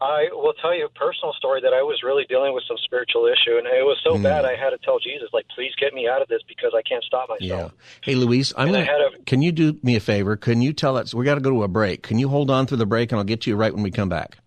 I 0.00 0.28
will 0.32 0.52
tell 0.62 0.72
you 0.76 0.84
a 0.86 0.88
personal 0.90 1.32
story 1.34 1.60
that 1.62 1.72
I 1.74 1.82
was 1.82 2.02
really 2.04 2.24
dealing 2.28 2.54
with 2.54 2.62
some 2.68 2.76
spiritual 2.84 3.26
issue, 3.26 3.58
and 3.58 3.66
it 3.66 3.82
was 3.84 3.98
so 4.04 4.16
Hmm. 4.16 4.22
bad 4.22 4.44
I 4.44 4.54
had 4.54 4.70
to 4.70 4.78
tell 4.78 4.98
Jesus, 5.00 5.28
like, 5.32 5.46
please 5.54 5.72
get 5.80 5.92
me 5.92 6.06
out 6.06 6.22
of 6.22 6.28
this 6.28 6.40
because 6.46 6.72
I 6.72 6.82
can't 6.82 7.02
stop 7.02 7.28
myself. 7.28 7.72
Yeah. 7.72 7.80
Hey, 8.02 8.14
Luis, 8.14 8.52
I'm 8.56 8.68
And 8.72 8.86
gonna, 8.86 9.06
a- 9.18 9.22
can 9.24 9.42
you 9.42 9.50
do 9.50 9.76
me 9.82 9.96
a 9.96 10.00
favor? 10.00 10.36
Can 10.36 10.62
you 10.62 10.72
tell 10.72 10.96
us, 10.96 11.12
we 11.14 11.24
got 11.24 11.34
to 11.34 11.40
go 11.40 11.50
to 11.50 11.64
a 11.64 11.68
break. 11.68 12.02
Can 12.02 12.18
you 12.20 12.28
hold 12.28 12.48
on 12.50 12.66
through 12.66 12.76
the 12.78 12.86
break 12.86 13.10
and 13.10 13.18
I'll 13.18 13.24
get 13.24 13.40
to 13.42 13.50
you 13.50 13.56
right 13.56 13.74
when 13.74 13.82
we 13.82 13.90
come 13.90 14.08
back? 14.08 14.38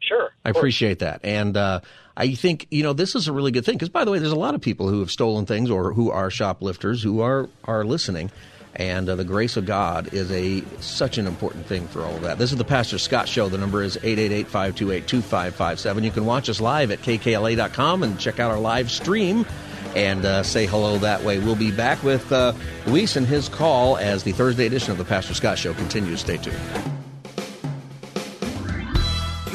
Sure. 0.00 0.30
I 0.44 0.50
appreciate 0.50 0.98
that. 0.98 1.20
And 1.24 1.56
uh, 1.56 1.80
I 2.16 2.34
think, 2.34 2.66
you 2.70 2.82
know, 2.82 2.92
this 2.92 3.14
is 3.14 3.28
a 3.28 3.32
really 3.32 3.52
good 3.52 3.64
thing 3.64 3.76
because, 3.76 3.88
by 3.88 4.04
the 4.04 4.10
way, 4.10 4.18
there's 4.18 4.32
a 4.32 4.36
lot 4.36 4.54
of 4.54 4.60
people 4.60 4.88
who 4.88 5.00
have 5.00 5.10
stolen 5.10 5.46
things 5.46 5.70
or 5.70 5.92
who 5.94 6.10
are 6.10 6.30
shoplifters 6.30 7.02
who 7.02 7.20
are, 7.20 7.48
are 7.64 7.84
listening. 7.84 8.30
And 8.76 9.08
uh, 9.08 9.14
the 9.14 9.24
grace 9.24 9.56
of 9.56 9.66
God 9.66 10.12
is 10.12 10.32
a 10.32 10.62
such 10.80 11.18
an 11.18 11.26
important 11.26 11.66
thing 11.66 11.86
for 11.86 12.02
all 12.02 12.16
of 12.16 12.22
that. 12.22 12.38
This 12.38 12.50
is 12.50 12.58
the 12.58 12.64
Pastor 12.64 12.98
Scott 12.98 13.28
Show. 13.28 13.48
The 13.48 13.58
number 13.58 13.82
is 13.82 13.96
888-528-2557. 13.98 16.02
You 16.02 16.10
can 16.10 16.26
watch 16.26 16.48
us 16.48 16.60
live 16.60 16.90
at 16.90 17.00
kkla.com 17.00 18.02
and 18.02 18.18
check 18.18 18.40
out 18.40 18.50
our 18.50 18.58
live 18.58 18.90
stream 18.90 19.46
and 19.94 20.24
uh, 20.24 20.42
say 20.42 20.66
hello 20.66 20.98
that 20.98 21.22
way. 21.22 21.38
We'll 21.38 21.54
be 21.54 21.70
back 21.70 22.02
with 22.02 22.32
uh, 22.32 22.52
Luis 22.86 23.14
and 23.16 23.26
his 23.26 23.48
call 23.48 23.96
as 23.96 24.24
the 24.24 24.32
Thursday 24.32 24.66
edition 24.66 24.90
of 24.90 24.98
the 24.98 25.04
Pastor 25.04 25.34
Scott 25.34 25.58
Show 25.58 25.72
continues. 25.74 26.20
Stay 26.20 26.38
tuned. 26.38 26.58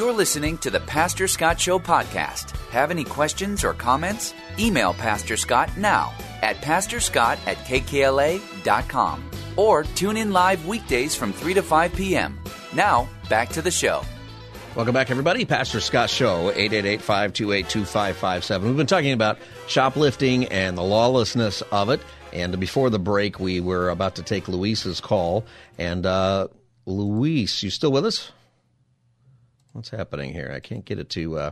You're 0.00 0.14
listening 0.14 0.56
to 0.58 0.70
the 0.70 0.78
Pastor 0.80 1.28
Scott 1.28 1.60
Show 1.60 1.78
podcast. 1.78 2.56
Have 2.70 2.90
any 2.90 3.04
questions 3.04 3.62
or 3.62 3.74
comments? 3.74 4.32
Email 4.58 4.94
Pastor 4.94 5.36
Scott 5.36 5.76
now 5.76 6.14
at 6.40 6.56
pastorscott 6.62 7.36
at 7.46 7.58
kkla.com 7.66 9.30
or 9.58 9.84
tune 9.84 10.16
in 10.16 10.32
live 10.32 10.66
weekdays 10.66 11.14
from 11.14 11.34
3 11.34 11.52
to 11.52 11.62
5 11.62 11.92
p.m. 11.92 12.40
Now, 12.72 13.10
back 13.28 13.50
to 13.50 13.60
the 13.60 13.70
show. 13.70 14.00
Welcome 14.74 14.94
back, 14.94 15.10
everybody. 15.10 15.44
Pastor 15.44 15.80
Scott 15.80 16.08
Show, 16.08 16.50
888-528-2557. 16.52 18.62
We've 18.62 18.78
been 18.78 18.86
talking 18.86 19.12
about 19.12 19.38
shoplifting 19.68 20.46
and 20.46 20.78
the 20.78 20.82
lawlessness 20.82 21.60
of 21.72 21.90
it. 21.90 22.00
And 22.32 22.58
before 22.58 22.88
the 22.88 22.98
break, 22.98 23.38
we 23.38 23.60
were 23.60 23.90
about 23.90 24.14
to 24.14 24.22
take 24.22 24.48
Luis's 24.48 24.98
call. 24.98 25.44
And 25.76 26.06
uh, 26.06 26.48
Luis, 26.86 27.62
you 27.62 27.68
still 27.68 27.92
with 27.92 28.06
us? 28.06 28.32
What's 29.72 29.90
happening 29.90 30.32
here? 30.32 30.52
I 30.54 30.60
can't 30.60 30.84
get 30.84 30.98
it 30.98 31.08
to... 31.10 31.38
Uh... 31.38 31.50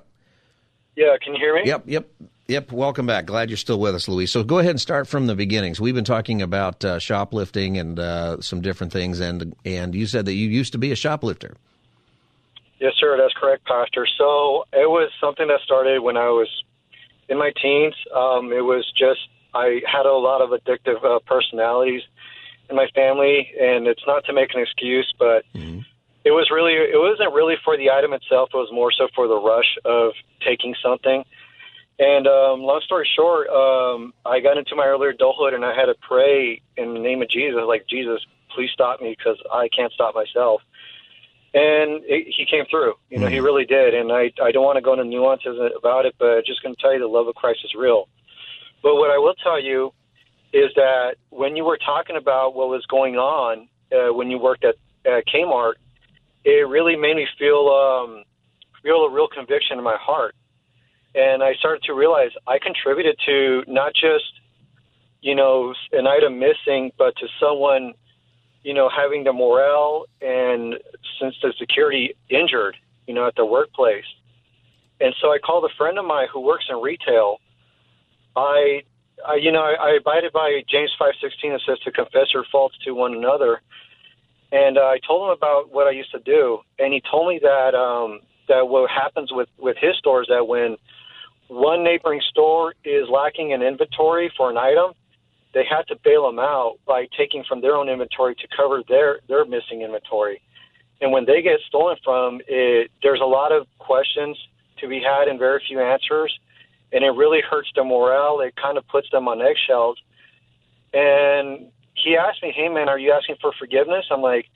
Yeah, 0.96 1.16
can 1.22 1.34
you 1.34 1.38
hear 1.38 1.54
me? 1.54 1.62
Yep, 1.64 1.84
yep, 1.86 2.08
yep. 2.48 2.72
Welcome 2.72 3.06
back. 3.06 3.26
Glad 3.26 3.50
you're 3.50 3.56
still 3.56 3.78
with 3.78 3.94
us, 3.94 4.08
Luis. 4.08 4.32
So 4.32 4.42
go 4.42 4.58
ahead 4.58 4.70
and 4.70 4.80
start 4.80 5.06
from 5.06 5.28
the 5.28 5.36
beginnings. 5.36 5.80
We've 5.80 5.94
been 5.94 6.04
talking 6.04 6.42
about 6.42 6.84
uh, 6.84 6.98
shoplifting 6.98 7.78
and 7.78 8.00
uh, 8.00 8.40
some 8.40 8.60
different 8.60 8.92
things, 8.92 9.20
and 9.20 9.54
and 9.64 9.94
you 9.94 10.08
said 10.08 10.26
that 10.26 10.32
you 10.32 10.48
used 10.48 10.72
to 10.72 10.78
be 10.78 10.90
a 10.90 10.96
shoplifter. 10.96 11.54
Yes, 12.80 12.94
sir. 12.98 13.16
That's 13.16 13.32
correct, 13.34 13.64
Pastor. 13.64 14.08
So 14.18 14.64
it 14.72 14.90
was 14.90 15.12
something 15.20 15.46
that 15.46 15.60
started 15.64 16.00
when 16.00 16.16
I 16.16 16.30
was 16.30 16.48
in 17.28 17.38
my 17.38 17.52
teens. 17.62 17.94
Um, 18.12 18.52
it 18.52 18.64
was 18.64 18.84
just 18.98 19.20
I 19.54 19.80
had 19.86 20.04
a 20.04 20.12
lot 20.12 20.42
of 20.42 20.50
addictive 20.50 21.04
uh, 21.04 21.20
personalities 21.26 22.02
in 22.68 22.74
my 22.74 22.88
family, 22.92 23.52
and 23.60 23.86
it's 23.86 24.02
not 24.04 24.24
to 24.24 24.32
make 24.32 24.52
an 24.52 24.62
excuse, 24.62 25.14
but 25.16 25.44
it 26.28 26.32
was 26.32 26.50
really 26.52 26.74
it 26.74 27.00
wasn't 27.00 27.32
really 27.32 27.56
for 27.64 27.78
the 27.78 27.88
item 27.88 28.12
itself. 28.12 28.50
It 28.52 28.56
was 28.56 28.68
more 28.70 28.92
so 28.92 29.08
for 29.14 29.26
the 29.26 29.40
rush 29.40 29.78
of 29.86 30.12
taking 30.44 30.74
something. 30.84 31.24
And 31.98 32.26
um, 32.28 32.60
long 32.60 32.82
story 32.84 33.08
short, 33.16 33.48
um, 33.48 34.12
I 34.26 34.38
got 34.40 34.58
into 34.58 34.76
my 34.76 34.84
early 34.84 35.08
adulthood, 35.08 35.54
and 35.54 35.64
I 35.64 35.74
had 35.74 35.86
to 35.86 35.94
pray 36.00 36.60
in 36.76 36.92
the 36.92 37.00
name 37.00 37.22
of 37.22 37.30
Jesus, 37.30 37.58
like 37.66 37.88
Jesus, 37.88 38.20
please 38.54 38.70
stop 38.72 39.00
me 39.00 39.16
because 39.18 39.40
I 39.50 39.68
can't 39.74 39.92
stop 39.92 40.14
myself. 40.14 40.60
And 41.54 42.04
it, 42.04 42.28
he 42.28 42.44
came 42.44 42.66
through. 42.70 42.94
You 43.08 43.18
know, 43.18 43.26
he 43.26 43.40
really 43.40 43.64
did. 43.64 43.94
And 43.94 44.12
I 44.12 44.30
I 44.42 44.52
don't 44.52 44.64
want 44.64 44.76
to 44.76 44.84
go 44.84 44.92
into 44.92 45.04
nuances 45.04 45.56
about 45.78 46.04
it, 46.04 46.14
but 46.18 46.44
just 46.44 46.62
going 46.62 46.74
to 46.74 46.80
tell 46.80 46.92
you 46.92 47.00
the 47.00 47.08
love 47.08 47.26
of 47.26 47.34
Christ 47.34 47.60
is 47.64 47.72
real. 47.74 48.06
But 48.82 48.96
what 48.96 49.10
I 49.10 49.16
will 49.16 49.34
tell 49.42 49.60
you 49.60 49.92
is 50.52 50.70
that 50.76 51.16
when 51.30 51.56
you 51.56 51.64
were 51.64 51.78
talking 51.78 52.16
about 52.16 52.54
what 52.54 52.68
was 52.68 52.84
going 52.86 53.16
on 53.16 53.68
uh, 53.90 54.12
when 54.12 54.30
you 54.30 54.38
worked 54.38 54.64
at, 54.64 54.76
at 55.04 55.24
Kmart, 55.26 55.74
it 56.48 56.68
really 56.68 56.96
made 56.96 57.16
me 57.16 57.26
feel 57.38 57.68
um, 57.68 58.24
feel 58.82 59.04
a 59.04 59.10
real 59.10 59.28
conviction 59.28 59.78
in 59.78 59.84
my 59.84 59.96
heart, 60.00 60.34
and 61.14 61.42
I 61.42 61.54
started 61.54 61.82
to 61.84 61.94
realize 61.94 62.30
I 62.46 62.58
contributed 62.58 63.16
to 63.26 63.64
not 63.66 63.92
just 63.94 64.32
you 65.20 65.34
know 65.34 65.74
an 65.92 66.06
item 66.06 66.38
missing, 66.38 66.92
but 66.96 67.14
to 67.16 67.26
someone 67.40 67.92
you 68.62 68.74
know 68.74 68.88
having 68.88 69.24
the 69.24 69.32
morale 69.32 70.06
and 70.20 70.74
since 71.20 71.34
the 71.42 71.52
security 71.58 72.14
injured, 72.30 72.76
you 73.06 73.14
know, 73.14 73.26
at 73.26 73.34
the 73.36 73.44
workplace. 73.44 74.04
And 75.00 75.14
so 75.20 75.28
I 75.28 75.38
called 75.38 75.64
a 75.64 75.74
friend 75.76 75.98
of 75.98 76.04
mine 76.04 76.26
who 76.32 76.40
works 76.40 76.64
in 76.68 76.76
retail. 76.76 77.38
I 78.36 78.82
I, 79.26 79.34
you 79.36 79.52
know, 79.52 79.62
I, 79.62 79.74
I 79.80 79.96
abided 80.00 80.32
by 80.32 80.62
James 80.70 80.92
five 80.98 81.14
sixteen. 81.20 81.52
It 81.52 81.62
says 81.66 81.78
to 81.80 81.92
confess 81.92 82.32
your 82.32 82.44
faults 82.50 82.76
to 82.84 82.92
one 82.92 83.14
another. 83.14 83.60
And 84.50 84.78
uh, 84.78 84.82
I 84.82 84.98
told 85.06 85.28
him 85.28 85.36
about 85.36 85.72
what 85.72 85.86
I 85.86 85.90
used 85.90 86.10
to 86.12 86.20
do, 86.20 86.60
and 86.78 86.92
he 86.92 87.02
told 87.10 87.28
me 87.28 87.38
that 87.42 87.74
um, 87.74 88.20
that 88.48 88.68
what 88.68 88.90
happens 88.90 89.30
with 89.32 89.48
with 89.58 89.76
his 89.80 89.96
store 89.98 90.22
is 90.22 90.28
that 90.28 90.46
when 90.48 90.76
one 91.48 91.84
neighboring 91.84 92.20
store 92.30 92.74
is 92.84 93.08
lacking 93.10 93.50
in 93.50 93.62
inventory 93.62 94.32
for 94.36 94.50
an 94.50 94.56
item, 94.56 94.92
they 95.52 95.64
have 95.68 95.84
to 95.86 95.96
bail 96.02 96.26
them 96.26 96.38
out 96.38 96.78
by 96.86 97.06
taking 97.16 97.44
from 97.44 97.60
their 97.60 97.74
own 97.74 97.88
inventory 97.88 98.34
to 98.36 98.48
cover 98.56 98.82
their 98.88 99.20
their 99.28 99.44
missing 99.44 99.82
inventory. 99.82 100.40
And 101.00 101.12
when 101.12 101.26
they 101.26 101.42
get 101.42 101.60
stolen 101.68 101.96
from, 102.02 102.40
it, 102.48 102.90
there's 103.02 103.20
a 103.20 103.26
lot 103.26 103.52
of 103.52 103.66
questions 103.78 104.36
to 104.78 104.88
be 104.88 105.00
had 105.00 105.28
and 105.28 105.38
very 105.38 105.62
few 105.68 105.80
answers 105.80 106.36
and 106.92 107.04
it 107.04 107.10
really 107.10 107.40
hurts 107.40 107.70
their 107.74 107.84
morale. 107.84 108.40
It 108.40 108.54
kind 108.56 108.78
of 108.78 108.86
puts 108.88 109.08
them 109.10 109.28
on 109.28 109.42
eggshells. 109.42 109.98
And 110.92 111.70
he 112.02 112.16
asked 112.16 112.42
me, 112.42 112.52
"Hey, 112.52 112.68
man, 112.68 112.88
are 112.88 112.98
you 112.98 113.12
asking 113.12 113.36
for 113.40 113.52
forgiveness?" 113.58 114.06
I'm 114.10 114.22
like, 114.22 114.48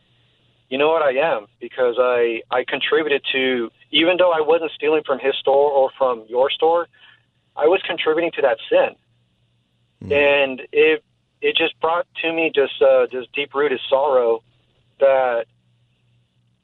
"You 0.68 0.78
know 0.78 0.88
what? 0.88 1.02
I 1.02 1.12
am 1.12 1.46
because 1.60 1.96
I 1.98 2.42
I 2.50 2.64
contributed 2.64 3.22
to 3.32 3.70
even 3.90 4.16
though 4.18 4.32
I 4.32 4.40
wasn't 4.40 4.72
stealing 4.72 5.02
from 5.04 5.18
his 5.18 5.34
store 5.36 5.70
or 5.70 5.90
from 5.98 6.24
your 6.28 6.50
store, 6.50 6.88
I 7.56 7.66
was 7.66 7.80
contributing 7.86 8.32
to 8.36 8.42
that 8.42 8.58
sin, 8.68 8.96
mm. 10.04 10.12
and 10.12 10.62
it 10.72 11.04
it 11.40 11.56
just 11.56 11.78
brought 11.80 12.06
to 12.22 12.32
me 12.32 12.50
just 12.54 12.80
uh, 12.80 13.06
this 13.10 13.26
deep 13.34 13.54
rooted 13.54 13.80
sorrow 13.88 14.42
that." 15.00 15.46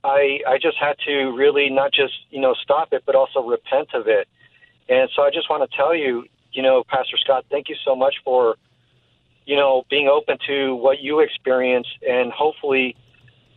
I 0.04 0.38
I 0.46 0.58
just 0.58 0.76
had 0.78 0.96
to 1.06 1.32
really 1.36 1.70
not 1.70 1.92
just 1.92 2.14
you 2.30 2.40
know 2.40 2.54
stop 2.54 2.92
it, 2.92 3.02
but 3.04 3.16
also 3.16 3.42
repent 3.42 3.88
of 3.94 4.06
it 4.06 4.28
and 4.88 5.10
so 5.14 5.22
I 5.22 5.30
just 5.30 5.50
want 5.50 5.68
to 5.68 5.76
tell 5.76 5.94
you, 5.94 6.24
you 6.52 6.62
know, 6.62 6.82
Pastor 6.88 7.16
Scott, 7.18 7.44
thank 7.50 7.68
you 7.68 7.76
so 7.84 7.94
much 7.94 8.16
for, 8.24 8.56
you 9.48 9.56
know, 9.56 9.82
being 9.88 10.08
open 10.08 10.36
to 10.46 10.74
what 10.74 11.00
you 11.00 11.20
experience, 11.20 11.86
and 12.06 12.30
hopefully, 12.30 12.94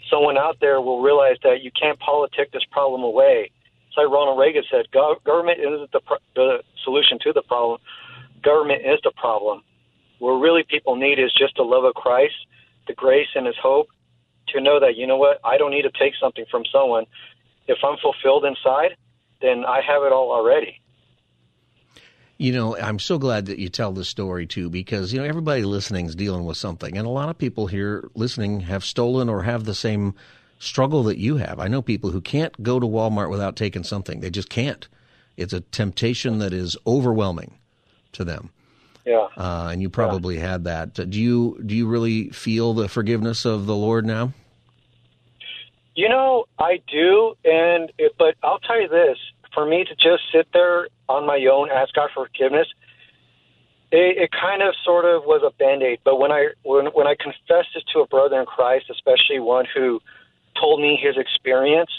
someone 0.10 0.38
out 0.38 0.56
there 0.62 0.80
will 0.80 1.02
realize 1.02 1.36
that 1.44 1.62
you 1.64 1.70
can't 1.80 2.00
politic 2.00 2.50
this 2.54 2.64
problem 2.72 3.04
away. 3.04 3.52
It's 3.88 3.98
like 3.98 4.08
Ronald 4.08 4.39
Reagan 4.39 4.64
said: 4.72 4.86
government 4.89 5.60
isn't 5.60 5.92
the 5.92 6.00
pro- 6.00 6.24
the 6.34 6.64
solution 6.86 7.20
to 7.24 7.34
the 7.34 7.42
problem. 7.42 7.82
Government 8.42 8.84
is 8.86 9.00
the 9.04 9.12
problem. 9.12 9.64
What 10.20 10.39
really 10.39 10.64
people 10.64 10.96
need 10.96 11.20
is 11.20 11.34
just 11.38 11.58
the 11.58 11.64
love 11.64 11.84
of 11.84 11.94
Christ, 11.94 12.36
the 12.88 12.94
grace 12.94 13.28
and 13.36 13.46
His 13.46 13.58
hope, 13.62 13.89
to 14.48 14.62
know 14.62 14.80
that 14.80 14.96
you 14.96 15.06
know 15.06 15.18
what 15.18 15.42
I 15.44 15.58
don't 15.58 15.72
need 15.72 15.84
to 15.84 15.92
take 15.92 16.14
something 16.22 16.46
from 16.50 16.64
someone. 16.72 17.06
If 17.68 17.80
I'm 17.84 17.98
fulfilled 17.98 18.46
inside, 18.46 18.96
then 19.42 19.66
I 19.66 19.82
have 19.86 20.04
it 20.04 20.14
all 20.14 20.32
already. 20.32 20.80
You 22.42 22.54
know, 22.54 22.76
I'm 22.76 22.98
so 22.98 23.20
glad 23.20 23.46
that 23.46 23.60
you 23.60 23.70
tell 23.70 23.92
this 23.92 24.10
story 24.10 24.48
too, 24.48 24.68
because 24.68 25.14
you 25.14 25.20
know 25.20 25.26
everybody 25.26 25.62
listening 25.62 26.08
is 26.08 26.16
dealing 26.16 26.44
with 26.44 26.58
something, 26.58 26.98
and 26.98 27.06
a 27.06 27.12
lot 27.12 27.30
of 27.30 27.38
people 27.38 27.68
here 27.68 28.10
listening 28.16 28.62
have 28.62 28.84
stolen 28.84 29.30
or 29.30 29.44
have 29.44 29.66
the 29.66 29.76
same 29.76 30.16
struggle 30.58 31.04
that 31.04 31.20
you 31.20 31.38
have. 31.38 31.60
I 31.60 31.68
know 31.68 31.84
people 31.84 32.10
who 32.10 32.20
can't 32.20 32.64
go 32.64 32.80
to 32.80 32.88
Walmart 32.88 33.30
without 33.30 33.56
taking 33.56 33.84
something; 33.84 34.22
they 34.22 34.32
just 34.32 34.50
can't. 34.50 34.88
It's 35.38 35.54
a 35.54 35.60
temptation 35.60 36.39
that 36.39 36.52
is 36.52 36.76
overwhelming 36.88 37.60
to 38.14 38.24
them. 38.24 38.50
Yeah, 39.06 39.28
uh, 39.38 39.70
and 39.72 39.80
you 39.80 39.92
probably 39.92 40.38
yeah. 40.38 40.50
had 40.50 40.64
that. 40.64 40.96
Do 40.96 41.22
you 41.22 41.62
do 41.64 41.76
you 41.76 41.88
really 41.88 42.30
feel 42.30 42.74
the 42.74 42.89
forgiveness 42.89 43.46
of 43.46 43.68
the 43.68 43.76
Lord 43.76 44.04
now? 44.04 44.34
You 45.94 46.10
know, 46.10 46.46
I 46.58 46.82
do, 46.92 47.36
and 47.46 47.92
it, 48.00 48.16
but 48.18 48.34
I'll 48.42 48.58
tell 48.58 48.82
you 48.82 48.88
this: 48.88 49.20
for 49.54 49.66
me 49.66 49.84
to 49.84 49.95
just 49.95 50.24
sit 50.34 50.47
there 50.54 50.88
on 51.10 51.26
my 51.26 51.45
own, 51.52 51.70
ask 51.70 51.93
God 51.93 52.10
for 52.14 52.26
forgiveness, 52.26 52.68
it, 53.91 54.18
it 54.18 54.30
kind 54.32 54.62
of 54.62 54.74
sort 54.86 55.06
of 55.06 55.24
was 55.24 55.41
a 55.45 55.52
band 55.58 55.84
aid. 55.84 55.99
But 56.04 56.20
when 56.20 56.32
I 56.32 56.49
when 56.64 56.88
when 56.88 57.08
I 57.08 57.16
confessed 57.20 57.76
it 57.76 57.84
to 57.93 57.99
a 57.99 58.08
brother 58.08 58.39
in 58.39 58.45
Christ, 58.45 58.86
especially 58.89 59.39
one 59.39 59.66
who 59.74 59.99
told 60.60 60.82
me 60.82 60.99
his 61.02 61.18
experience, 61.18 61.91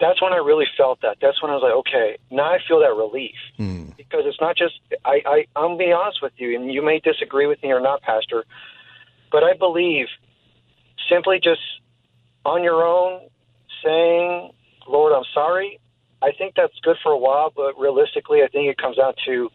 that's 0.00 0.22
when 0.22 0.32
I 0.32 0.36
really 0.36 0.66
felt 0.76 1.00
that. 1.02 1.18
That's 1.20 1.42
when 1.42 1.50
I 1.50 1.54
was 1.54 1.62
like, 1.62 1.76
okay, 1.86 2.18
now 2.30 2.44
I 2.44 2.58
feel 2.66 2.80
that 2.80 2.94
relief 2.94 3.36
mm. 3.58 3.94
because 3.96 4.22
it's 4.24 4.40
not 4.40 4.56
just 4.56 4.74
I, 5.04 5.20
I. 5.26 5.46
I'm 5.56 5.76
being 5.76 5.92
honest 5.92 6.22
with 6.22 6.32
you, 6.36 6.56
and 6.56 6.72
you 6.72 6.82
may 6.82 7.00
disagree 7.00 7.46
with 7.46 7.62
me 7.62 7.70
or 7.70 7.80
not, 7.80 8.00
Pastor, 8.02 8.44
but 9.30 9.44
I 9.44 9.54
believe 9.58 10.06
simply 11.10 11.38
just 11.42 11.60
on 12.44 12.62
your 12.62 12.82
own 12.82 13.28
saying, 13.84 14.52
Lord, 14.88 15.12
I'm 15.12 15.24
sorry. 15.34 15.78
I 16.22 16.32
think 16.32 16.54
that's 16.56 16.74
good 16.82 16.96
for 17.02 17.12
a 17.12 17.18
while, 17.18 17.52
but 17.54 17.78
realistically, 17.78 18.42
I 18.42 18.48
think 18.48 18.68
it 18.68 18.78
comes 18.78 18.96
down 18.96 19.14
to 19.26 19.50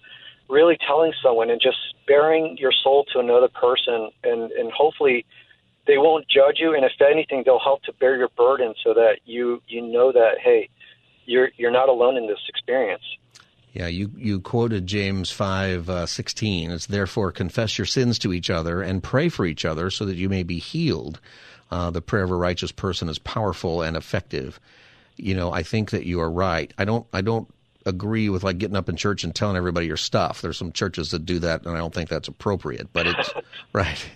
really 0.50 0.78
telling 0.88 1.14
someone 1.22 1.50
and 1.50 1.60
just 1.62 1.78
sparing 2.02 2.58
your 2.58 2.72
soul 2.72 3.06
to 3.14 3.20
another 3.20 3.50
person, 3.50 4.12
and 4.24 4.52
and 4.52 4.72
hopefully 4.72 5.26
they 5.88 5.98
won't 5.98 6.26
judge 6.30 6.58
you, 6.60 6.74
and 6.74 6.86
if 6.86 6.94
anything, 7.02 7.44
they'll 7.46 7.60
help 7.60 7.84
to 7.84 7.94
bear 7.94 8.18
your 8.18 8.30
burden 8.30 8.74
so 8.84 8.94
that 8.94 9.20
you 9.26 9.62
you 9.68 9.82
know 9.82 10.12
that 10.12 10.36
hey, 10.42 10.70
you're 11.26 11.50
you're 11.58 11.72
not 11.72 11.90
alone 11.90 12.18
in 12.18 12.28
this 12.28 12.40
experience. 12.48 13.04
Yeah, 13.74 13.88
you, 13.88 14.12
you 14.16 14.40
quoted 14.40 14.86
James 14.86 15.32
five 15.32 15.90
uh, 15.90 16.06
sixteen. 16.06 16.72
It's 16.72 16.86
therefore 16.86 17.32
confess 17.32 17.78
your 17.78 17.86
sins 17.86 18.20
to 18.20 18.32
each 18.32 18.50
other 18.50 18.82
and 18.82 19.04
pray 19.04 19.30
for 19.30 19.46
each 19.46 19.66
other 19.66 19.90
so 19.90 20.06
that 20.06 20.16
you 20.16 20.30
may 20.30 20.44
be 20.44 20.60
healed. 20.60 21.20
Uh, 21.72 21.90
the 21.90 22.02
prayer 22.02 22.24
of 22.24 22.30
a 22.30 22.36
righteous 22.36 22.72
person 22.72 23.10
is 23.10 23.18
powerful 23.18 23.82
and 23.82 23.98
effective 23.98 24.60
you 25.18 25.36
know, 25.36 25.52
I 25.52 25.64
think 25.64 25.92
that 25.92 26.06
you 26.06 26.22
are 26.22 26.32
right. 26.32 26.74
I 26.78 26.86
don't, 26.86 27.06
I 27.14 27.22
don't 27.22 27.48
agree 27.86 28.30
with 28.30 28.44
like 28.44 28.58
getting 28.58 28.76
up 28.76 28.90
in 28.90 28.96
church 28.96 29.24
and 29.24 29.36
telling 29.36 29.58
everybody 29.58 29.88
your 29.88 29.98
stuff. 29.98 30.42
There's 30.42 30.58
some 30.58 30.72
churches 30.72 31.12
that 31.12 31.26
do 31.26 31.40
that, 31.40 31.66
and 31.66 31.76
I 31.76 31.80
don't 31.80 31.94
think 31.94 32.10
that's 32.10 32.28
appropriate. 32.28 32.92
But 32.94 33.08
it's 33.08 33.34
right. 33.74 34.10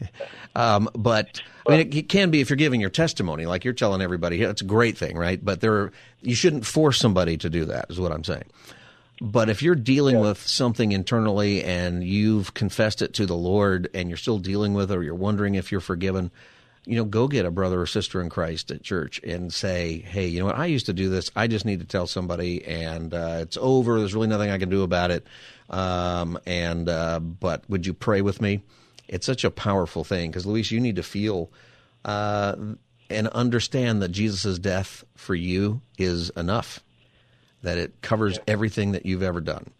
Um, 0.55 0.89
but 0.95 1.41
I 1.67 1.71
mean, 1.71 1.79
it, 1.81 1.95
it, 1.95 2.09
can 2.09 2.31
be 2.31 2.41
if 2.41 2.49
you're 2.49 2.57
giving 2.57 2.81
your 2.81 2.89
testimony, 2.89 3.45
like 3.45 3.63
you're 3.63 3.73
telling 3.73 4.01
everybody. 4.01 4.41
It's 4.41 4.61
a 4.61 4.65
great 4.65 4.97
thing, 4.97 5.17
right? 5.17 5.43
But 5.43 5.61
there, 5.61 5.91
you 6.21 6.35
shouldn't 6.35 6.65
force 6.65 6.99
somebody 6.99 7.37
to 7.37 7.49
do 7.49 7.65
that. 7.65 7.87
Is 7.89 7.99
what 7.99 8.11
I'm 8.11 8.23
saying. 8.23 8.45
But 9.19 9.49
if 9.49 9.63
you're 9.63 9.75
dealing 9.75 10.15
yeah. 10.15 10.21
with 10.21 10.45
something 10.47 10.91
internally 10.91 11.63
and 11.63 12.03
you've 12.03 12.53
confessed 12.53 13.01
it 13.01 13.15
to 13.15 13.25
the 13.25 13.35
Lord 13.35 13.89
and 13.95 14.09
you're 14.09 14.17
still 14.17 14.37
dealing 14.37 14.73
with 14.73 14.91
it, 14.91 14.95
or 14.97 15.01
you're 15.01 15.15
wondering 15.15 15.55
if 15.55 15.71
you're 15.71 15.81
forgiven, 15.81 16.31
you 16.87 16.95
know, 16.95 17.03
go 17.03 17.27
get 17.27 17.45
a 17.45 17.51
brother 17.51 17.81
or 17.81 17.85
sister 17.85 18.21
in 18.21 18.29
Christ 18.29 18.71
at 18.71 18.81
church 18.81 19.19
and 19.21 19.53
say, 19.53 19.99
hey, 19.99 20.25
you 20.25 20.39
know 20.39 20.45
what? 20.45 20.57
I 20.57 20.67
used 20.67 20.85
to 20.85 20.93
do 20.93 21.09
this. 21.09 21.29
I 21.35 21.47
just 21.47 21.65
need 21.65 21.81
to 21.81 21.85
tell 21.85 22.07
somebody, 22.07 22.63
and 22.65 23.13
uh, 23.13 23.39
it's 23.41 23.57
over. 23.59 23.99
There's 23.99 24.15
really 24.15 24.27
nothing 24.27 24.49
I 24.49 24.57
can 24.57 24.69
do 24.69 24.83
about 24.83 25.11
it. 25.11 25.27
Um, 25.69 26.39
and 26.45 26.87
uh, 26.87 27.19
but 27.19 27.69
would 27.69 27.85
you 27.85 27.93
pray 27.93 28.21
with 28.21 28.41
me? 28.41 28.63
It's 29.09 29.25
such 29.25 29.43
a 29.43 29.51
powerful 29.51 30.05
thing 30.05 30.31
because 30.31 30.45
Luis, 30.45 30.71
you 30.71 30.79
need 30.79 30.95
to 30.95 31.03
feel 31.03 31.51
uh, 32.05 32.55
and 33.09 33.27
understand 33.29 34.01
that 34.01 34.09
Jesus' 34.09 34.57
death 34.57 35.03
for 35.15 35.35
you 35.35 35.81
is 35.97 36.29
enough. 36.31 36.79
That 37.63 37.77
it 37.77 38.01
covers 38.01 38.39
everything 38.47 38.93
that 38.93 39.05
you've 39.05 39.23
ever 39.23 39.41
done. 39.41 39.71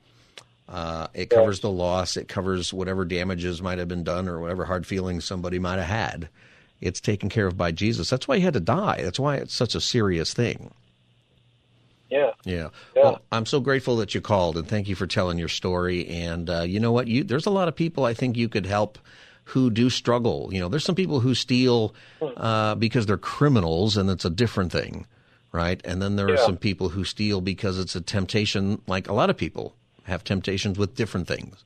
Uh, 0.68 1.08
it 1.14 1.30
covers 1.30 1.62
the 1.62 1.70
loss. 1.70 2.18
It 2.18 2.28
covers 2.28 2.74
whatever 2.74 3.06
damages 3.06 3.62
might 3.62 3.80
have 3.80 3.88
been 3.88 4.04
done 4.04 4.28
or 4.28 4.42
whatever 4.42 4.66
hard 4.66 4.86
feelings 4.86 5.24
somebody 5.24 5.58
might 5.58 5.78
have 5.78 5.86
had 5.86 6.30
it's 6.82 7.02
taken 7.02 7.30
care 7.30 7.48
of 7.48 7.58
by 7.58 7.72
Jesus. 7.72 8.10
That's 8.10 8.28
why 8.28 8.38
he 8.38 8.44
had 8.44 8.54
to 8.54 8.60
die. 8.60 9.02
That's 9.02 9.20
why 9.20 9.36
it's 9.36 9.54
such 9.54 9.76
a 9.76 9.82
serious 9.82 10.34
thing. 10.34 10.72
Yeah. 12.10 12.32
Yeah. 12.46 12.70
yeah. 12.96 13.04
Well, 13.04 13.22
I'm 13.32 13.46
so 13.46 13.60
grateful 13.60 13.98
that 13.98 14.16
you 14.16 14.22
called 14.22 14.58
and 14.58 14.68
thank 14.68 14.88
you 14.88 14.96
for 14.96 15.08
telling 15.08 15.38
your 15.38 15.50
story. 15.50 16.08
And 16.08 16.50
uh, 16.50 16.62
you 16.62 16.80
know 16.80 16.92
what? 16.92 17.08
You 17.08 17.24
there's 17.24 17.46
a 17.46 17.52
lot 17.52 17.68
of 17.68 17.76
people 17.76 18.06
I 18.06 18.14
think 18.14 18.38
you 18.38 18.48
could 18.48 18.66
help 18.66 18.98
who 19.48 19.70
do 19.70 19.90
struggle. 19.90 20.50
You 20.52 20.60
know, 20.60 20.68
there's 20.68 20.84
some 20.84 20.96
people 20.96 21.22
who 21.22 21.34
steal 21.34 21.96
uh, 22.22 22.76
because 22.76 23.06
they're 23.06 23.18
criminals, 23.18 23.96
and 23.96 24.10
it's 24.10 24.26
a 24.26 24.30
different 24.30 24.74
thing, 24.74 25.06
right? 25.54 25.80
And 25.86 26.02
then 26.02 26.18
there 26.18 26.28
yeah. 26.28 26.36
are 26.36 26.46
some 26.46 26.58
people 26.58 26.90
who 26.90 27.06
steal 27.06 27.40
because 27.40 27.80
it's 27.80 27.96
a 27.96 28.02
temptation. 28.02 28.82
Like 28.88 29.08
a 29.08 29.14
lot 29.14 29.30
of 29.30 29.38
people 29.38 29.74
have 30.04 30.24
temptations 30.24 30.78
with 30.78 30.96
different 30.96 31.28
things, 31.28 31.64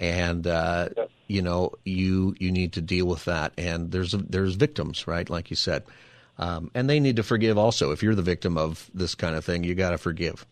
and 0.00 0.46
uh, 0.46 0.88
yeah 0.96 1.04
you 1.30 1.42
know, 1.42 1.72
you 1.84 2.34
you 2.40 2.50
need 2.50 2.72
to 2.72 2.80
deal 2.80 3.06
with 3.06 3.26
that. 3.26 3.52
And 3.56 3.92
there's 3.92 4.12
there's 4.12 4.56
victims, 4.56 5.06
right? 5.06 5.30
Like 5.30 5.48
you 5.48 5.54
said, 5.54 5.84
um, 6.38 6.72
and 6.74 6.90
they 6.90 6.98
need 6.98 7.14
to 7.16 7.22
forgive 7.22 7.56
also. 7.56 7.92
If 7.92 8.02
you're 8.02 8.16
the 8.16 8.22
victim 8.22 8.58
of 8.58 8.90
this 8.92 9.14
kind 9.14 9.36
of 9.36 9.44
thing, 9.44 9.62
you 9.62 9.76
got 9.76 9.90
to 9.90 9.98
forgive. 9.98 10.44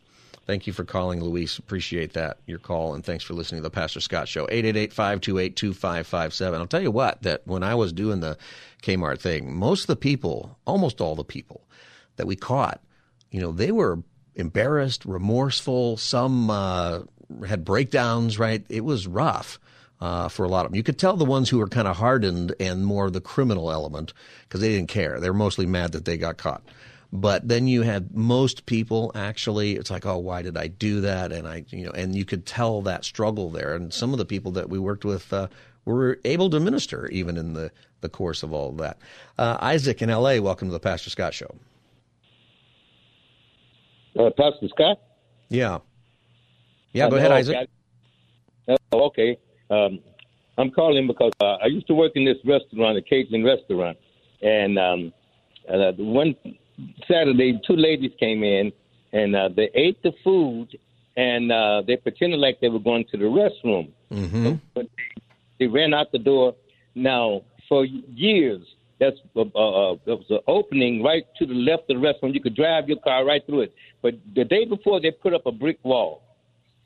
Thank 0.46 0.68
you 0.68 0.72
for 0.72 0.84
calling, 0.84 1.20
Luis. 1.20 1.59
Appreciate 1.59 2.12
that, 2.12 2.38
your 2.46 2.61
call, 2.61 2.94
and 2.94 3.05
thanks 3.05 3.24
for 3.24 3.34
listening 3.34 3.59
to 3.59 3.64
the 3.64 3.70
Pastor 3.70 4.01
Scott 4.01 4.28
Show. 4.28 4.46
888-528-2557. 4.46 6.55
I'll 6.55 6.66
tell 6.66 6.80
you 6.80 6.90
what, 6.90 7.20
that 7.22 7.42
when 7.44 7.62
I 7.62 7.74
was 7.74 7.92
doing 7.92 8.20
the 8.20 8.38
Kmart 8.82 9.20
thing, 9.20 9.55
most 9.55 9.82
of 9.82 9.88
the 9.88 9.96
people, 9.96 10.57
almost 10.66 11.03
all 11.03 11.16
the 11.16 11.24
people 11.24 11.66
that 12.16 12.26
we 12.26 12.34
caught, 12.34 12.80
you 13.30 13.42
know, 13.42 13.53
they 13.53 13.72
were 13.72 13.99
embarrassed, 14.36 15.05
remorseful. 15.05 15.99
Some 15.99 16.49
uh, 16.49 17.01
had 17.47 17.64
breakdowns, 17.64 18.39
right? 18.39 18.64
It 18.68 18.85
was 18.85 19.07
rough. 19.07 19.59
Uh, 20.01 20.29
for 20.29 20.45
a 20.45 20.49
lot 20.49 20.64
of 20.64 20.70
them. 20.70 20.76
You 20.76 20.85
could 20.85 20.97
tell 20.97 21.16
the 21.16 21.24
ones 21.24 21.49
who 21.51 21.59
were 21.59 21.66
kind 21.66 21.89
of 21.89 21.97
hardened 21.97 22.55
and 22.61 22.87
more 22.87 23.11
the 23.11 23.20
criminal 23.20 23.72
element 23.72 24.12
because 24.43 24.61
they 24.61 24.68
didn't 24.68 24.91
care. 24.91 25.18
They 25.18 25.29
were 25.29 25.35
mostly 25.35 25.66
mad 25.66 25.91
that 25.91 26.05
they 26.05 26.16
got 26.16 26.37
caught. 26.37 26.62
But 27.12 27.49
then 27.49 27.66
you 27.66 27.83
had 27.83 28.14
most 28.14 28.66
people 28.66 29.11
actually, 29.14 29.76
it's 29.76 29.91
like, 29.91 30.05
oh, 30.05 30.18
why 30.18 30.43
did 30.43 30.57
I 30.57 30.66
do 30.66 31.01
that? 31.01 31.33
And 31.33 31.49
I, 31.49 31.64
you 31.70 31.87
know, 31.87 31.93
and 31.93 32.14
you 32.14 32.24
could 32.24 32.45
tell 32.45 32.83
that 32.83 33.05
struggle 33.05 33.51
there. 33.51 33.74
And 33.74 33.93
some 33.93 34.12
of 34.12 34.18
the 34.18 34.24
people 34.24 34.53
that 34.53 34.68
we 34.68 34.79
worked 34.79 35.05
with 35.05 35.33
uh, 35.33 35.49
were 35.85 36.20
able 36.24 36.51
to 36.51 36.61
minister 36.61 37.09
even 37.09 37.37
in 37.37 37.55
the, 37.55 37.72
the 38.03 38.11
course 38.11 38.43
of 38.43 38.53
all 38.53 38.70
of 38.70 38.76
that. 38.79 38.99
Uh, 39.39 39.57
Isaac 39.61 40.03
in 40.03 40.11
LA, 40.11 40.39
welcome 40.39 40.68
to 40.68 40.72
the 40.72 40.81
Pastor 40.81 41.09
Scott 41.09 41.33
Show. 41.33 41.55
Uh, 44.18 44.31
Pastor 44.37 44.68
Scott? 44.68 45.01
Yeah. 45.49 45.79
Yeah, 46.93 47.09
go 47.09 47.16
ahead, 47.16 47.32
Isaac. 47.32 47.68
Oh, 48.93 49.07
okay. 49.07 49.39
Um, 49.70 50.01
I'm 50.57 50.70
calling 50.70 51.07
because 51.07 51.32
uh, 51.41 51.57
I 51.62 51.66
used 51.66 51.86
to 51.86 51.95
work 51.95 52.12
in 52.16 52.24
this 52.24 52.39
restaurant, 52.45 52.99
a 52.99 53.03
Cajun 53.03 53.45
restaurant, 53.45 53.97
and 54.43 54.78
um, 54.78 55.12
uh, 55.72 55.93
one 55.93 56.34
Saturday, 57.07 57.61
two 57.66 57.76
ladies 57.76 58.12
came 58.18 58.43
in 58.43 58.72
and 59.12 59.34
uh, 59.34 59.49
they 59.55 59.70
ate 59.74 60.03
the 60.03 60.12
food 60.24 60.76
and 61.16 61.51
uh, 61.51 61.82
they 61.86 61.97
pretended 61.97 62.39
like 62.39 62.61
they 62.61 62.68
were 62.68 62.78
going 62.78 63.05
to 63.11 63.16
the 63.16 63.24
restroom. 63.24 63.91
Mm-hmm. 64.11 64.55
But 64.74 64.86
they, 64.97 65.22
they 65.59 65.66
ran 65.66 65.95
out 65.95 66.12
the 66.12 66.18
door. 66.18 66.55
Now, 66.95 67.43
for 67.68 67.84
years, 67.84 68.62
that's 69.01 69.16
uh, 69.36 69.41
uh, 69.41 69.97
there 70.07 70.16
was 70.16 70.26
an 70.30 70.41
opening 70.47 71.03
right 71.03 71.24
to 71.39 71.47
the 71.47 71.55
left 71.55 71.91
of 71.91 72.01
the 72.01 72.07
restroom. 72.07 72.34
You 72.34 72.41
could 72.41 72.57
drive 72.57 72.89
your 72.89 72.99
car 73.01 73.24
right 73.24 73.45
through 73.47 73.62
it. 73.62 73.74
But 74.03 74.14
the 74.34 74.45
day 74.45 74.64
before, 74.64 75.01
they 75.01 75.11
put 75.11 75.34
up 75.34 75.47
a 75.47 75.53
brick 75.53 75.78
wall. 75.82 76.22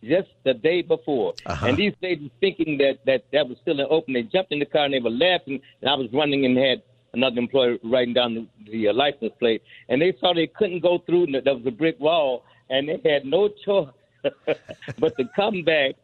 Just 0.03 0.31
the 0.45 0.55
day 0.55 0.83
before, 0.83 1.35
Uh-huh. 1.47 1.67
and 1.67 1.77
these 1.77 1.95
ladies 2.03 2.31
thinking 2.41 2.79
that 2.79 2.99
that 3.07 3.25
that 3.33 3.49
was 3.49 3.57
still 3.63 3.79
an 3.81 3.87
open, 3.89 4.15
they 4.15 4.23
jumped 4.23 4.51
in 4.53 4.59
the 4.59 4.67
car 4.67 4.85
and 4.85 4.95
they 4.95 4.99
were 5.01 5.11
laughing. 5.11 5.61
And 5.81 5.89
I 5.89 5.95
was 5.95 6.09
running 6.13 6.45
and 6.45 6.57
had 6.59 6.83
another 7.15 7.39
employee 7.39 7.79
writing 7.85 8.15
down 8.15 8.35
the, 8.35 8.47
the 8.71 8.89
uh, 8.89 8.93
license 8.93 9.33
plate, 9.39 9.63
and 9.89 10.03
they 10.03 10.13
saw 10.19 10.35
they 10.35 10.49
couldn't 10.49 10.81
go 10.81 10.99
through. 11.07 11.25
And 11.25 11.35
there 11.45 11.55
was 11.55 11.67
a 11.67 11.71
brick 11.71 12.01
wall, 12.01 12.45
and 12.69 12.89
they 12.89 13.11
had 13.13 13.25
no 13.25 13.49
choice 13.65 13.89
but 14.99 15.17
to 15.19 15.25
come 15.37 15.63
back. 15.63 15.95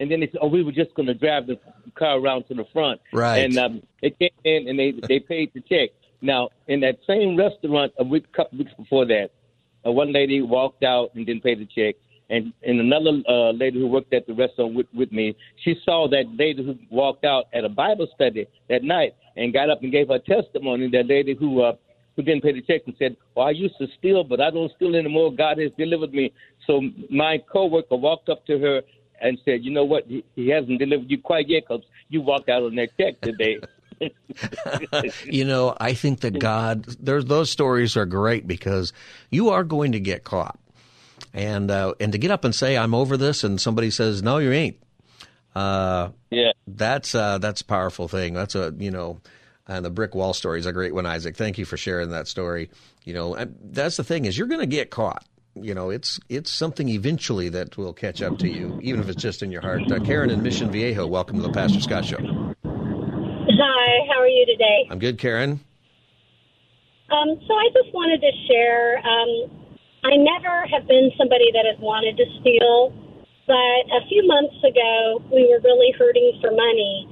And 0.00 0.08
then 0.08 0.20
they 0.20 0.26
said, 0.28 0.38
"Oh, 0.40 0.46
we 0.46 0.62
were 0.62 0.70
just 0.70 0.94
going 0.94 1.08
to 1.08 1.14
drive 1.14 1.48
the 1.48 1.58
car 1.96 2.18
around 2.20 2.44
to 2.48 2.54
the 2.54 2.64
front." 2.72 3.00
Right. 3.12 3.38
And 3.38 3.58
um, 3.58 3.82
they 4.00 4.10
came 4.10 4.30
in 4.44 4.68
and 4.68 4.78
they 4.78 4.92
they 5.08 5.18
paid 5.18 5.52
the 5.52 5.60
check. 5.62 5.90
Now, 6.20 6.50
in 6.68 6.78
that 6.80 6.98
same 7.06 7.36
restaurant, 7.36 7.92
a 7.98 8.04
week, 8.04 8.30
couple 8.32 8.58
weeks 8.58 8.72
before 8.78 9.04
that, 9.06 9.30
uh, 9.84 9.90
one 9.90 10.12
lady 10.12 10.42
walked 10.42 10.84
out 10.84 11.10
and 11.16 11.26
didn't 11.26 11.42
pay 11.42 11.56
the 11.56 11.66
check. 11.66 11.96
And, 12.30 12.52
and 12.62 12.78
another 12.78 13.22
uh, 13.26 13.52
lady 13.52 13.80
who 13.80 13.86
worked 13.86 14.12
at 14.12 14.26
the 14.26 14.34
restaurant 14.34 14.74
with, 14.74 14.86
with 14.94 15.10
me, 15.12 15.34
she 15.64 15.76
saw 15.84 16.08
that 16.08 16.24
lady 16.38 16.64
who 16.64 16.76
walked 16.90 17.24
out 17.24 17.46
at 17.54 17.64
a 17.64 17.70
Bible 17.70 18.06
study 18.14 18.46
that 18.68 18.82
night 18.82 19.14
and 19.36 19.52
got 19.52 19.70
up 19.70 19.82
and 19.82 19.90
gave 19.90 20.08
her 20.08 20.18
testimony. 20.18 20.90
That 20.90 21.06
lady 21.06 21.34
who 21.34 21.62
uh, 21.62 21.74
who 22.16 22.22
didn't 22.22 22.42
pay 22.42 22.52
the 22.52 22.62
check 22.62 22.82
and 22.86 22.94
said, 22.98 23.16
"Well, 23.34 23.46
I 23.46 23.50
used 23.50 23.76
to 23.78 23.86
steal, 23.98 24.24
but 24.24 24.40
I 24.40 24.50
don't 24.50 24.72
steal 24.76 24.94
anymore. 24.94 25.32
God 25.32 25.58
has 25.58 25.70
delivered 25.78 26.12
me." 26.12 26.32
So 26.66 26.82
my 27.10 27.38
coworker 27.50 27.96
walked 27.96 28.28
up 28.28 28.44
to 28.46 28.58
her 28.58 28.82
and 29.22 29.38
said, 29.44 29.64
"You 29.64 29.70
know 29.70 29.84
what? 29.84 30.04
He, 30.06 30.24
he 30.34 30.48
hasn't 30.48 30.78
delivered 30.78 31.10
you 31.10 31.18
quite 31.18 31.48
yet 31.48 31.62
because 31.66 31.84
you 32.08 32.20
walked 32.20 32.48
out 32.48 32.62
on 32.62 32.74
that 32.74 32.90
check 32.98 33.20
today." 33.22 33.58
you 35.24 35.44
know, 35.44 35.76
I 35.80 35.94
think 35.94 36.20
that 36.20 36.38
God, 36.38 36.84
there's 37.00 37.24
those 37.24 37.50
stories 37.50 37.96
are 37.96 38.06
great 38.06 38.46
because 38.46 38.92
you 39.30 39.50
are 39.50 39.64
going 39.64 39.92
to 39.92 40.00
get 40.00 40.24
caught, 40.24 40.58
and 41.34 41.70
uh, 41.70 41.94
and 42.00 42.12
to 42.12 42.18
get 42.18 42.30
up 42.30 42.44
and 42.44 42.54
say 42.54 42.76
I'm 42.76 42.94
over 42.94 43.16
this, 43.16 43.44
and 43.44 43.60
somebody 43.60 43.90
says 43.90 44.22
no, 44.22 44.38
you 44.38 44.52
ain't. 44.52 44.76
Uh, 45.54 46.10
yeah, 46.30 46.52
that's 46.66 47.14
uh, 47.14 47.38
that's 47.38 47.60
a 47.60 47.64
powerful 47.64 48.08
thing. 48.08 48.34
That's 48.34 48.54
a 48.54 48.74
you 48.78 48.90
know, 48.90 49.20
and 49.66 49.84
the 49.84 49.90
brick 49.90 50.14
wall 50.14 50.34
story 50.34 50.58
is 50.60 50.66
a 50.66 50.72
great 50.72 50.94
one, 50.94 51.06
Isaac. 51.06 51.36
Thank 51.36 51.58
you 51.58 51.64
for 51.64 51.76
sharing 51.76 52.10
that 52.10 52.28
story. 52.28 52.70
You 53.04 53.14
know, 53.14 53.34
and 53.34 53.56
that's 53.62 53.96
the 53.96 54.04
thing 54.04 54.24
is 54.24 54.36
you're 54.36 54.48
going 54.48 54.60
to 54.60 54.66
get 54.66 54.90
caught. 54.90 55.24
You 55.54 55.74
know, 55.74 55.90
it's 55.90 56.20
it's 56.28 56.50
something 56.50 56.88
eventually 56.88 57.48
that 57.50 57.76
will 57.76 57.92
catch 57.92 58.22
up 58.22 58.38
to 58.38 58.48
you, 58.48 58.78
even 58.82 59.00
if 59.00 59.08
it's 59.08 59.22
just 59.22 59.42
in 59.42 59.50
your 59.50 59.62
heart. 59.62 59.90
Uh, 59.90 59.98
Karen 60.00 60.30
in 60.30 60.42
Mission 60.42 60.70
Viejo, 60.70 61.06
welcome 61.06 61.36
to 61.36 61.42
the 61.42 61.52
Pastor 61.52 61.80
Scott 61.80 62.04
Show. 62.04 62.18
Hi, 62.18 64.06
how 64.12 64.20
are 64.20 64.28
you 64.28 64.46
today? 64.46 64.86
I'm 64.90 64.98
good, 64.98 65.18
Karen. 65.18 65.60
Um, 67.10 67.40
so 67.46 67.54
I 67.54 67.68
just 67.72 67.92
wanted 67.94 68.20
to 68.20 68.30
share. 68.46 68.98
Um, 68.98 69.67
I 70.04 70.14
never 70.16 70.66
have 70.70 70.86
been 70.86 71.10
somebody 71.18 71.50
that 71.52 71.66
has 71.66 71.78
wanted 71.80 72.16
to 72.16 72.26
steal, 72.40 72.94
but 73.46 73.80
a 73.90 74.06
few 74.08 74.26
months 74.26 74.56
ago 74.62 75.22
we 75.32 75.50
were 75.50 75.58
really 75.64 75.90
hurting 75.98 76.38
for 76.40 76.50
money, 76.50 77.08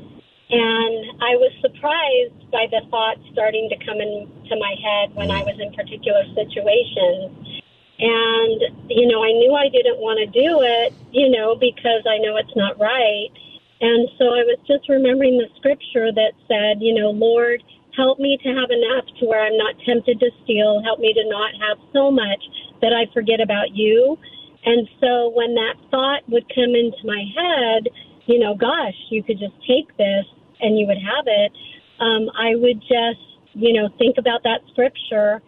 and 0.51 1.19
I 1.19 1.35
was 1.35 1.51
surprised 1.59 2.51
by 2.55 2.71
the 2.71 2.87
thoughts 2.91 3.21
starting 3.33 3.69
to 3.75 3.77
come 3.83 3.99
into 3.99 4.55
my 4.55 4.75
head 4.79 5.11
when 5.19 5.31
I 5.31 5.43
was 5.43 5.59
in 5.59 5.75
particular 5.75 6.23
situations. 6.39 7.63
And, 7.99 8.61
you 8.93 9.09
know, 9.09 9.25
I 9.25 9.33
knew 9.33 9.57
I 9.57 9.73
didn't 9.73 9.99
want 9.99 10.21
to 10.21 10.29
do 10.29 10.61
it, 10.61 10.93
you 11.11 11.33
know, 11.33 11.57
because 11.57 12.05
I 12.07 12.19
know 12.19 12.37
it's 12.37 12.55
not 12.55 12.79
right. 12.79 13.33
And 13.81 14.09
so 14.21 14.37
I 14.37 14.45
was 14.45 14.61
just 14.69 14.89
remembering 14.89 15.41
the 15.41 15.49
scripture 15.57 16.13
that 16.13 16.37
said, 16.47 16.85
you 16.85 16.95
know, 16.95 17.11
Lord, 17.11 17.65
help 17.97 18.21
me 18.21 18.39
to 18.45 18.49
have 18.53 18.71
enough 18.71 19.09
to 19.19 19.27
where 19.27 19.43
I'm 19.43 19.57
not 19.57 19.75
tempted 19.85 20.21
to 20.21 20.31
steal. 20.45 20.85
Help 20.85 21.01
me 21.01 21.13
to 21.13 21.25
not 21.27 21.57
have 21.59 21.79
so 21.93 22.13
much 22.13 22.45
that 22.83 22.93
I 22.93 23.13
forget 23.13 23.41
about 23.41 23.75
you. 23.75 24.19
And 24.65 24.89
so 25.01 25.31
when 25.31 25.55
that 25.55 25.75
thought 25.91 26.29
would 26.29 26.47
come 26.55 26.75
into 26.75 26.99
my 27.05 27.23
head, 27.35 27.89
you 28.27 28.39
know, 28.39 28.55
gosh, 28.55 28.97
you 29.11 29.23
could 29.23 29.39
just 29.39 29.55
take 29.67 29.97
this 29.97 30.27
and 30.61 30.79
you 30.79 30.87
would 30.87 30.99
have 30.99 31.27
it, 31.27 31.53
um, 32.01 32.29
I 32.37 32.57
would 32.57 32.81
just, 32.81 33.23
you 33.55 33.73
know, 33.73 33.89
think 33.99 34.19
about 34.19 34.43
that 34.43 34.61
scripture. 34.73 35.41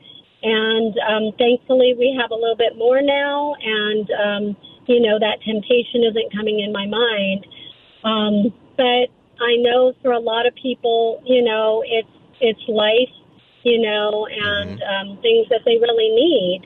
And 0.42 0.94
um, 1.02 1.32
thankfully, 1.36 1.94
we 1.98 2.16
have 2.20 2.30
a 2.30 2.34
little 2.34 2.56
bit 2.56 2.78
more 2.78 3.02
now, 3.02 3.56
and, 3.60 4.06
um, 4.12 4.56
you 4.86 5.00
know, 5.00 5.18
that 5.18 5.42
temptation 5.44 6.04
isn't 6.04 6.32
coming 6.32 6.60
in 6.60 6.70
my 6.72 6.86
mind. 6.86 7.46
Um, 8.04 8.54
but 8.76 9.10
I 9.42 9.56
know 9.58 9.92
for 10.00 10.12
a 10.12 10.20
lot 10.20 10.46
of 10.46 10.54
people, 10.54 11.22
you 11.26 11.42
know, 11.42 11.82
it's 11.84 12.08
it's 12.40 12.62
life, 12.68 13.10
you 13.64 13.82
know, 13.82 14.28
and 14.30 14.80
um, 14.82 15.18
things 15.22 15.48
that 15.50 15.62
they 15.64 15.76
really 15.78 16.10
need, 16.14 16.62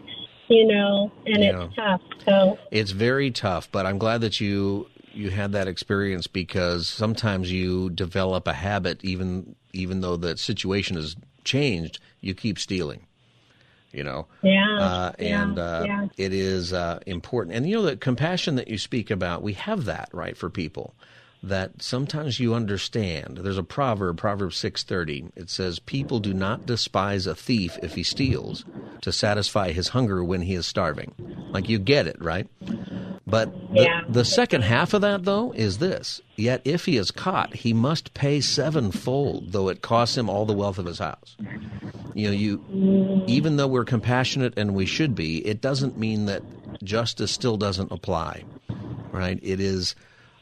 you 0.52 0.66
know, 0.66 1.10
and 1.26 1.42
Yeah. 1.42 1.64
it's 1.64 1.74
tough. 1.76 2.00
So 2.26 2.58
It's 2.70 2.90
very 2.90 3.30
tough, 3.30 3.70
but 3.72 3.86
I'm 3.86 3.98
glad 3.98 4.20
that 4.20 4.40
you 4.40 4.86
you 5.14 5.28
had 5.30 5.52
that 5.52 5.68
experience 5.68 6.26
because 6.26 6.88
sometimes 6.88 7.52
you 7.52 7.90
develop 7.90 8.46
a 8.46 8.52
habit 8.54 9.04
even 9.04 9.56
even 9.72 10.00
though 10.00 10.16
the 10.16 10.36
situation 10.36 10.96
has 10.96 11.16
changed, 11.44 11.98
you 12.20 12.34
keep 12.34 12.58
stealing. 12.58 13.06
You 13.92 14.04
know, 14.04 14.26
Yeah, 14.42 14.78
uh, 14.80 15.12
yeah, 15.18 15.42
and 15.42 15.58
uh, 15.58 15.84
yeah. 15.86 16.06
it 16.16 16.32
is 16.32 16.72
uh, 16.72 17.00
important. 17.06 17.56
And 17.56 17.68
you 17.68 17.76
know, 17.76 17.82
the 17.82 17.96
compassion 17.96 18.54
that 18.56 18.68
you 18.68 18.78
speak 18.78 19.10
about, 19.10 19.42
we 19.42 19.52
have 19.52 19.84
that 19.84 20.08
right 20.12 20.34
for 20.34 20.48
people. 20.48 20.94
That 21.44 21.82
sometimes 21.82 22.38
you 22.38 22.54
understand. 22.54 23.38
There's 23.38 23.58
a 23.58 23.64
proverb, 23.64 24.16
Proverb 24.16 24.52
six 24.54 24.84
thirty. 24.84 25.24
It 25.34 25.50
says, 25.50 25.80
"People 25.80 26.20
do 26.20 26.32
not 26.32 26.66
despise 26.66 27.26
a 27.26 27.34
thief 27.34 27.76
if 27.82 27.96
he 27.96 28.04
steals, 28.04 28.64
to 29.00 29.10
satisfy 29.10 29.72
his 29.72 29.88
hunger 29.88 30.22
when 30.22 30.42
he 30.42 30.54
is 30.54 30.66
starving." 30.66 31.14
Like 31.50 31.68
you 31.68 31.80
get 31.80 32.06
it, 32.06 32.22
right? 32.22 32.46
But 33.26 33.52
the, 33.74 33.82
Yeah. 33.82 34.02
the 34.08 34.24
second 34.24 34.62
half 34.62 34.94
of 34.94 35.00
that, 35.00 35.24
though, 35.24 35.52
is 35.56 35.78
this. 35.78 36.20
Yet 36.36 36.60
if 36.64 36.84
he 36.84 36.96
is 36.96 37.10
caught, 37.10 37.54
he 37.56 37.72
must 37.72 38.14
pay 38.14 38.40
sevenfold, 38.40 39.50
though 39.52 39.68
it 39.68 39.82
costs 39.82 40.16
him 40.16 40.30
all 40.30 40.46
the 40.46 40.52
wealth 40.52 40.78
of 40.78 40.86
his 40.86 40.98
house. 41.00 41.36
You 42.14 42.28
know, 42.28 42.34
you 42.34 43.24
even 43.26 43.56
though 43.56 43.66
we're 43.66 43.84
compassionate 43.84 44.54
and 44.56 44.74
we 44.74 44.86
should 44.86 45.16
be, 45.16 45.44
it 45.46 45.60
doesn't 45.60 45.98
mean 45.98 46.26
that 46.26 46.42
justice 46.84 47.32
still 47.32 47.56
doesn't 47.56 47.90
apply. 47.90 48.44
Right? 49.10 49.40
It 49.42 49.58
is 49.60 49.96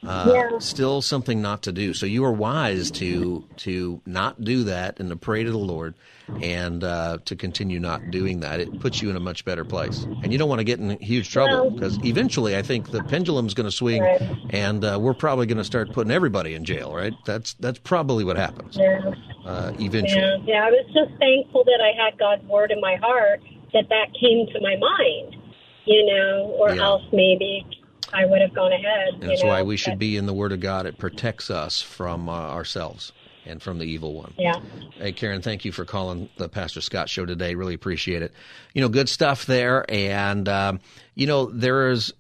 Uh, 0.07 0.33
Yeah. 0.35 0.59
Still 0.59 1.03
something 1.03 1.43
not 1.43 1.63
to 1.63 1.73
do. 1.73 1.93
So 1.95 2.07
you 2.07 2.25
are 2.25 2.33
wise 2.33 2.91
to 2.93 3.45
to 3.59 4.01
not 4.07 4.43
do 4.43 4.65
that 4.65 4.99
and 5.01 5.11
to 5.11 5.17
pray 5.17 5.45
to 5.45 5.51
the 5.51 5.59
Lord 5.59 5.95
and 6.41 6.83
uh, 6.83 7.19
to 7.27 7.37
continue 7.37 7.79
not 7.79 8.11
doing 8.11 8.41
that. 8.41 8.61
It 8.61 8.79
puts 8.79 9.03
you 9.03 9.11
in 9.11 9.17
a 9.17 9.21
much 9.21 9.45
better 9.45 9.65
place. 9.65 10.07
And 10.23 10.33
you 10.33 10.39
don't 10.39 10.49
want 10.49 10.61
to 10.61 10.65
get 10.65 10.79
in 10.81 10.99
huge 11.01 11.31
trouble 11.31 11.71
because 11.71 11.99
eventually 12.03 12.57
I 12.57 12.63
think 12.63 12.91
the 12.91 13.03
pendulum's 13.03 13.53
going 13.53 13.67
to 13.67 13.71
swing 13.71 14.03
Right. 14.03 14.23
and 14.49 14.83
uh, 14.85 14.99
we're 15.01 15.13
probably 15.15 15.45
going 15.47 15.59
to 15.59 15.65
start 15.65 15.93
putting 15.93 16.11
everybody 16.11 16.55
in 16.55 16.65
jail, 16.65 16.95
right? 16.95 17.15
That's 17.25 17.53
that's 17.55 17.79
probably 17.79 18.25
what 18.25 18.37
happens 18.39 18.77
Yeah. 18.79 19.13
uh, 19.45 19.73
eventually. 19.79 20.21
Yeah, 20.23 20.37
yeah. 20.47 20.65
I 20.65 20.71
was 20.71 20.87
just 20.95 21.19
thankful 21.19 21.65
that 21.65 21.81
I 21.83 21.93
had 22.03 22.19
God's 22.19 22.45
word 22.49 22.71
in 22.71 22.81
my 22.81 22.97
heart 22.97 23.41
that 23.75 23.89
that 23.91 24.07
came 24.19 24.47
to 24.47 24.61
my 24.63 24.77
mind, 24.77 25.37
you 25.85 26.07
know, 26.07 26.55
or 26.59 26.75
Yeah. 26.75 26.83
else 26.85 27.03
maybe 27.13 27.67
I 28.13 28.25
would 28.27 28.41
have 28.41 28.55
gone 28.55 28.73
ahead. 28.73 29.15
And 29.21 29.23
that's 29.31 29.43
know, 29.43 29.49
why 29.49 29.63
we 29.63 29.77
should 29.77 29.93
but- 29.93 29.99
be 29.99 30.17
in 30.17 30.27
the 30.27 30.35
Word 30.35 30.53
of 30.53 30.61
God. 30.61 30.87
It 30.87 30.99
protects 30.99 31.51
us 31.51 31.81
from 31.83 32.29
uh, 32.29 32.33
ourselves 32.33 33.13
and 33.47 33.63
from 33.63 33.79
the 33.79 33.85
evil 33.85 34.15
one. 34.15 34.35
Yeah. 34.39 34.61
Hey, 34.97 35.13
Karen, 35.13 35.43
thank 35.43 35.65
you 35.65 35.73
for 35.73 35.85
calling 35.85 36.29
the 36.37 36.49
Pastor 36.49 36.81
Scott 36.81 37.09
Show 37.09 37.25
today. 37.25 37.55
Really 37.55 37.75
appreciate 37.75 38.23
it. 38.23 38.33
You 38.75 38.83
know, 38.83 38.89
good 38.89 39.09
stuff 39.09 39.47
there. 39.47 39.85
And, 39.89 40.49
um, 40.49 40.81
you 41.15 41.27
know, 41.27 41.47
there's 41.47 42.13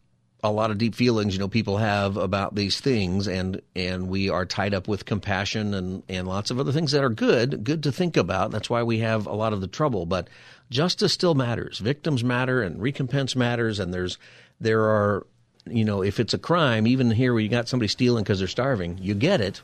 a 0.42 0.50
lot 0.50 0.70
of 0.70 0.78
deep 0.78 0.94
feelings, 0.94 1.34
you 1.34 1.38
know, 1.38 1.48
people 1.48 1.76
have 1.76 2.16
about 2.16 2.54
these 2.54 2.80
things. 2.80 3.28
And, 3.28 3.60
and 3.76 4.08
we 4.08 4.30
are 4.30 4.46
tied 4.46 4.72
up 4.72 4.88
with 4.88 5.04
compassion 5.04 5.74
and, 5.74 6.02
and 6.08 6.26
lots 6.26 6.50
of 6.50 6.58
other 6.58 6.72
things 6.72 6.92
that 6.92 7.04
are 7.04 7.10
good, 7.10 7.62
good 7.62 7.82
to 7.82 7.92
think 7.92 8.16
about. 8.16 8.50
That's 8.50 8.70
why 8.70 8.82
we 8.82 9.00
have 9.00 9.26
a 9.26 9.34
lot 9.34 9.52
of 9.52 9.60
the 9.60 9.68
trouble. 9.68 10.06
But 10.06 10.28
justice 10.70 11.12
still 11.12 11.34
matters. 11.34 11.78
Victims 11.78 12.24
matter 12.24 12.62
and 12.62 12.80
recompense 12.80 13.36
matters. 13.36 13.78
And 13.78 13.92
there's, 13.92 14.16
there 14.58 14.84
are, 14.84 15.26
you 15.70 15.84
know, 15.84 16.02
if 16.02 16.20
it's 16.20 16.34
a 16.34 16.38
crime, 16.38 16.86
even 16.86 17.10
here 17.10 17.32
where 17.32 17.40
you 17.40 17.48
got 17.48 17.68
somebody 17.68 17.88
stealing 17.88 18.24
because 18.24 18.38
they're 18.38 18.48
starving, 18.48 18.98
you 19.00 19.14
get 19.14 19.40
it, 19.40 19.60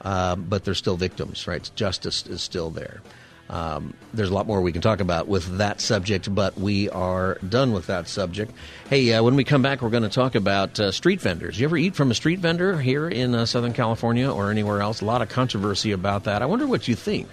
uh, 0.00 0.36
but 0.36 0.64
they're 0.64 0.74
still 0.74 0.96
victims, 0.96 1.46
right? 1.46 1.68
Justice 1.74 2.26
is 2.26 2.42
still 2.42 2.70
there. 2.70 3.00
Um, 3.48 3.94
there's 4.12 4.28
a 4.28 4.34
lot 4.34 4.46
more 4.46 4.60
we 4.60 4.72
can 4.72 4.82
talk 4.82 5.00
about 5.00 5.28
with 5.28 5.58
that 5.58 5.80
subject, 5.80 6.34
but 6.34 6.58
we 6.58 6.90
are 6.90 7.38
done 7.48 7.72
with 7.72 7.86
that 7.86 8.08
subject. 8.08 8.52
Hey, 8.90 9.12
uh, 9.12 9.22
when 9.22 9.36
we 9.36 9.44
come 9.44 9.62
back, 9.62 9.82
we're 9.82 9.90
going 9.90 10.02
to 10.02 10.08
talk 10.08 10.34
about 10.34 10.80
uh, 10.80 10.90
street 10.90 11.20
vendors. 11.20 11.58
You 11.58 11.66
ever 11.66 11.76
eat 11.76 11.94
from 11.94 12.10
a 12.10 12.14
street 12.14 12.40
vendor 12.40 12.78
here 12.78 13.08
in 13.08 13.34
uh, 13.34 13.46
Southern 13.46 13.72
California 13.72 14.30
or 14.30 14.50
anywhere 14.50 14.80
else? 14.80 15.00
A 15.00 15.04
lot 15.04 15.22
of 15.22 15.28
controversy 15.28 15.92
about 15.92 16.24
that. 16.24 16.42
I 16.42 16.46
wonder 16.46 16.66
what 16.66 16.88
you 16.88 16.96
think 16.96 17.28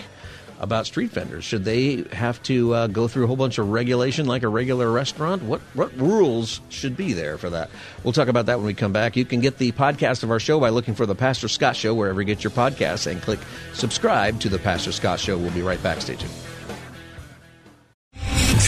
about 0.63 0.85
street 0.85 1.11
vendors. 1.11 1.43
Should 1.43 1.65
they 1.65 2.05
have 2.11 2.41
to 2.43 2.73
uh, 2.73 2.87
go 2.87 3.07
through 3.07 3.25
a 3.25 3.27
whole 3.27 3.35
bunch 3.35 3.57
of 3.57 3.69
regulation 3.69 4.25
like 4.25 4.43
a 4.43 4.47
regular 4.47 4.89
restaurant? 4.91 5.43
What 5.43 5.61
what 5.73 5.95
rules 5.97 6.61
should 6.69 6.95
be 6.95 7.13
there 7.13 7.37
for 7.37 7.49
that? 7.49 7.69
We'll 8.03 8.13
talk 8.13 8.29
about 8.29 8.47
that 8.47 8.57
when 8.57 8.65
we 8.65 8.73
come 8.73 8.93
back. 8.93 9.15
You 9.15 9.25
can 9.25 9.41
get 9.41 9.57
the 9.57 9.71
podcast 9.73 10.23
of 10.23 10.31
our 10.31 10.39
show 10.39 10.59
by 10.59 10.69
looking 10.69 10.95
for 10.95 11.05
the 11.05 11.15
Pastor 11.15 11.47
Scott 11.47 11.75
Show 11.75 11.93
wherever 11.93 12.21
you 12.21 12.25
get 12.25 12.43
your 12.43 12.51
podcasts 12.51 13.11
and 13.11 13.21
click 13.21 13.39
subscribe 13.73 14.39
to 14.39 14.49
the 14.49 14.59
Pastor 14.59 14.91
Scott 14.91 15.19
Show. 15.19 15.37
We'll 15.37 15.51
be 15.51 15.61
right 15.61 15.81
back. 15.83 16.01
Stay 16.01 16.15
tuned. 16.15 16.33